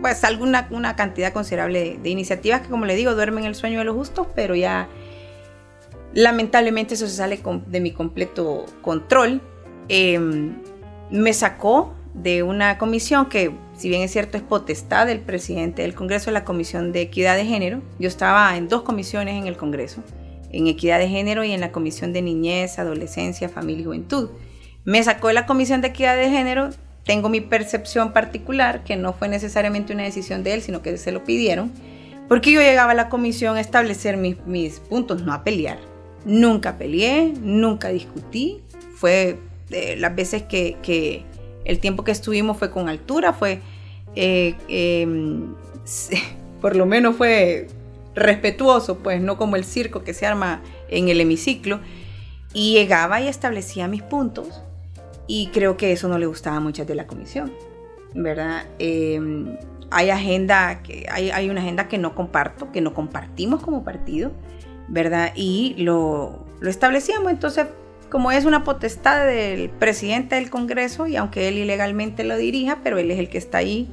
pues 0.00 0.24
alguna 0.24 0.68
una 0.70 0.96
cantidad 0.96 1.32
considerable 1.32 1.98
de, 2.02 2.10
iniciativas 2.10 2.62
que 2.62 2.68
como 2.68 2.86
le 2.86 2.94
digo 2.94 3.14
duermen 3.14 3.44
el 3.44 3.54
sueño 3.54 3.78
de 3.78 3.84
los 3.84 3.94
justos, 3.94 4.26
pero 4.34 4.54
ya 4.54 4.88
lamentablemente 6.12 6.94
eso 6.94 7.06
se 7.06 7.16
sale 7.16 7.40
de 7.66 7.80
mi 7.80 7.92
completo 7.92 8.66
control. 8.82 9.40
Em, 9.88 10.54
me 11.10 11.32
sacó 11.32 11.94
de 12.14 12.42
una 12.42 12.78
comisión 12.78 13.26
que, 13.26 13.52
si 13.76 13.88
bien 13.88 14.02
es 14.02 14.12
cierto, 14.12 14.36
es 14.36 14.42
potestad 14.42 15.06
del 15.06 15.20
presidente 15.20 15.82
del 15.82 15.94
Congreso, 15.94 16.30
la 16.30 16.44
Comisión 16.44 16.92
de 16.92 17.02
Equidad 17.02 17.36
de 17.36 17.46
Género. 17.46 17.82
Yo 17.98 18.08
estaba 18.08 18.56
en 18.56 18.68
dos 18.68 18.82
comisiones 18.82 19.34
en 19.36 19.46
el 19.46 19.56
Congreso, 19.56 20.02
en 20.50 20.66
Equidad 20.66 20.98
de 20.98 21.08
Género 21.08 21.44
y 21.44 21.52
en 21.52 21.60
la 21.60 21.72
Comisión 21.72 22.12
de 22.12 22.22
Niñez, 22.22 22.78
Adolescencia, 22.78 23.48
Familia 23.48 23.82
y 23.82 23.84
Juventud. 23.84 24.30
Me 24.84 25.02
sacó 25.02 25.28
de 25.28 25.34
la 25.34 25.46
Comisión 25.46 25.80
de 25.80 25.88
Equidad 25.88 26.16
de 26.16 26.28
Género, 26.28 26.70
tengo 27.04 27.28
mi 27.28 27.40
percepción 27.40 28.12
particular, 28.12 28.84
que 28.84 28.96
no 28.96 29.12
fue 29.12 29.28
necesariamente 29.28 29.92
una 29.92 30.04
decisión 30.04 30.44
de 30.44 30.54
él, 30.54 30.62
sino 30.62 30.82
que 30.82 30.96
se 30.98 31.12
lo 31.12 31.24
pidieron, 31.24 31.72
porque 32.28 32.52
yo 32.52 32.60
llegaba 32.60 32.92
a 32.92 32.94
la 32.94 33.08
comisión 33.08 33.56
a 33.56 33.60
establecer 33.60 34.16
mis, 34.16 34.38
mis 34.46 34.80
puntos, 34.80 35.22
no 35.22 35.32
a 35.32 35.42
pelear. 35.42 35.78
Nunca 36.24 36.78
peleé, 36.78 37.32
nunca 37.40 37.88
discutí, 37.88 38.60
fue 38.94 39.38
de 39.68 39.96
las 39.96 40.14
veces 40.14 40.42
que 40.44 41.24
el 41.64 41.78
tiempo 41.78 42.04
que 42.04 42.12
estuvimos 42.12 42.56
fue 42.56 42.70
con 42.70 42.88
altura, 42.88 43.32
fue, 43.32 43.60
eh, 44.14 44.54
em, 44.68 45.54
por 46.60 46.76
lo 46.76 46.86
menos 46.86 47.16
fue 47.16 47.68
respetuoso, 48.14 48.98
pues 48.98 49.20
no 49.20 49.36
como 49.36 49.56
el 49.56 49.64
circo 49.64 50.04
que 50.04 50.14
se 50.14 50.26
arma 50.26 50.62
en 50.88 51.08
el 51.08 51.20
hemiciclo. 51.20 51.80
Y 52.54 52.74
llegaba 52.74 53.20
y 53.20 53.28
establecía 53.28 53.88
mis 53.88 54.02
puntos 54.02 54.62
y 55.26 55.46
creo 55.48 55.76
que 55.76 55.92
eso 55.92 56.08
no 56.08 56.18
le 56.18 56.26
gustaba 56.26 56.56
a 56.56 56.60
muchas 56.60 56.86
de 56.86 56.94
la 56.94 57.06
comisión, 57.06 57.52
¿verdad? 58.14 58.66
Em, 58.78 59.56
hay 59.90 60.10
agenda, 60.10 60.82
hay, 61.10 61.30
hay, 61.30 61.48
una 61.48 61.62
agenda 61.62 61.88
que 61.88 61.96
no 61.96 62.14
comparto, 62.14 62.70
que 62.72 62.82
no 62.82 62.92
compartimos 62.92 63.62
como 63.62 63.84
partido, 63.84 64.32
¿verdad? 64.88 65.32
Y 65.34 65.74
lo, 65.78 66.44
lo 66.60 66.70
establecíamos, 66.70 67.32
entonces 67.32 67.66
como 68.12 68.30
es 68.30 68.44
una 68.44 68.62
potestad 68.62 69.26
del 69.26 69.70
presidente 69.70 70.34
del 70.34 70.50
Congreso 70.50 71.06
y 71.06 71.16
aunque 71.16 71.48
él 71.48 71.56
ilegalmente 71.56 72.24
lo 72.24 72.36
dirija, 72.36 72.80
pero 72.84 72.98
él 72.98 73.10
es 73.10 73.18
el 73.18 73.30
que 73.30 73.38
está 73.38 73.56
ahí 73.56 73.88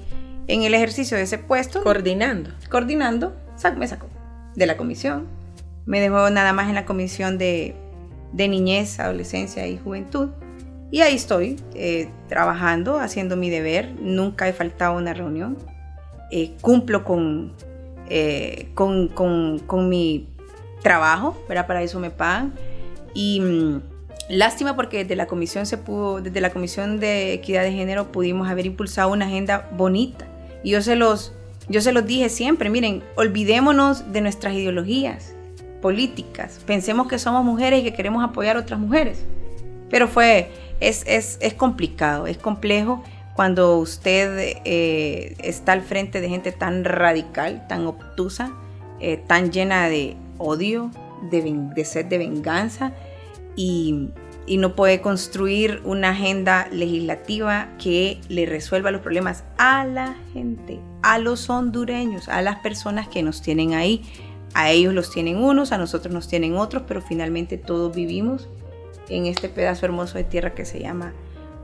en 0.47 0.63
el 0.63 0.73
ejercicio 0.73 1.15
de 1.15 1.23
ese 1.23 1.37
puesto. 1.37 1.81
Coordinando. 1.81 2.49
Coordinando, 2.69 3.33
me 3.77 3.87
sacó 3.87 4.07
de 4.57 4.65
la 4.65 4.75
comisión. 4.75 5.25
Me 5.85 6.01
dejó 6.01 6.29
nada 6.31 6.51
más 6.51 6.67
en 6.67 6.75
la 6.75 6.83
comisión 6.83 7.37
de, 7.37 7.75
niñez, 8.33 8.99
adolescencia 8.99 9.65
y 9.67 9.77
juventud. 9.77 10.31
Y 10.91 10.99
ahí 10.99 11.15
estoy, 11.15 11.55
eh, 11.73 12.09
trabajando, 12.27 12.99
haciendo 12.99 13.37
mi 13.37 13.49
deber. 13.49 13.95
Nunca 14.01 14.49
he 14.49 14.51
faltado 14.51 14.95
a 14.95 14.97
una 14.97 15.13
reunión. 15.13 15.57
Eh, 16.29 16.57
cumplo 16.59 17.05
eh, 18.09 18.67
con, 18.73 19.07
con, 19.07 19.59
con, 19.59 19.87
mi 19.87 20.27
trabajo, 20.83 21.41
¿verdad? 21.47 21.67
Para 21.67 21.83
eso 21.83 22.01
me 22.01 22.11
pagan. 22.11 22.51
Y 23.13 23.39
mm, 23.39 23.98
Lástima 24.29 24.75
porque 24.75 24.99
desde 24.99 25.15
la 25.15 25.25
comisión 25.25 25.65
se 25.65 25.77
pudo, 25.77 26.21
desde 26.21 26.39
la 26.39 26.51
comisión 26.51 26.99
de 26.99 27.33
equidad 27.33 27.63
de 27.63 27.71
género 27.71 28.11
pudimos 28.11 28.47
haber 28.47 28.67
impulsado 28.67 29.11
una 29.11 29.25
agenda 29.25 29.67
bonita. 29.75 30.27
Y 30.63 30.69
yo 30.69 30.83
se 30.83 30.95
los, 30.95 31.33
yo 31.67 31.81
se 31.81 31.91
los 31.91 32.05
dije 32.05 32.29
siempre, 32.29 32.69
miren, 32.69 33.03
olvidémonos 33.15 34.13
de 34.13 34.21
nuestras 34.21 34.53
ideologías 34.53 35.33
políticas. 35.81 36.61
Pensemos 36.67 37.07
que 37.07 37.17
somos 37.17 37.43
mujeres 37.43 37.79
y 37.79 37.83
que 37.83 37.93
queremos 37.95 38.23
apoyar 38.23 38.55
a 38.55 38.59
otras 38.59 38.79
mujeres. 38.79 39.25
Pero 39.89 40.07
fue, 40.07 40.51
es, 40.79 41.03
es, 41.07 41.39
es 41.41 41.55
complicado, 41.55 42.27
es 42.27 42.37
complejo 42.37 43.03
cuando 43.35 43.77
usted 43.77 44.59
eh, 44.63 45.35
está 45.39 45.71
al 45.71 45.81
frente 45.81 46.21
de 46.21 46.29
gente 46.29 46.51
tan 46.51 46.83
radical, 46.83 47.65
tan 47.67 47.87
obtusa, 47.87 48.51
eh, 48.99 49.17
tan 49.25 49.51
llena 49.51 49.89
de, 49.89 50.17
odio, 50.37 50.91
de, 51.31 51.41
de 51.73 51.85
sed 51.85 52.05
de 52.05 52.19
venganza 52.19 52.93
y, 53.59 54.09
no 54.57 54.75
puede 54.75 54.99
construir 55.01 55.81
una 55.83 56.09
agenda 56.09 56.67
legislativa 56.71 57.69
que 57.77 58.19
le 58.29 58.47
resuelva 58.47 58.89
los 58.89 59.01
problemas 59.01 59.43
a 59.57 59.85
la 59.85 60.15
gente, 60.33 60.79
a 61.03 61.19
los 61.19 61.51
hondureños, 61.51 62.29
a 62.29 62.41
las 62.41 62.57
personas 62.59 63.07
que 63.09 63.21
nos 63.21 63.43
tienen 63.43 63.75
ahí. 63.75 64.01
A 64.55 64.71
ellos 64.71 64.95
los 64.95 65.11
tienen 65.11 65.37
unos, 65.37 65.71
a 65.71 65.77
nosotros 65.77 66.11
nos 66.11 66.27
tienen 66.27 66.55
otros, 66.55 66.83
pero 66.87 66.99
finalmente 67.01 67.57
todos 67.57 67.95
vivimos 67.95 68.47
en 69.07 69.27
este 69.27 69.49
pedazo 69.49 69.85
hermoso 69.85 70.17
de 70.17 70.23
tierra 70.23 70.55
que 70.55 70.65
se 70.65 70.79
llama 70.79 71.13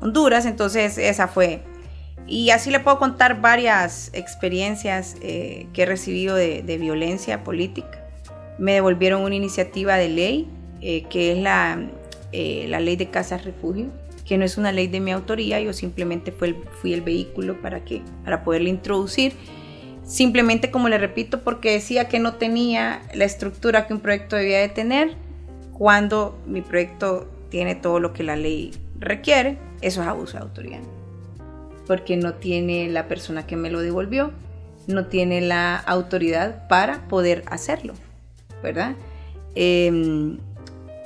Honduras. 0.01 0.45
Entonces 0.45 0.99
esa 0.99 1.27
fue. 1.27 1.63
Y 2.27 2.51
así 2.51 2.69
le 2.69 2.79
puedo 2.79 2.99
contar 2.99 3.41
varias 3.41 4.11
experiencias 4.13 5.15
eh, 5.21 5.67
que 5.73 5.83
he 5.83 5.85
recibido 5.85 6.35
de, 6.35 6.77
violencia 6.79 7.43
política. 7.43 8.03
Me 8.59 8.73
devolvieron 8.73 9.23
una 9.23 9.35
iniciativa 9.35 9.95
de 9.95 10.09
ley, 10.09 10.47
eh, 10.87 11.01
que 11.09 11.31
es 11.31 11.39
la, 11.39 11.83
eh, 12.31 12.67
la 12.69 12.79
ley 12.79 12.95
de 12.95 13.09
casas 13.09 13.43
refugio, 13.43 13.87
que 14.23 14.37
no 14.37 14.45
es 14.45 14.55
una 14.55 14.71
ley 14.71 14.85
de 14.85 14.99
mi 14.99 15.11
autoría, 15.11 15.59
yo 15.59 15.73
simplemente 15.73 16.31
fui 16.31 16.49
el, 16.49 16.55
fui 16.79 16.93
el 16.93 17.01
vehículo 17.01 17.59
para, 17.59 17.83
que, 17.83 18.03
para 18.23 18.43
poderla 18.43 18.69
introducir. 18.69 19.33
Simplemente, 20.03 20.69
como 20.69 20.87
le 20.87 20.99
repito, 20.99 21.41
porque 21.41 21.71
decía 21.71 22.07
que 22.07 22.19
no 22.19 22.35
tenía 22.35 23.01
la 23.15 23.25
estructura 23.25 23.87
que 23.87 23.95
un 23.95 23.99
proyecto 23.99 24.35
debía 24.35 24.59
de 24.59 24.69
tener, 24.69 25.15
cuando 25.73 26.37
mi 26.45 26.61
proyecto 26.61 27.31
tiene 27.49 27.73
todo 27.73 27.99
lo 27.99 28.13
que 28.13 28.21
la 28.21 28.35
ley 28.35 28.69
requiere, 28.99 29.57
eso 29.81 30.03
es 30.03 30.07
abuso 30.07 30.37
de 30.37 30.43
autoridad. 30.43 30.81
Porque 31.87 32.15
no 32.15 32.35
tiene 32.35 32.89
la 32.89 33.07
persona 33.07 33.47
que 33.47 33.55
me 33.55 33.71
lo 33.71 33.79
devolvió, 33.79 34.33
no 34.85 35.07
tiene 35.07 35.41
la 35.41 35.77
autoridad 35.77 36.67
para 36.67 37.07
poder 37.07 37.43
hacerlo, 37.47 37.95
¿verdad? 38.61 38.95
Em, 39.55 40.37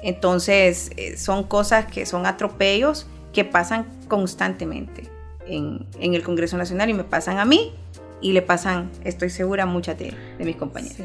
entonces, 0.04 0.92
eh, 0.98 1.18
son 1.18 1.44
cosas 1.44 1.86
que 1.86 2.06
son 2.06 2.26
atropellos 2.26 3.08
que 3.34 3.46
pasan 3.46 3.86
constantemente 4.08 5.04
en, 5.46 5.86
el 6.00 6.24
Congreso 6.24 6.58
Nacional 6.58 6.90
y 6.90 6.94
me 6.94 7.04
pasan 7.04 7.40
a 7.40 7.46
mí 7.46 7.74
y 8.22 8.34
le 8.34 8.42
pasan, 8.42 8.90
estoy 9.04 9.30
segura, 9.30 9.64
a 9.64 9.66
muchas 9.66 9.98
de, 9.98 10.14
mis 10.40 10.56
compañeros. 10.56 10.98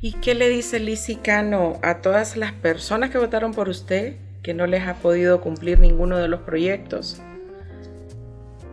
¿Y 0.00 0.12
qué 0.12 0.34
le 0.34 0.48
dice 0.48 0.80
Lizzie 0.80 1.18
Cano 1.18 1.78
a 1.82 1.98
todas 1.98 2.36
las 2.36 2.52
personas 2.52 3.10
que 3.10 3.18
votaron 3.18 3.52
por 3.52 3.68
usted 3.68 4.16
que 4.42 4.52
no 4.52 4.66
les 4.66 4.86
ha 4.86 4.94
podido 4.94 5.40
cumplir 5.40 5.80
ninguno 5.80 6.18
de 6.18 6.28
los 6.28 6.40
proyectos 6.40 7.20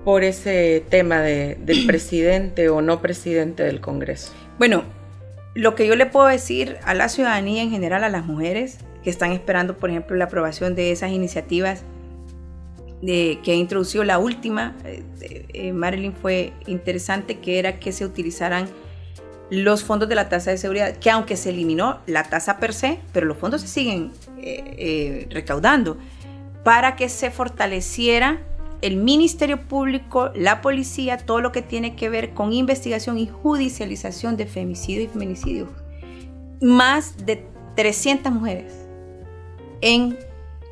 por 0.04 0.24
ese 0.24 0.84
tema 0.90 1.22
de, 1.22 1.58
del 1.62 1.86
presidente 1.88 2.70
o 2.70 2.82
no 2.82 3.02
presidente 3.02 3.64
del 3.64 3.80
Congreso? 3.80 4.34
Bueno, 4.58 4.84
lo 5.54 5.76
que 5.76 5.88
yo 5.88 5.96
le 5.96 6.06
puedo 6.06 6.28
decir 6.28 6.78
a 6.84 6.94
la 6.94 7.10
ciudadanía 7.10 7.62
en 7.62 7.72
general, 7.72 8.04
a 8.04 8.10
las 8.10 8.26
mujeres 8.26 8.80
que 9.04 9.10
están 9.10 9.32
esperando, 9.32 9.78
por 9.78 9.90
ejemplo, 9.90 10.16
la 10.16 10.26
aprobación 10.26 10.76
de 10.76 10.92
esas 10.92 11.12
iniciativas 11.12 11.84
de, 13.02 13.40
que 13.44 13.52
ha 13.52 13.56
introducido 13.56 14.04
la 14.04 14.20
última, 14.20 14.76
eh, 14.86 15.04
eh, 15.54 15.74
Marilyn, 15.74 16.14
fue 16.14 16.54
interesante, 16.68 17.40
que 17.40 17.58
era 17.60 17.80
que 17.80 17.92
se 17.92 18.06
utilizaran 18.06 18.68
los 19.52 19.84
fondos 19.84 20.08
de 20.08 20.16
la 20.16 20.30
tasa 20.30 20.50
de 20.50 20.58
seguridad, 20.58 20.96
que 20.96 21.12
aunque 21.12 21.36
se 21.36 21.50
eliminó 21.50 22.00
la 22.08 22.24
tasa 22.24 22.58
per 22.58 22.74
se, 22.74 23.00
pero 23.12 23.26
los 23.26 23.38
fondos 23.38 23.60
se 23.62 23.68
siguen 23.68 24.12
eh, 24.38 24.64
eh, 24.78 25.28
recaudando, 25.30 25.98
para 26.64 26.96
que 26.96 27.10
se 27.10 27.32
fortaleciera 27.32 28.40
el 28.82 28.96
Ministerio 28.96 29.60
Público, 29.60 30.32
la 30.36 30.62
policía, 30.62 31.18
todo 31.18 31.42
lo 31.42 31.52
que 31.52 31.62
tiene 31.62 31.98
que 31.98 32.10
ver 32.10 32.34
con 32.34 32.54
investigación 32.54 33.18
y 33.18 33.28
judicialización 33.28 34.38
de 34.38 34.46
femicidio 34.46 35.04
y 35.04 35.08
feminicidio. 35.08 35.68
Más 36.62 37.26
de 37.26 37.46
300 37.76 38.32
mujeres 38.32 38.81
en 39.82 40.18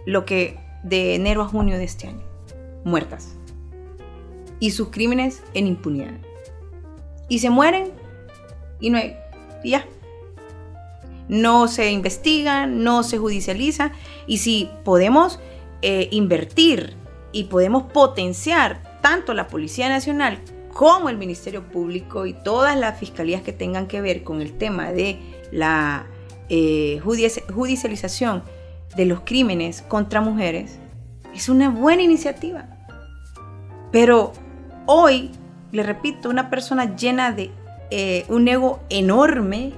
lo 0.06 0.26
que 0.26 0.58
de 0.84 1.16
enero 1.16 1.42
a 1.42 1.48
junio 1.48 1.78
de 1.78 1.84
este 1.84 2.08
año, 2.08 2.24
muertas. 2.84 3.36
Y 4.60 4.72
sus 4.72 4.90
crímenes 4.90 5.42
en 5.54 5.68
impunidad. 5.68 6.14
Y 7.28 7.40
se 7.40 7.50
mueren 7.50 7.92
y 8.80 8.90
no 8.90 8.98
hay, 8.98 9.16
ya. 9.64 9.86
No 11.28 11.68
se 11.68 11.92
investiga, 11.92 12.66
no 12.66 13.04
se 13.04 13.20
judicializa 13.20 13.92
y 14.26 14.38
si 14.38 14.70
podemos 14.84 15.40
eh, 15.82 16.08
invertir 16.12 16.96
y 17.32 17.46
podemos 17.46 17.84
potenciar 17.84 19.00
tanto 19.02 19.34
la 19.34 19.48
Policía 19.48 19.90
Nacional 19.90 20.40
como 20.74 21.10
el 21.10 21.18
Ministerio 21.18 21.64
Público 21.70 22.26
y 22.26 22.34
todas 22.34 22.78
las 22.78 23.00
fiscalías 23.00 23.44
que 23.44 23.54
tengan 23.54 23.88
que 23.88 24.02
ver 24.02 24.24
con 24.24 24.42
el 24.42 24.58
tema 24.58 24.92
de 24.92 25.20
la 25.52 26.08
eh, 26.50 27.00
judicialización 27.00 28.44
de 28.96 29.06
los 29.06 29.22
crímenes 29.22 29.82
contra 29.82 30.22
mujeres, 30.22 30.80
es 31.34 31.50
una 31.50 31.70
buena 31.70 32.02
iniciativa. 32.02 32.66
Pero 33.92 34.34
hoy, 34.86 35.32
le 35.72 35.84
repito, 35.84 36.30
una 36.30 36.50
persona 36.50 36.96
llena 36.96 37.32
de 37.32 37.52
eh, 37.92 38.26
un 38.30 38.48
ego 38.48 38.82
enorme, 38.90 39.74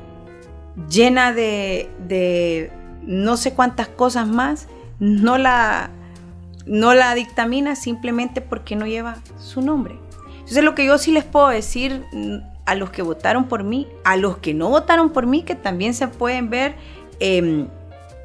llena 0.90 1.34
de, 1.34 2.72
no 3.04 3.38
sé 3.38 3.54
cuántas 3.54 3.88
cosas 3.88 4.28
más, 4.28 4.68
no 5.00 5.38
la, 5.38 5.90
no 6.66 6.94
la 6.94 7.16
dictamina 7.16 7.76
simplemente 7.76 8.42
porque 8.42 8.76
no 8.76 8.86
lleva 8.86 9.18
su 9.40 9.62
nombre. 9.62 9.96
Entonces 10.32 10.64
lo 10.64 10.76
que 10.76 10.86
yo 10.86 10.98
sí 10.98 11.12
les 11.12 11.24
puedo 11.24 11.48
decir 11.48 12.04
mm, 12.12 12.38
a 12.66 12.76
los 12.76 12.90
que 12.90 13.02
votaron 13.02 13.46
por 13.46 13.64
mí, 13.64 13.88
a 14.04 14.18
los 14.18 14.38
que 14.38 14.54
no 14.54 14.70
votaron 14.70 15.12
por 15.12 15.26
mí, 15.26 15.44
que 15.44 15.56
también 15.56 15.94
se 15.94 16.08
pueden 16.08 16.50
ver 16.50 16.76
em, 17.20 17.68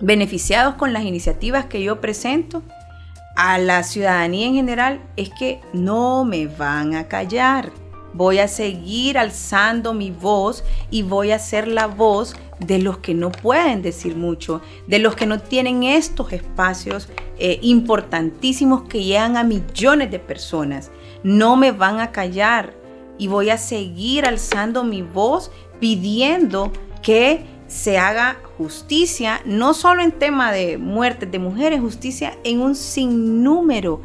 beneficiados 0.01 0.75
con 0.75 0.93
las 0.93 1.05
iniciativas 1.05 1.67
que 1.67 1.83
yo 1.83 2.01
presento, 2.01 2.63
a 3.37 3.59
la 3.59 3.83
ciudadanía 3.83 4.47
en 4.47 4.55
general, 4.55 5.01
es 5.17 5.31
que 5.31 5.61
no 5.73 6.25
me 6.25 6.47
van 6.47 6.95
a 6.95 7.07
callar 7.07 7.71
voy 8.17 8.39
a 8.39 8.49
seguir 8.49 9.19
alzando 9.19 9.93
mi 9.93 10.11
voz 10.11 10.65
y 10.91 11.03
voy 11.03 11.33
a 11.33 11.39
ser 11.39 11.69
la 11.69 11.87
voz 11.87 12.35
de 12.59 12.79
los 12.79 12.99
que 12.99 13.15
no 13.15 13.31
pueden 13.31 13.83
decir 13.83 14.17
mucho, 14.17 14.63
de 14.87 14.99
los 14.99 15.15
que 15.15 15.27
no 15.27 15.39
tienen 15.39 15.83
estos 15.83 16.33
espacios 16.33 17.09
eh, 17.39 17.59
importantísimos 17.61 18.85
que 18.85 19.05
llegan 19.05 19.37
a 19.37 19.45
millones 19.45 20.11
de 20.11 20.19
personas. 20.19 20.91
No 21.23 21.57
me 21.57 21.73
van 21.73 22.01
a 22.01 22.11
callar 22.11 22.73
y 23.19 23.29
voy 23.29 23.51
a 23.51 23.59
seguir 23.59 24.25
alzando 24.25 24.83
mi 24.83 25.03
voz 25.03 25.51
pidiendo 25.79 26.73
que 27.03 27.45
se 27.69 27.99
haga 27.99 28.37
justicia, 28.59 29.41
no 29.45 29.75
solo 29.75 30.03
en 30.03 30.13
tema 30.13 30.53
de 30.53 30.79
muertes 30.79 31.31
de 31.31 31.39
mujeres, 31.39 31.81
justicia 31.81 32.37
en 32.45 32.61
un 32.61 32.75
sinnúmero 32.75 34.03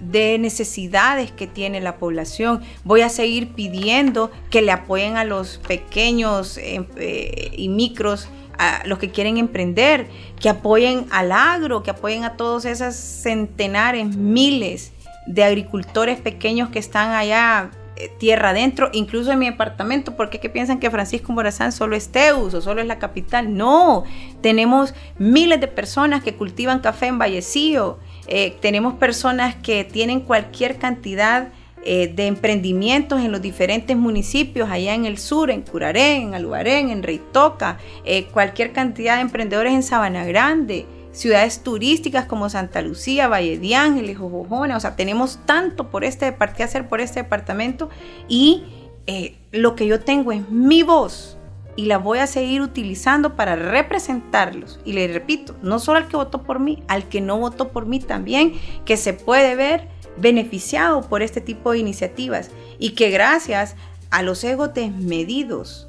de 0.00 0.38
necesidades 0.38 1.32
que 1.32 1.46
tiene 1.46 1.80
la 1.80 1.96
población. 1.96 2.62
Voy 2.84 3.00
a 3.00 3.08
seguir 3.08 3.54
pidiendo 3.54 4.30
que 4.50 4.62
le 4.62 4.72
apoyen 4.72 5.16
a 5.16 5.24
los 5.24 5.58
pequeños 5.58 6.58
em, 6.58 6.86
eh, 6.96 7.50
y 7.56 7.68
micros, 7.68 8.28
a 8.58 8.82
los 8.86 8.98
que 8.98 9.10
quieren 9.10 9.38
emprender, 9.38 10.08
que 10.40 10.48
apoyen 10.48 11.06
al 11.10 11.32
agro, 11.32 11.82
que 11.82 11.90
apoyen 11.90 12.24
a 12.24 12.36
todos 12.36 12.64
esos 12.64 12.94
centenares, 12.94 14.16
miles 14.16 14.92
de 15.26 15.44
agricultores 15.44 16.20
pequeños 16.20 16.70
que 16.70 16.78
están 16.78 17.12
allá 17.12 17.70
tierra 18.18 18.50
adentro, 18.50 18.90
incluso 18.92 19.32
en 19.32 19.38
mi 19.38 19.46
departamento, 19.46 20.16
porque 20.16 20.40
que 20.40 20.48
piensan 20.48 20.78
que 20.78 20.90
Francisco 20.90 21.32
Morazán 21.32 21.72
solo 21.72 21.96
es 21.96 22.08
Teus 22.08 22.54
o 22.54 22.60
solo 22.60 22.80
es 22.80 22.86
la 22.86 22.98
capital. 22.98 23.56
No, 23.56 24.04
tenemos 24.40 24.94
miles 25.18 25.60
de 25.60 25.68
personas 25.68 26.22
que 26.22 26.34
cultivan 26.34 26.80
café 26.80 27.06
en 27.06 27.18
Vallecillo, 27.18 27.98
eh, 28.28 28.56
tenemos 28.60 28.94
personas 28.94 29.56
que 29.56 29.84
tienen 29.84 30.20
cualquier 30.20 30.76
cantidad 30.76 31.48
eh, 31.82 32.12
de 32.14 32.26
emprendimientos 32.26 33.20
en 33.20 33.32
los 33.32 33.40
diferentes 33.40 33.96
municipios, 33.96 34.68
allá 34.68 34.94
en 34.94 35.06
el 35.06 35.16
sur, 35.16 35.50
en 35.50 35.62
Curaré, 35.62 36.16
en 36.16 36.34
Aluarén, 36.34 36.90
en 36.90 37.02
Reitoca, 37.02 37.78
eh, 38.04 38.24
cualquier 38.24 38.72
cantidad 38.72 39.16
de 39.16 39.22
emprendedores 39.22 39.72
en 39.72 39.82
Sabana 39.82 40.24
Grande, 40.26 40.84
ciudades 41.18 41.64
turísticas 41.64 42.26
como 42.26 42.48
Santa 42.48 42.80
Lucía, 42.80 43.26
Valle 43.26 43.58
de 43.58 43.74
Ángeles, 43.74 44.18
Jojojona, 44.18 44.76
o 44.76 44.80
sea, 44.80 44.94
tenemos 44.94 45.40
tanto 45.46 45.90
por 45.90 46.04
este 46.04 46.28
este 46.28 47.20
departamento 47.20 47.90
y 48.28 48.62
lo 49.52 49.74
que 49.74 49.86
yo 49.86 50.00
tengo 50.00 50.32
es 50.32 50.48
mi 50.50 50.82
voz 50.82 51.36
y 51.74 51.86
la 51.86 51.98
voy 51.98 52.18
a 52.18 52.26
seguir 52.26 52.60
utilizando 52.60 53.36
para 53.36 53.56
representarlos. 53.56 54.80
Y 54.84 54.92
le 54.92 55.08
repito, 55.08 55.56
no 55.62 55.78
solo 55.78 55.98
al 55.98 56.08
que 56.08 56.16
votó 56.16 56.42
por 56.42 56.60
mí, 56.60 56.82
al 56.88 57.08
que 57.08 57.20
no 57.20 57.38
votó 57.38 57.68
por 57.68 57.86
mí 57.86 58.00
también, 58.00 58.54
que 58.84 58.96
se 58.96 59.12
puede 59.12 59.54
ver 59.56 59.88
beneficiado 60.16 61.02
por 61.02 61.22
este 61.22 61.40
tipo 61.40 61.72
de 61.72 61.78
iniciativas 61.78 62.50
y 62.78 62.90
que 62.90 63.10
gracias 63.10 63.76
a 64.10 64.22
los 64.22 64.42
egos 64.44 64.74
desmedidos, 64.74 65.88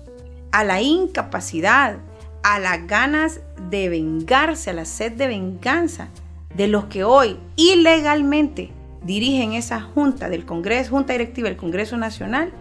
a 0.52 0.64
la 0.64 0.82
incapacidad, 0.82 1.98
a 2.44 2.60
las 2.60 2.88
ganas 2.88 3.42
de 3.70 3.90
vengarse, 3.90 4.70
a 4.70 4.74
la 4.74 4.86
sed 4.86 5.14
de 5.14 5.28
venganza 5.28 6.10
de 6.56 6.68
los 6.68 6.86
que 6.86 7.04
hoy 7.04 7.38
ilegalmente 7.56 8.72
dirigen 9.04 9.54
esa 9.54 9.82
junta 9.82 10.30
del 10.30 10.46
Congreso, 10.46 10.92
junta 10.92 11.14
directiva 11.14 11.50
del 11.50 11.58
Congreso 11.58 11.98
Nacional, 11.98 12.52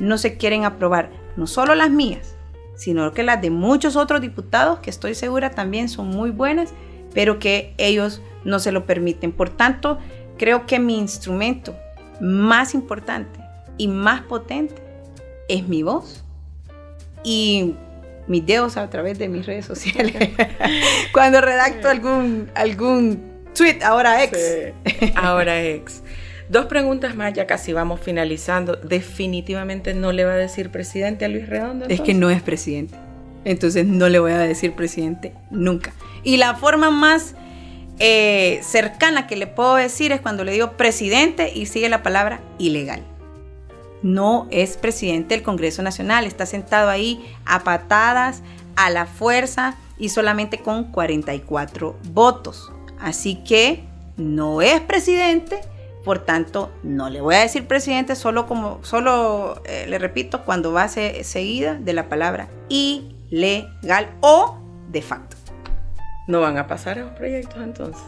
no 0.00 0.18
se 0.18 0.36
quieren 0.36 0.64
aprobar 0.64 1.10
no 1.36 1.46
solo 1.46 1.74
las 1.74 1.90
mías, 1.90 2.34
sino 2.76 3.12
que 3.12 3.22
las 3.22 3.40
de 3.40 3.50
muchos 3.50 3.96
otros 3.96 4.20
diputados, 4.20 4.80
que 4.80 4.90
estoy 4.90 5.14
segura 5.14 5.50
también 5.50 5.88
son 5.88 6.08
muy 6.08 6.30
buenas, 6.30 6.72
pero 7.12 7.38
que 7.38 7.74
ellos 7.78 8.20
no 8.44 8.58
se 8.58 8.72
lo 8.72 8.86
permiten. 8.86 9.32
Por 9.32 9.50
tanto, 9.50 9.98
creo 10.36 10.66
que 10.66 10.78
mi 10.78 10.98
instrumento 10.98 11.76
más 12.20 12.74
importante 12.74 13.40
y 13.78 13.88
más 13.88 14.22
potente 14.22 14.74
es 15.48 15.68
mi 15.68 15.82
voz 15.82 16.24
y 17.22 17.74
mis 18.26 18.44
dedos 18.46 18.76
a 18.76 18.88
través 18.90 19.18
de 19.18 19.28
mis 19.28 19.46
redes 19.46 19.66
sociales. 19.66 20.30
Cuando 21.12 21.40
redacto 21.40 21.88
algún, 21.88 22.50
algún 22.54 23.22
tweet, 23.54 23.82
ahora 23.82 24.22
ex. 24.24 24.38
Ahora 25.14 25.62
ex. 25.62 26.02
Dos 26.48 26.66
preguntas 26.66 27.16
más, 27.16 27.32
ya 27.32 27.46
casi 27.46 27.72
vamos 27.72 28.00
finalizando. 28.00 28.76
Definitivamente 28.76 29.94
no 29.94 30.12
le 30.12 30.24
va 30.24 30.32
a 30.32 30.36
decir 30.36 30.70
presidente 30.70 31.24
a 31.24 31.28
Luis 31.28 31.48
Redondo. 31.48 31.86
Es 31.88 32.00
que 32.00 32.14
no 32.14 32.30
es 32.30 32.42
presidente. 32.42 32.94
Entonces 33.44 33.86
no 33.86 34.08
le 34.08 34.18
voy 34.18 34.32
a 34.32 34.38
decir 34.38 34.72
presidente 34.72 35.32
nunca. 35.50 35.92
Y 36.22 36.36
la 36.36 36.54
forma 36.54 36.90
más 36.90 37.34
eh, 37.98 38.60
cercana 38.62 39.26
que 39.26 39.36
le 39.36 39.46
puedo 39.46 39.76
decir 39.76 40.12
es 40.12 40.20
cuando 40.20 40.44
le 40.44 40.52
digo 40.52 40.72
presidente 40.72 41.52
y 41.54 41.66
sigue 41.66 41.88
la 41.88 42.02
palabra 42.02 42.40
ilegal. 42.58 43.02
No 44.04 44.48
es 44.50 44.76
presidente 44.76 45.34
del 45.34 45.42
Congreso 45.42 45.82
Nacional, 45.82 46.26
está 46.26 46.44
sentado 46.44 46.90
ahí 46.90 47.34
a 47.46 47.64
patadas, 47.64 48.42
a 48.76 48.90
la 48.90 49.06
fuerza 49.06 49.76
y 49.96 50.10
solamente 50.10 50.58
con 50.58 50.92
44 50.92 51.96
votos. 52.12 52.70
Así 53.00 53.36
que 53.44 53.82
no 54.18 54.60
es 54.60 54.82
presidente, 54.82 55.62
por 56.04 56.18
tanto 56.18 56.70
no 56.82 57.08
le 57.08 57.22
voy 57.22 57.36
a 57.36 57.40
decir 57.40 57.66
presidente 57.66 58.14
solo 58.14 58.46
como 58.46 58.84
solo 58.84 59.62
eh, 59.64 59.86
le 59.88 59.98
repito 59.98 60.44
cuando 60.44 60.70
va 60.70 60.82
a 60.82 60.88
ser 60.88 61.24
seguida 61.24 61.72
de 61.74 61.94
la 61.94 62.10
palabra 62.10 62.48
ilegal 62.68 64.10
o 64.20 64.58
de 64.90 65.00
facto. 65.00 65.38
No 66.26 66.42
van 66.42 66.58
a 66.58 66.66
pasar 66.66 66.98
esos 66.98 67.12
proyectos 67.12 67.56
entonces. 67.62 68.04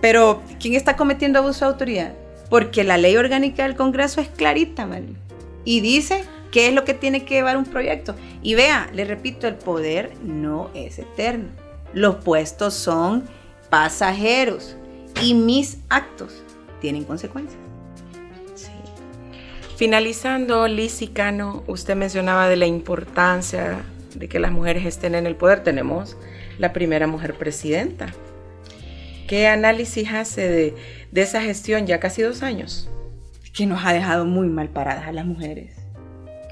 Pero, 0.00 0.40
¿quién 0.60 0.74
está 0.74 0.94
cometiendo 0.94 1.40
abuso 1.40 1.64
de 1.64 1.72
autoridad? 1.72 2.12
Porque 2.50 2.84
la 2.84 2.98
ley 2.98 3.16
orgánica 3.16 3.62
del 3.62 3.76
Congreso 3.76 4.20
es 4.20 4.28
clarita, 4.28 4.84
María. 4.84 5.16
Y 5.64 5.80
dice 5.80 6.24
qué 6.50 6.68
es 6.68 6.74
lo 6.74 6.84
que 6.84 6.94
tiene 6.94 7.24
que 7.24 7.36
llevar 7.36 7.56
un 7.56 7.64
proyecto. 7.64 8.14
Y 8.42 8.54
vea, 8.54 8.90
le 8.92 9.04
repito, 9.04 9.46
el 9.46 9.54
poder 9.54 10.12
no 10.22 10.70
es 10.74 10.98
eterno. 10.98 11.48
Los 11.94 12.16
puestos 12.16 12.74
son 12.74 13.24
pasajeros. 13.70 14.76
Y 15.22 15.34
mis 15.34 15.78
actos 15.88 16.42
tienen 16.80 17.04
consecuencias. 17.04 17.60
Sí. 18.54 18.70
Finalizando, 19.76 20.66
Liz 20.66 21.00
Cano, 21.12 21.62
usted 21.66 21.94
mencionaba 21.94 22.48
de 22.48 22.56
la 22.56 22.66
importancia 22.66 23.82
de 24.14 24.28
que 24.28 24.40
las 24.40 24.50
mujeres 24.50 24.86
estén 24.86 25.14
en 25.14 25.26
el 25.26 25.36
poder. 25.36 25.62
Tenemos 25.62 26.16
la 26.58 26.72
primera 26.72 27.06
mujer 27.06 27.34
presidenta. 27.34 28.12
¿Qué 29.30 29.46
análisis 29.46 30.12
hace 30.12 30.74
de, 31.12 31.22
esa 31.22 31.40
gestión 31.40 31.86
ya 31.86 32.00
casi 32.00 32.20
dos 32.20 32.42
años? 32.42 32.90
Que 33.54 33.64
nos 33.64 33.86
ha 33.86 33.92
dejado 33.92 34.24
muy 34.24 34.48
mal 34.48 34.70
paradas 34.70 35.06
a 35.06 35.12
las 35.12 35.24
mujeres. 35.24 35.76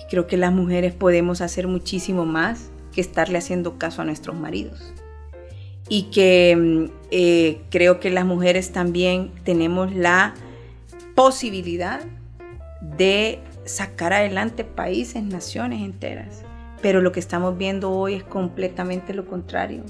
Creo 0.09 0.29
que 0.29 0.37
las 0.37 0.53
mujeres 0.53 0.95
podemos 0.95 1.41
hacer 1.41 1.66
muchísimo 1.66 2.24
más 2.24 2.70
que 2.93 3.01
estarle 3.01 3.39
haciendo 3.39 3.79
caso 3.79 4.03
a 4.03 4.05
nuestros 4.05 4.37
maridos. 4.37 4.95
Y 5.89 6.05
que 6.12 6.55
mm, 6.57 6.93
eh, 7.11 7.62
creo 7.68 7.99
que 7.99 8.11
las 8.11 8.24
mujeres 8.24 8.70
también 8.70 9.33
tenemos 9.43 9.93
la 9.93 10.35
posibilidad 11.16 12.03
de 12.81 13.41
sacar 13.64 14.12
adelante 14.12 14.62
países, 14.62 15.24
naciones 15.24 15.83
enteras. 15.83 16.45
Pero 16.81 17.01
lo 17.01 17.11
que 17.11 17.18
estamos 17.18 17.59
viendo 17.59 17.91
hoy 17.91 18.14
es 18.14 18.22
completamente 18.22 19.14
lo 19.14 19.26
contrario. 19.26 19.83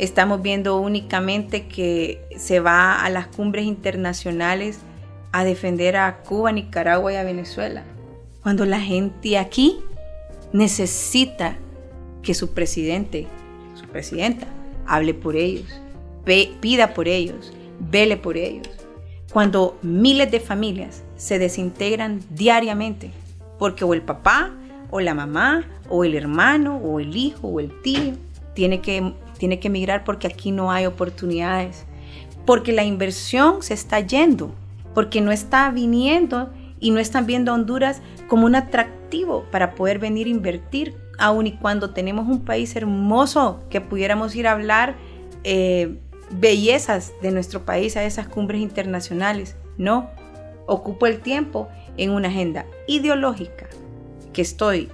Estamos 0.00 0.40
viendo 0.40 0.80
únicamente 0.80 1.66
que 1.66 2.24
se 2.38 2.58
va 2.58 3.04
a 3.04 3.10
las 3.10 3.26
cumbres 3.26 3.66
internacionales 3.66 4.78
a 5.30 5.44
defender 5.44 5.98
a 5.98 6.22
Cuba, 6.22 6.52
Nicaragua 6.52 7.12
y 7.12 7.16
a 7.16 7.22
Venezuela. 7.22 7.84
Cuando 8.42 8.64
la 8.64 8.80
gente 8.80 9.36
aquí 9.36 9.76
necesita 10.54 11.58
que 12.22 12.32
su 12.32 12.54
presidente, 12.54 13.26
su 13.78 13.84
presidenta, 13.88 14.46
hable 14.86 15.12
por 15.12 15.36
ellos, 15.36 15.68
pida 16.24 16.94
por 16.94 17.06
ellos, 17.06 17.52
vele 17.78 18.16
por 18.16 18.38
ellos. 18.38 18.70
Cuando 19.30 19.78
miles 19.82 20.30
de 20.30 20.40
familias 20.40 21.02
se 21.18 21.38
desintegran 21.38 22.22
diariamente 22.30 23.10
porque 23.58 23.84
o 23.84 23.92
el 23.92 24.00
papá 24.00 24.50
o 24.90 25.00
la 25.00 25.12
mamá 25.12 25.66
o 25.90 26.04
el 26.04 26.14
hermano 26.14 26.78
o 26.78 27.00
el 27.00 27.14
hijo 27.14 27.48
o 27.48 27.60
el 27.60 27.82
tío 27.82 28.14
tiene 28.54 28.80
que, 28.80 29.12
tiene 29.40 29.58
que 29.58 29.68
emigrar 29.68 30.04
porque 30.04 30.26
aquí 30.26 30.52
no 30.52 30.70
hay 30.70 30.84
oportunidades, 30.84 31.86
porque 32.44 32.72
la 32.72 32.84
inversión 32.84 33.62
se 33.62 33.72
está 33.72 33.98
yendo, 33.98 34.54
porque 34.94 35.22
no 35.22 35.32
está 35.32 35.70
viniendo 35.70 36.50
y 36.78 36.90
no 36.90 37.00
están 37.00 37.24
viendo 37.24 37.50
a 37.50 37.54
Honduras 37.54 38.02
como 38.28 38.44
un 38.44 38.54
atractivo 38.54 39.46
para 39.50 39.74
poder 39.74 39.98
venir 39.98 40.26
a 40.26 40.30
invertir, 40.30 40.94
aun 41.18 41.46
y 41.46 41.52
cuando 41.52 41.90
tenemos 41.90 42.28
un 42.28 42.44
país 42.44 42.76
hermoso 42.76 43.64
que 43.70 43.80
pudiéramos 43.80 44.36
ir 44.36 44.46
a 44.46 44.52
hablar 44.52 44.96
eh, 45.42 45.96
bellezas 46.30 47.12
de 47.22 47.30
nuestro 47.30 47.64
país 47.64 47.96
a 47.96 48.04
esas 48.04 48.28
cumbres 48.28 48.60
internacionales. 48.60 49.56
No, 49.78 50.10
ocupo 50.66 51.06
el 51.06 51.20
tiempo 51.20 51.68
en 51.96 52.10
una 52.10 52.28
agenda 52.28 52.66
ideológica 52.86 53.68
que 54.34 54.42
estoy 54.42 54.90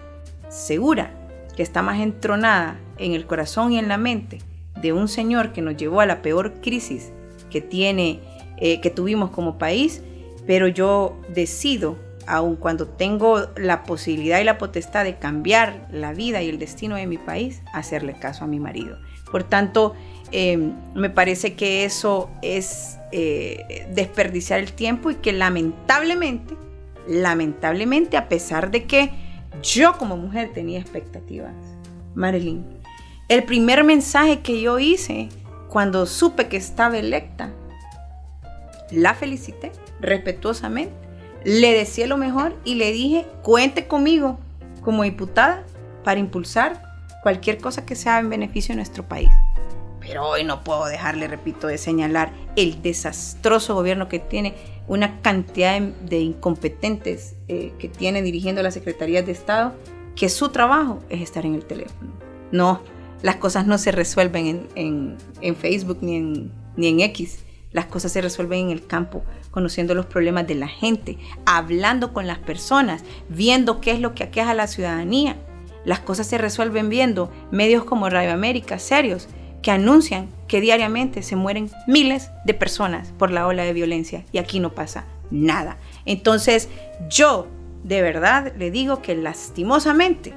segura 0.49 1.11
que 1.57 1.63
está 1.63 1.83
más 1.83 2.01
entronada 2.01 2.79
en 2.99 3.13
el 3.13 3.27
corazón 3.27 3.73
y 3.73 3.79
en 3.79 3.89
la 3.89 3.99
mente 3.99 4.39
de 4.81 4.93
un 4.93 5.09
señor 5.09 5.53
que 5.53 5.63
nos 5.63 5.77
llevó 5.77 6.01
a 6.01 6.07
la 6.07 6.23
peor 6.23 6.61
crisis 6.61 7.13
que 7.51 7.61
tiene 7.61 8.21
eh, 8.59 8.81
que 8.81 8.91
tuvimos 8.91 9.31
como 9.31 9.59
país, 9.59 10.03
pero 10.47 10.69
yo 10.69 11.21
decido, 11.29 11.99
aun 12.27 12.57
cuando 12.57 12.87
tengo 12.89 13.49
la 13.57 13.85
posibilidad 13.85 14.41
y 14.41 14.45
la 14.45 14.59
potestad 14.59 15.05
de 15.05 15.17
cambiar 15.17 15.89
la 15.91 16.13
vida 16.13 16.43
y 16.43 16.49
el 16.49 16.59
destino 16.59 16.97
de 16.97 17.07
mi 17.07 17.19
país, 17.19 17.63
hacerle 17.73 18.15
caso 18.15 18.45
a 18.45 18.47
mi 18.47 18.59
marido. 18.59 18.99
Por 19.31 19.45
tanto, 19.45 19.95
em, 20.33 20.73
me 20.95 21.11
parece 21.11 21.55
que 21.55 21.85
eso 21.85 22.31
es 22.43 22.99
eh, 23.13 23.87
desperdiciar 23.95 24.61
el 24.61 24.73
tiempo 24.73 25.11
y 25.11 25.17
que 25.17 25.33
lamentablemente, 25.33 26.55
lamentablemente, 27.07 28.17
a 28.17 28.29
pesar 28.29 28.71
de 28.71 28.85
que 28.85 29.26
yo 29.63 29.97
como 29.99 30.17
mujer 30.17 30.53
tenía 30.53 30.79
expectativas. 30.79 31.55
Marilyn, 32.15 32.65
el 33.29 33.45
primer 33.45 33.85
mensaje 33.85 34.41
que 34.41 34.61
yo 34.61 34.79
hice 34.79 35.29
cuando 35.69 36.07
supe 36.07 36.49
que 36.49 36.57
estaba 36.57 36.97
electa, 36.99 37.53
la 38.91 39.15
felicité 39.15 39.73
respetuosamente, 40.01 40.95
le 41.45 41.73
decía 41.73 42.07
lo 42.07 42.17
mejor 42.17 42.57
y 42.65 42.75
le 42.75 42.93
dije, 42.93 43.27
cuente 43.43 43.87
conmigo 43.87 44.39
como 44.83 45.03
diputada 45.03 45.65
para 46.05 46.21
impulsar 46.21 46.83
cualquier 47.23 47.59
cosa 47.59 47.85
que 47.85 47.97
sea 47.97 48.19
en 48.21 48.31
beneficio 48.31 48.73
de 48.73 48.77
nuestro 48.77 49.07
país. 49.07 49.31
Pero 50.17 50.29
hoy 50.29 50.45
no 50.45 50.65
puedo 50.65 50.87
dejarle, 50.87 51.29
repito, 51.29 51.67
de 51.67 51.77
señalar 51.77 52.33
el 52.57 52.81
desastroso 52.81 53.75
gobierno 53.75 54.09
que 54.09 54.19
tiene 54.19 54.55
una 54.89 55.21
cantidad 55.21 55.79
de, 55.79 56.21
incompetentes 56.21 57.37
eh, 57.49 57.75
que 57.79 57.91
tiene 57.91 58.23
dirigiendo 58.23 58.63
las 58.63 58.73
secretarías 58.73 59.27
de 59.27 59.33
Estado, 59.33 59.75
que 60.15 60.31
su 60.31 60.49
trabajo 60.49 61.01
es 61.11 61.21
estar 61.21 61.45
en 61.45 61.55
el 61.55 61.67
teléfono. 61.67 62.13
No, 62.51 62.81
las 63.21 63.37
cosas 63.37 63.67
no 63.67 63.77
se 63.77 63.93
resuelven 63.93 64.67
en, 64.75 65.57
Facebook 65.57 65.99
ni 66.01 66.17
en, 66.17 66.51
ni 66.77 66.89
en 66.89 67.01
X. 67.01 67.45
Las 67.73 67.85
cosas 67.85 68.11
se 68.11 68.23
resuelven 68.23 68.61
en 68.61 68.71
el 68.71 68.87
campo, 68.87 69.23
conociendo 69.51 69.95
los 69.95 70.07
problemas 70.07 70.47
de 70.47 70.55
la 70.55 70.69
gente, 70.69 71.19
hablando 71.45 72.15
con 72.15 72.27
las 72.27 72.39
personas, 72.39 73.05
viendo 73.29 73.83
qué 73.83 73.91
es 73.91 74.01
lo 74.01 74.15
que 74.15 74.25
aqueja 74.25 74.53
a 74.53 74.55
la 74.55 74.67
ciudadanía. 74.67 75.37
Las 75.85 76.01
cosas 76.01 76.27
se 76.27 76.39
resuelven 76.39 76.89
viendo 76.89 77.31
medios 77.51 77.85
como 77.85 78.09
Radio 78.09 78.33
América, 78.33 78.79
serios, 78.79 79.29
que 79.63 79.71
anuncian 79.71 80.29
que 80.49 80.61
diariamente 80.61 81.23
se 81.23 81.37
mueren 81.37 81.71
miles 81.87 82.31
de 82.45 82.55
personas 82.55 83.13
por 83.19 83.31
la 83.31 83.47
ola 83.47 83.65
de 83.65 83.73
violencia 83.73 84.25
y 84.33 84.39
aquí 84.39 84.61
no 84.61 84.73
pasa 84.73 85.05
nada. 85.31 85.77
Entonces 86.05 86.69
yo 87.09 87.49
de 87.83 88.03
verdad 88.03 88.53
le 88.57 88.71
digo 88.71 89.03
que 89.03 89.15
lastimosamente 89.15 90.35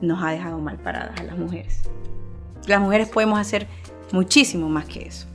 nos 0.00 0.22
ha 0.22 0.30
dejado 0.30 0.58
mal 0.58 0.78
paradas 0.78 1.18
a 1.20 1.24
las 1.24 1.38
mujeres. 1.38 1.80
Las 2.66 2.80
mujeres 2.80 3.08
podemos 3.08 3.38
hacer 3.38 3.66
muchísimo 4.12 4.68
más 4.68 4.84
que 4.84 5.06
eso. 5.06 5.26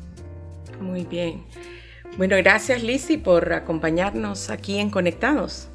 Muy 0.82 1.06
bien. 1.06 1.44
Bueno, 2.18 2.36
gracias 2.38 2.84
Lizzy 2.84 3.18
por 3.18 3.54
acompañarnos 3.54 4.50
aquí 4.50 4.78
en 4.78 4.90
Conectados. 4.90 5.70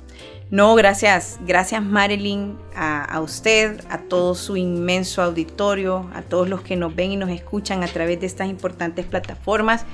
No, 0.53 0.75
gracias, 0.75 1.41
gracias 1.47 1.83
Marilyn, 1.83 2.59
a, 2.77 3.19
usted, 3.23 3.81
a 3.89 3.97
todo 3.97 4.35
su 4.35 4.59
inmenso 4.59 5.23
auditorio, 5.23 6.11
a 6.13 6.21
todos 6.21 6.47
los 6.47 6.61
que 6.61 6.77
nos 6.77 6.95
ven 6.95 7.13
y 7.13 7.17
nos 7.17 7.31
escuchan 7.31 7.83
a 7.83 7.87
través 7.87 8.21
de 8.21 8.27
estas 8.27 8.51
importantes 8.51 9.07
plataformas 9.07 9.87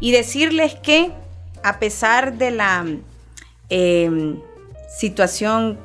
y 0.00 0.12
decirles 0.12 0.74
que 0.74 1.10
a 1.62 1.78
pesar 1.78 2.36
de 2.36 2.50
la 2.50 2.84
em, 3.70 4.40
situación 4.94 5.78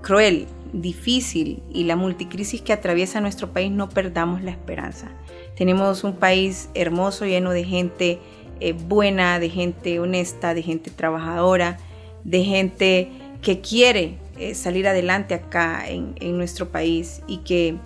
cruel 0.00 0.46
difícil 0.72 1.62
y 1.70 1.84
la 1.84 1.96
multicrisis 1.96 2.62
que 2.62 2.72
atraviesa 2.72 3.20
nuestro 3.20 3.52
país, 3.52 3.70
no 3.70 3.90
perdamos 3.90 4.42
la 4.42 4.52
esperanza. 4.52 5.10
Tenemos 5.54 6.02
un 6.02 6.14
país 6.14 6.70
hermoso, 6.72 7.26
lleno 7.26 7.50
de 7.50 7.64
gente 7.64 8.20
eh, 8.58 8.72
buena, 8.72 9.38
de 9.38 9.50
gente 9.50 10.00
honesta, 10.00 10.54
de 10.54 10.62
gente 10.62 10.90
trabajadora, 10.90 11.76
de 12.24 12.42
gente 12.42 13.10
que 13.46 13.60
quiere 13.60 14.18
eh, 14.38 14.56
salir 14.56 14.88
adelante 14.88 15.32
acá 15.32 15.84
en, 15.86 16.16
nuestro 16.36 16.70
país 16.70 17.22
y 17.28 17.38
que 17.44 17.76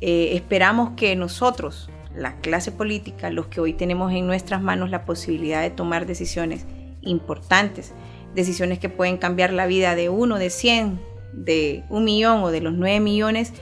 eh, 0.00 0.30
esperamos 0.34 0.90
que 0.90 1.16
nosotros, 1.16 1.90
la 2.14 2.36
clase 2.36 2.70
política, 2.70 3.28
los 3.30 3.48
que 3.48 3.60
hoy 3.60 3.72
tenemos 3.72 4.12
en 4.12 4.28
nuestras 4.28 4.62
manos 4.62 4.90
la 4.90 5.04
posibilidad 5.04 5.60
de 5.60 5.70
tomar 5.70 6.06
decisiones 6.06 6.66
importantes, 7.02 7.94
decisiones 8.36 8.78
que 8.78 8.88
pueden 8.88 9.16
cambiar 9.16 9.52
la 9.52 9.66
vida 9.66 9.96
de 9.96 10.08
uno, 10.08 10.38
de 10.38 10.50
cien, 10.50 11.00
de 11.32 11.82
un 11.88 12.04
millón 12.04 12.44
o 12.44 12.52
de 12.52 12.60
los 12.60 12.74
nueve 12.74 13.00
millones, 13.00 13.52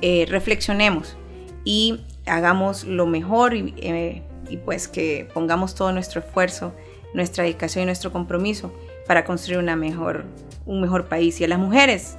reflexionemos 0.00 1.18
y 1.62 2.00
hagamos 2.24 2.84
lo 2.84 3.06
mejor 3.06 3.52
eh, 3.54 4.22
y, 4.48 4.56
pues 4.56 4.88
que 4.88 5.28
pongamos 5.34 5.74
todo 5.74 5.92
nuestro 5.92 6.20
esfuerzo, 6.20 6.72
nuestra 7.12 7.44
dedicación 7.44 7.82
y 7.82 7.84
nuestro 7.84 8.12
compromiso 8.12 8.72
para 9.12 9.26
construir 9.26 9.58
una 9.58 9.76
mejor, 9.76 10.24
un 10.64 10.80
mejor 10.80 11.04
país. 11.04 11.38
Y 11.38 11.44
a 11.44 11.48
las 11.48 11.58
mujeres, 11.58 12.16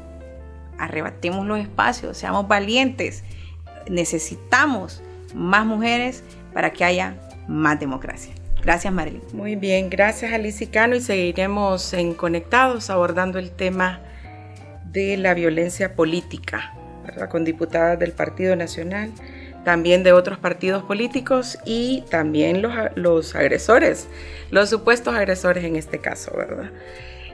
arrebatemos 0.77 1.43
los 1.43 1.57
espacios, 1.57 2.15
seamos 2.15 2.47
valientes. 2.47 3.23
Necesitamos 3.89 5.01
más 5.33 5.65
mujeres 5.65 6.23
para 6.53 6.71
que 6.71 6.83
haya 6.83 7.15
más 7.47 7.79
democracia. 7.79 8.35
Gracias, 8.61 8.93
Marilyn. 8.93 9.23
Muy 9.33 9.55
bien, 9.55 9.89
gracias, 9.89 10.33
Alicia 10.33 10.69
Cano, 10.69 10.95
y 10.95 11.01
seguiremos 11.01 11.93
en 11.93 12.13
Conectados 12.13 12.91
abordando 12.91 13.39
el 13.39 13.49
tema 13.49 13.99
de 14.85 15.17
la 15.17 15.33
violencia 15.33 15.95
política, 15.95 16.75
con 17.31 17.43
diputadas 17.43 17.97
del 17.97 18.11
Partido 18.11 18.55
Nacional 18.55 19.11
también 19.63 20.03
de 20.03 20.11
otros 20.11 20.37
partidos 20.37 20.83
políticos 20.83 21.57
y 21.65 22.03
también 22.09 22.61
los, 22.61 22.73
los, 22.95 23.35
agresores, 23.35 24.07
los 24.51 24.69
supuestos 24.69 25.15
agresores 25.15 25.63
en 25.63 25.75
este 25.75 25.99
caso, 25.99 26.31
¿verdad? 26.35 26.71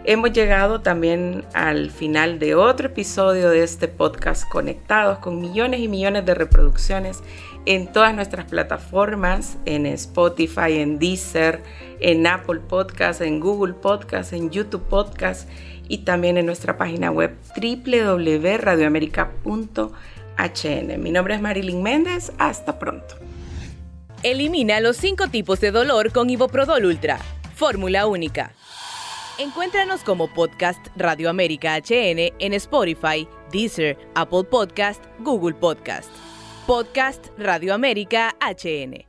Hemos 0.06 0.32
llegado 0.32 0.82
también 0.82 1.44
al 1.54 1.92
final 1.92 2.40
de 2.40 2.56
otro 2.56 2.88
episodio 2.88 3.50
de 3.50 3.64
este 3.64 3.90
podcast 3.90 4.48
Conectados 4.48 5.20
con 5.20 5.42
millones 5.42 5.82
y 5.82 5.90
millones 5.90 6.26
de 6.26 6.36
reproducciones 6.36 7.22
en 7.66 7.92
todas 7.92 8.16
nuestras 8.16 8.46
plataformas, 8.46 9.58
en 9.66 9.86
Spotify, 9.86 10.80
en 10.80 11.00
Deezer, 11.00 11.62
en 12.00 12.26
Apple 12.28 12.62
Podcast, 12.62 13.20
en 13.22 13.42
Google 13.42 13.74
Podcast, 13.74 14.32
en 14.32 14.50
YouTube 14.50 14.88
Podcast 14.88 15.50
y 15.90 15.98
también 16.00 16.38
en 16.38 16.46
nuestra 16.46 16.78
página 16.78 17.12
web 17.12 17.36
www.radioamerica.com 17.62 19.92
mi 20.98 21.12
nombre 21.12 21.36
es 21.36 21.42
Marilyn 21.42 21.84
Méndez. 21.84 22.32
Hasta 22.38 22.80
pronto. 22.80 23.16
Elimina 24.24 24.80
los 24.80 24.98
cinco 24.98 25.28
tipos 25.28 25.60
de 25.60 25.72
dolor 25.72 26.12
con 26.12 26.30
Iboprodol 26.30 26.86
Ultra. 26.86 27.20
Fórmula 27.56 28.08
única. 28.08 28.54
Encuéntranos 29.38 30.02
como 30.02 30.28
podcast 30.34 30.86
Radio 30.98 31.30
América 31.30 31.78
HN 31.78 32.34
en 32.40 32.54
Spotify, 32.54 33.28
Deezer, 33.52 33.98
Apple 34.16 34.44
Podcast, 34.44 35.04
Google 35.20 35.56
Podcast. 35.56 36.10
Podcast 36.68 37.28
Radio 37.38 37.74
América 37.74 38.36
HN. 38.42 39.09